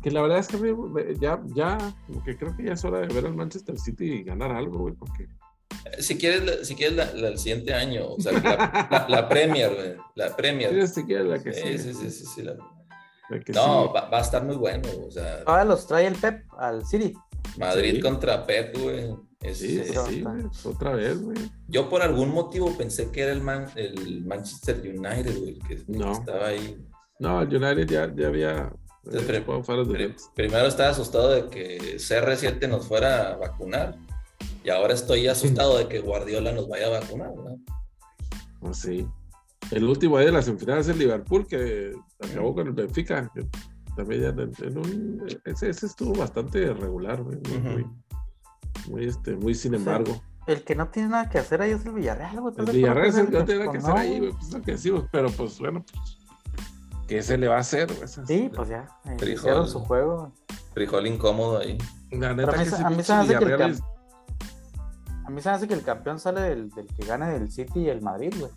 [0.02, 1.78] Que la verdad es que ya, ya,
[2.24, 5.28] que creo que ya es hora de ver al Manchester City ganar algo, güey, porque
[5.99, 9.30] si quieres, la- si quieres la, la- el siguiente año, o sea, la, la- la
[9.30, 10.69] Premier, güey, la Premier.
[10.69, 12.43] tienes siquiera la que Sí, sigue, sí, sí, sí, sí,
[13.53, 16.85] No, va, va a estar muy bueno, o sea, Ahora los trae el Pep al
[16.85, 17.14] City.
[17.57, 18.02] Madrid Sí.
[18.02, 19.15] contra Pep, güey.
[19.41, 21.38] es- Sí, es- sí, güey, otra vez, güey.
[21.68, 26.11] yo por algún motivo pensé que era el, Man- el Manchester United, güey, que No.
[26.14, 26.77] estaba ahí.
[27.19, 28.72] No, el United ya, ya había
[29.06, 30.31] Entonces, eh, pero- jugado fuera de Pri- Nets.
[30.35, 33.95] Primero estaba asustado de que CR7 nos fuera a vacunar
[34.66, 37.58] y ahora estoy asustado de que Guardiola nos vaya a vacunar, ¿no?
[38.60, 39.08] Pues sí.
[39.72, 43.32] El último ahí de las semifinales es el Liverpool, que acabó con el Benfica.
[43.34, 43.48] que
[43.96, 47.70] también ya en- en un- ese, ese estuvo bastante regular, güey, muy, Ujú.
[47.70, 47.86] muy,
[48.90, 50.22] muy, este, muy sin embargo.
[50.48, 52.54] el que no tiene nada que hacer ahí es el Villarreal, güey.
[52.58, 54.20] El ¿Estás de acuerdo Villarreal es el que no tiene nada que hacer no, ahí,
[54.20, 54.32] güey?
[54.34, 56.18] pues es lo que decimos, pero pues bueno, pues,
[57.08, 57.90] ¿qué se le va a hacer?
[57.92, 58.88] Esas- Sí, pues ya.
[59.06, 59.30] eh, Frijol.
[59.40, 60.34] hicieron su juego.
[60.74, 61.78] Frijol incómodo ahí.
[62.12, 63.72] La Pero neta a mí que se- sí, a mí se hace que el Villarreal
[63.72, 63.84] cam- es-
[65.26, 67.80] A mí se me hace que el campeón sale del, del que gane del City
[67.81, 68.52] y el Madrid, güey.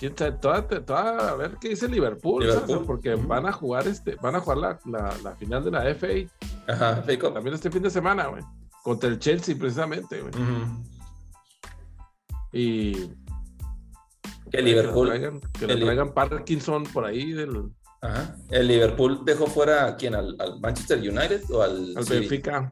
[0.00, 2.68] quién sabe, toda, toda- a ver qué dice Liverpool, Liverpool.
[2.68, 2.86] ¿sabes?
[2.86, 6.08] porque van a jugar este, van a jugar la, la, la final de la FA
[6.66, 7.34] Ajá, Up.
[7.34, 8.42] también este fin de semana, güey,
[8.82, 10.32] contra el Chelsea precisamente, güey.
[12.52, 12.92] Y
[14.50, 15.08] Que Liverpool.
[15.10, 17.70] que le traigan, que le el- traigan Parkinson por ahí del
[18.00, 18.34] Ajá.
[18.50, 22.04] El Liverpool dejó fuera a quién, al, al Manchester United o al, al?
[22.04, 22.70] Benfica.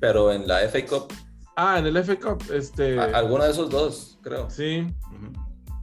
[0.00, 1.10] Pero en la FA Cup,
[1.56, 4.50] Ah, en el FA Cup, este, alguno de esos dos, creo.
[4.50, 4.86] sí,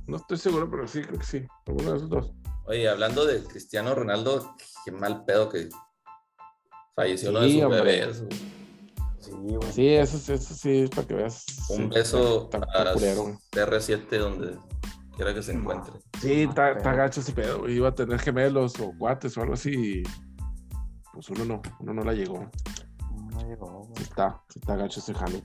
[0.08, 2.34] no estoy seguro, pero sí, creo que sí, alguno de esos dos.
[2.66, 5.70] Oye, hablando de Cristiano Ronaldo, qué mal pedo que
[6.96, 7.82] falleció uno Sí, de sus hombre.
[7.82, 8.24] bebés.
[9.20, 9.72] Sí, güey.
[9.72, 11.46] Sí, eso, sí, eso sí, es para que veas.
[11.70, 13.36] Un Sí, beso está a culero, güey.
[13.52, 14.58] CR7 donde
[15.16, 15.94] quiera que se encuentre.
[16.20, 17.70] Sí, está, Ah, gacho ese pedo.
[17.70, 20.02] Iba a tener gemelos o cuates o algo así.
[20.02, 20.04] y,
[21.14, 22.50] Pues uno no, uno no la llegó.
[23.52, 24.02] Llegó, güey.
[24.04, 25.44] Está, sí está gacho ese jale.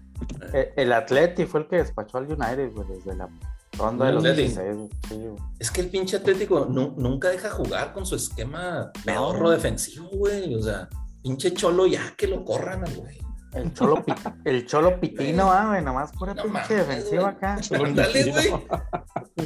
[0.52, 3.28] Eh, El Atleti fue el que despachó al United, güey, desde la
[3.76, 4.42] ronda de los Atleti.
[4.42, 4.76] 16.
[4.76, 4.88] güey.
[5.08, 5.36] Sí, güey.
[5.58, 9.50] Es que el pinche Atlético nu- nunca deja jugar con su esquema pedorro No.
[9.50, 10.54] defensivo, güey.
[10.54, 10.88] O sea,
[11.22, 13.18] pinche cholo ya que lo corran al güey.
[13.54, 14.12] El cholo, pi-
[14.44, 17.34] el cholo pitino, ah, güey, nomás pura No pinche mames, defensiva güey.
[17.34, 17.58] acá.
[17.84, 18.30] Ándale,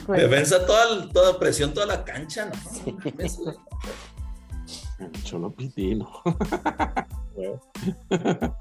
[0.06, 0.20] güey.
[0.20, 2.92] Defensa toda, toda presión, toda la cancha, no.
[3.04, 3.56] mames, güey.
[3.56, 4.19] El
[5.24, 6.08] cholo pitino.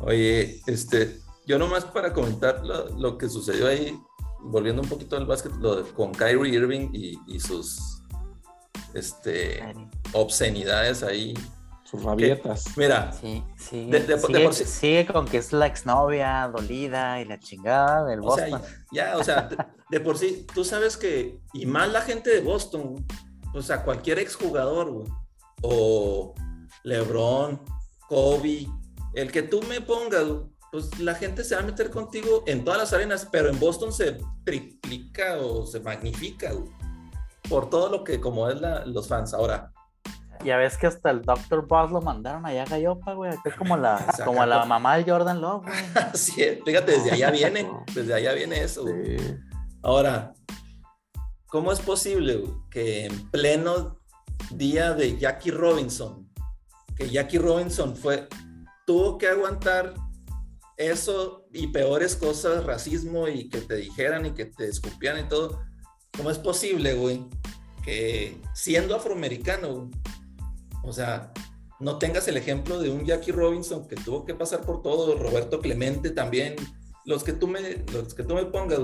[0.00, 3.98] Oye, este, yo nomás para comentar lo, lo que sucedió ahí,
[4.42, 8.02] volviendo un poquito al básquet, lo de- con Kyrie Irving y, y sus
[8.94, 9.62] este,
[10.12, 11.34] obscenidades ahí.
[11.84, 12.64] Sus rabietas.
[12.76, 13.88] Mira, Sí, sí.
[13.88, 17.38] De- de- de sigue, por sí- sigue con que es la exnovia dolida y la
[17.38, 18.62] chingada del o sea, Boston.
[18.92, 19.56] ya, o sea, de,
[19.90, 23.06] de por sí, tú sabes que, y más la gente de Boston,
[23.54, 25.06] o sea, cualquier exjugador, güey,
[25.62, 26.34] o
[26.84, 27.60] LeBron,
[28.08, 28.66] Kobe,
[29.14, 30.24] el que tú me pongas,
[30.70, 33.92] pues la gente se va a meter contigo en todas las arenas, pero en Boston
[33.92, 36.70] se triplica o se magnifica, güey,
[37.48, 39.34] por todo lo que como es la, los fans.
[39.34, 39.72] Ahora,
[40.44, 41.66] Ya ves que hasta el Dr.
[41.66, 43.32] Boss lo mandaron allá a Gallopa, güey.
[43.42, 45.78] Que es como la, como la mamá de Jordan Love, güey.
[46.12, 49.18] así es, fíjate, desde allá viene, desde allá viene eso, güey.
[49.18, 49.36] Sí.
[49.82, 50.34] Ahora,
[51.46, 53.95] ¿cómo es posible güey, que en pleno
[54.50, 56.28] día de Jackie Robinson,
[56.96, 58.28] que Jackie Robinson fue,
[58.86, 59.94] tuvo que aguantar
[60.76, 65.62] eso y peores cosas, racismo y que te dijeran y que te escupieran y todo?
[66.16, 67.26] ¿Cómo es posible, güey,
[67.84, 69.90] que siendo afroamericano, güey,
[70.82, 71.32] o sea,
[71.80, 75.60] no tengas el ejemplo de un Jackie Robinson que tuvo que pasar por todo, Roberto
[75.60, 76.56] Clemente también,
[77.04, 78.80] los que tú me, los que tú me pongas.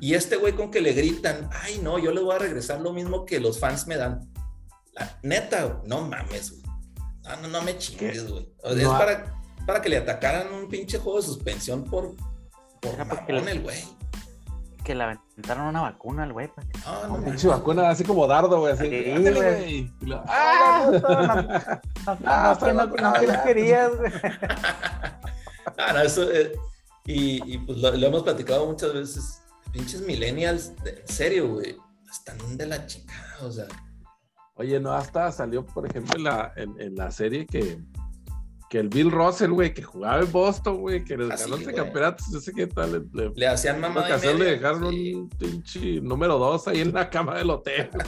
[0.00, 2.92] Y este güey con que le gritan, ay no, yo le voy a regresar lo
[2.92, 4.20] mismo que los fans me dan.
[4.96, 6.62] La neta, güey, no mames, güey.
[7.22, 8.48] No, no, no me chingues, güey.
[8.62, 12.14] O sea, No es para, para que le atacaran un pinche juego de suspensión por,
[12.80, 13.84] por mamón le- el güey.
[14.84, 16.48] Que le aventaron una vacuna al güey.
[16.54, 16.64] pues.
[16.86, 17.24] No, no.
[17.24, 18.72] Pinche vacuna así como dardo, güey.
[18.72, 18.88] Así.
[18.88, 19.92] Sí, ándale, güey.
[20.02, 20.90] lo- ¡Ah!
[21.04, 21.80] ¡Ah!
[22.06, 24.12] No, no, Ah, no, que que querías, güey.
[25.78, 26.52] Ah, no, eso, eh,
[27.04, 29.42] y, y, pues lo, lo hemos platicado muchas veces.
[29.72, 31.76] Pinches millennials, de- en serio, güey.
[32.10, 33.66] Están de la chingada, o sea.
[34.56, 37.78] Oye, no, hasta salió, por ejemplo, en la, en, en la serie que,
[38.70, 41.72] que el Bill Russell, güey, que jugaba en Boston, güey, que les Ah, ganó ese
[41.74, 43.06] campeonato, no sé qué tal.
[43.12, 44.00] Le, le, hacían mamá.
[44.00, 47.90] ocasión le dejaron un pinche número dos ahí en la cama del hotel.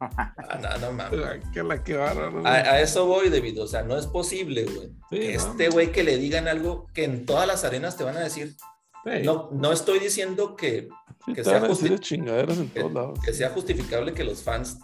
[0.00, 1.20] Ah, no, no mames.
[1.24, 3.62] Ay, que la que bárbaro, A, eso voy, David.
[3.62, 4.90] O sea, no es posible, güey.
[5.10, 8.20] Sí, este güey que le digan algo que en todas las arenas te van a
[8.20, 8.56] decir.
[9.04, 10.88] Sí, No, no estoy diciendo que,
[11.26, 13.18] sí, que te sea chingaderas en que, todos lados.
[13.24, 14.78] que sea justificable que los fans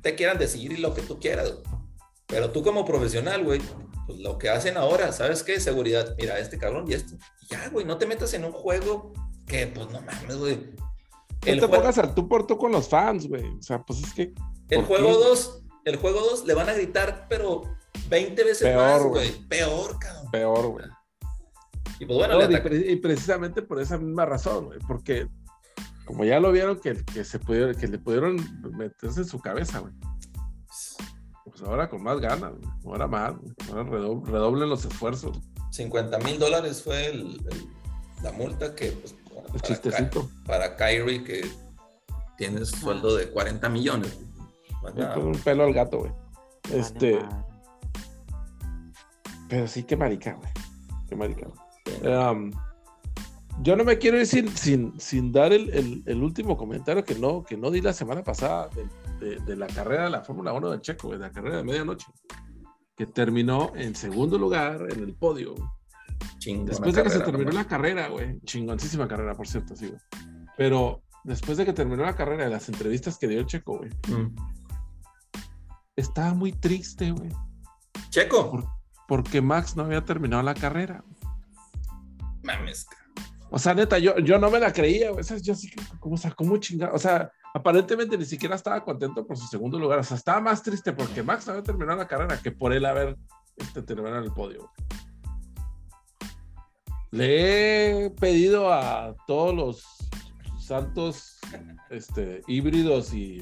[0.00, 1.52] te quieran decir lo que tú quieras.
[1.52, 1.62] güey.
[2.26, 3.60] Pero tú como profesional, güey,
[4.06, 5.60] pues lo que hacen ahora, ¿sabes qué?
[5.60, 6.14] Seguridad.
[6.18, 7.16] Mira, este cabrón y este.
[7.50, 9.12] Ya, güey, no te metas en un juego
[9.46, 10.56] que, pues no mames, güey.
[10.56, 13.44] No El, te jue- pongas al tú por tú con los fans, güey.
[13.44, 14.22] O sea, pues es que
[14.70, 15.24] el ¿por juego qué?
[15.28, 17.62] 2, el juego 2 le van a gritar, pero
[18.08, 19.30] 20 veces Peor, más, güey.
[19.48, 20.30] Peor, cabrón.
[20.30, 20.86] peor, güey.
[22.00, 25.28] Y pues bueno, No, y, pre- y precisamente por esa misma razón, güey, porque
[26.04, 28.36] como ya lo vieron que, que se pudieron, que le pudieron
[28.76, 29.92] meterse en su cabeza, güey.
[31.44, 32.68] Pues ahora con más ganas, güey.
[32.86, 33.52] Ahora más, güey.
[33.70, 35.40] Ahora redob- redoblen los esfuerzos.
[35.70, 37.68] 50 mil dólares fue el- el-
[38.22, 40.30] la multa que, pues, El para, chistecito.
[40.46, 41.48] Para Kyrie, que
[42.36, 44.18] tiene sueldo de 40 millones.
[45.16, 46.12] Un pelo al gato, güey.
[46.72, 47.18] Este,
[49.48, 50.50] pero sí, qué marica, güey.
[51.08, 52.12] Qué marica, güey.
[52.14, 52.50] Um,
[53.62, 57.14] yo no me quiero ir sin, sin, sin dar el, el- el último comentario que
[57.14, 58.88] no, que no di la semana pasada de,
[59.26, 62.06] de- de la carrera de la Fórmula 1 de Checo, de la carrera de medianoche,
[62.96, 65.54] que terminó en segundo lugar en el podio.
[66.38, 70.00] Chingona Después de que se terminó la carrera, güey, chingoncísima carrera, por cierto, sí, güey.
[70.56, 73.90] Pero después de que terminó la carrera, de las entrevistas que dio el Checo, güey,
[74.08, 74.34] Mm.
[75.96, 77.30] estaba muy triste, güey,
[78.10, 78.50] Checo.
[78.50, 78.66] Por-
[79.08, 81.04] porque Max no había terminado la carrera.
[82.42, 82.86] Mames.
[83.54, 85.12] O sea, neta, yo, yo no me la creía.
[85.12, 86.92] O sea, yo sí que, como, o sea, ¿cómo chingada?
[86.92, 90.00] O sea, aparentemente ni siquiera estaba contento por su segundo lugar.
[90.00, 93.16] O sea, estaba más triste porque Max había terminado la carrera que por él haber
[93.56, 94.72] este, terminado el podio.
[97.12, 99.84] Le he pedido a todos los
[100.58, 101.38] santos
[101.90, 103.40] este, híbridos y,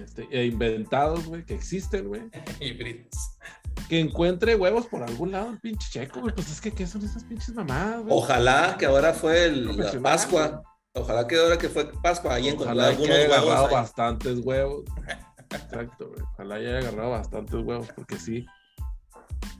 [0.00, 2.22] este, e inventados, güey, que existen, güey,
[2.58, 3.36] Híbridos.
[3.88, 6.34] Que encuentre huevos por algún lado, el pinche checo, güey.
[6.34, 8.16] Pues es que, ¿qué son esas pinches mamadas, güey?
[8.16, 10.62] Ojalá que ahora fue el- la Pascua.
[10.94, 13.36] Ojalá que ahora que fue Pascua ahí encontró algunos haya huevos.
[13.44, 13.72] agarrado ahí.
[13.74, 14.84] bastantes huevos.
[15.50, 16.20] Exacto, güey.
[16.32, 18.46] Ojalá haya agarrado bastantes huevos, porque sí.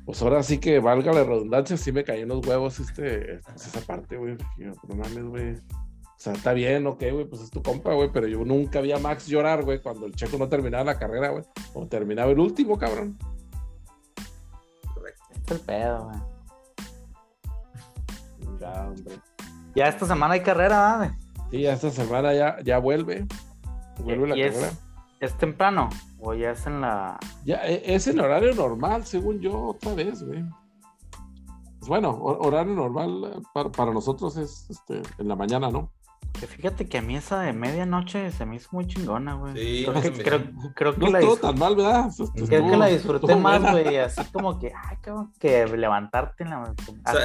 [0.04, 3.66] Pues ahora sí que valga la redundancia, sí me cayó en los huevos este, pues
[3.66, 4.36] esa parte, güey.
[4.56, 5.54] Dije, No mames, güey.
[5.54, 8.90] O sea, está bien, ok, güey, pues es tu compa, güey, pero yo nunca vi
[8.92, 11.44] a Max llorar, güey, cuando el checo no terminaba la carrera, güey.
[11.74, 13.18] O terminaba el último, cabrón.
[15.46, 16.18] Es el pedo, güey.
[18.60, 19.20] Ya, hombre.
[19.74, 21.14] Ya esta semana hay carrera, ¿verdad?
[21.50, 23.26] Sí, ya esta semana ya, ya vuelve.
[24.02, 24.66] Vuelve la ¿Y carrera.
[24.68, 24.78] es,
[25.20, 25.88] es temprano?
[26.20, 27.18] ¿O ya es en la.
[27.44, 30.44] Ya, e- es en horario normal, según yo, otra vez, güey.
[31.78, 35.90] Pues bueno, hor- horario normal eh, para, para nosotros es este, en la mañana, ¿no?
[36.38, 39.54] Que fíjate que a mí esa de medianoche se me hizo muy chingona, güey.
[39.54, 40.40] Sí, creo, no que, se me- creo,
[40.74, 41.40] creo que No la disfruté.
[41.46, 42.10] tan mal, ¿verdad?
[42.34, 43.72] Creo que la disfruté más, buena.
[43.72, 46.74] güey, así como que, ay, cabrón, que levantarte en la,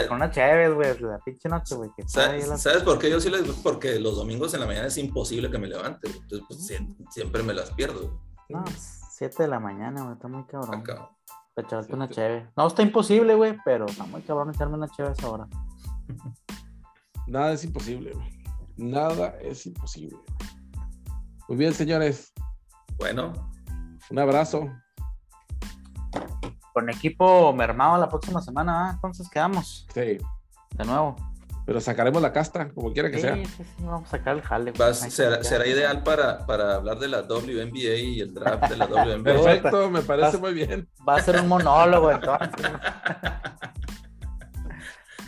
[0.07, 3.19] con una chévere, güey, la pinche noche, güey, que ¿Sabes, la- sabes por qué yo
[3.19, 6.07] sí les Porque los domingos en la mañana es imposible que me levante.
[6.07, 6.19] güey.
[6.22, 8.18] Entonces, pues, sie- siempre me las pierdo.
[8.47, 8.63] No,
[9.11, 10.76] 7 de la mañana, güey, está muy cabrón.
[10.80, 11.09] Acá.
[11.53, 12.49] Para echarte una chévere.
[12.55, 15.47] No, está imposible, güey, pero está muy cabrón echarme una chévere a esa hora.
[17.27, 18.40] Nada es imposible, güey.
[18.81, 20.17] Nada es imposible.
[21.47, 22.33] Muy bien, señores.
[22.97, 23.33] Bueno,
[24.09, 24.67] Un abrazo.
[26.73, 28.91] Con equipo mermado la próxima semana, ¿ah?
[28.95, 30.17] entonces quedamos Sí.
[30.71, 31.15] de nuevo.
[31.65, 33.35] Pero sacaremos la casta, como quiera que Sí, sea.
[33.35, 34.71] sí, sí, vamos a sacar el jale.
[34.71, 38.85] vas- que será, ideal para, para hablar de la WNBA y el draft de la
[38.87, 39.23] WNBA.
[39.23, 40.89] Perfecto, me parece Vas- muy bien.
[41.07, 42.49] Va a ser un monólogo, entonces.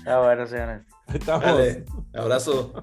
[0.05, 0.81] Ah, bueno, señores.
[1.07, 1.45] Ahí estamos.
[1.45, 2.73] Dale, abrazo.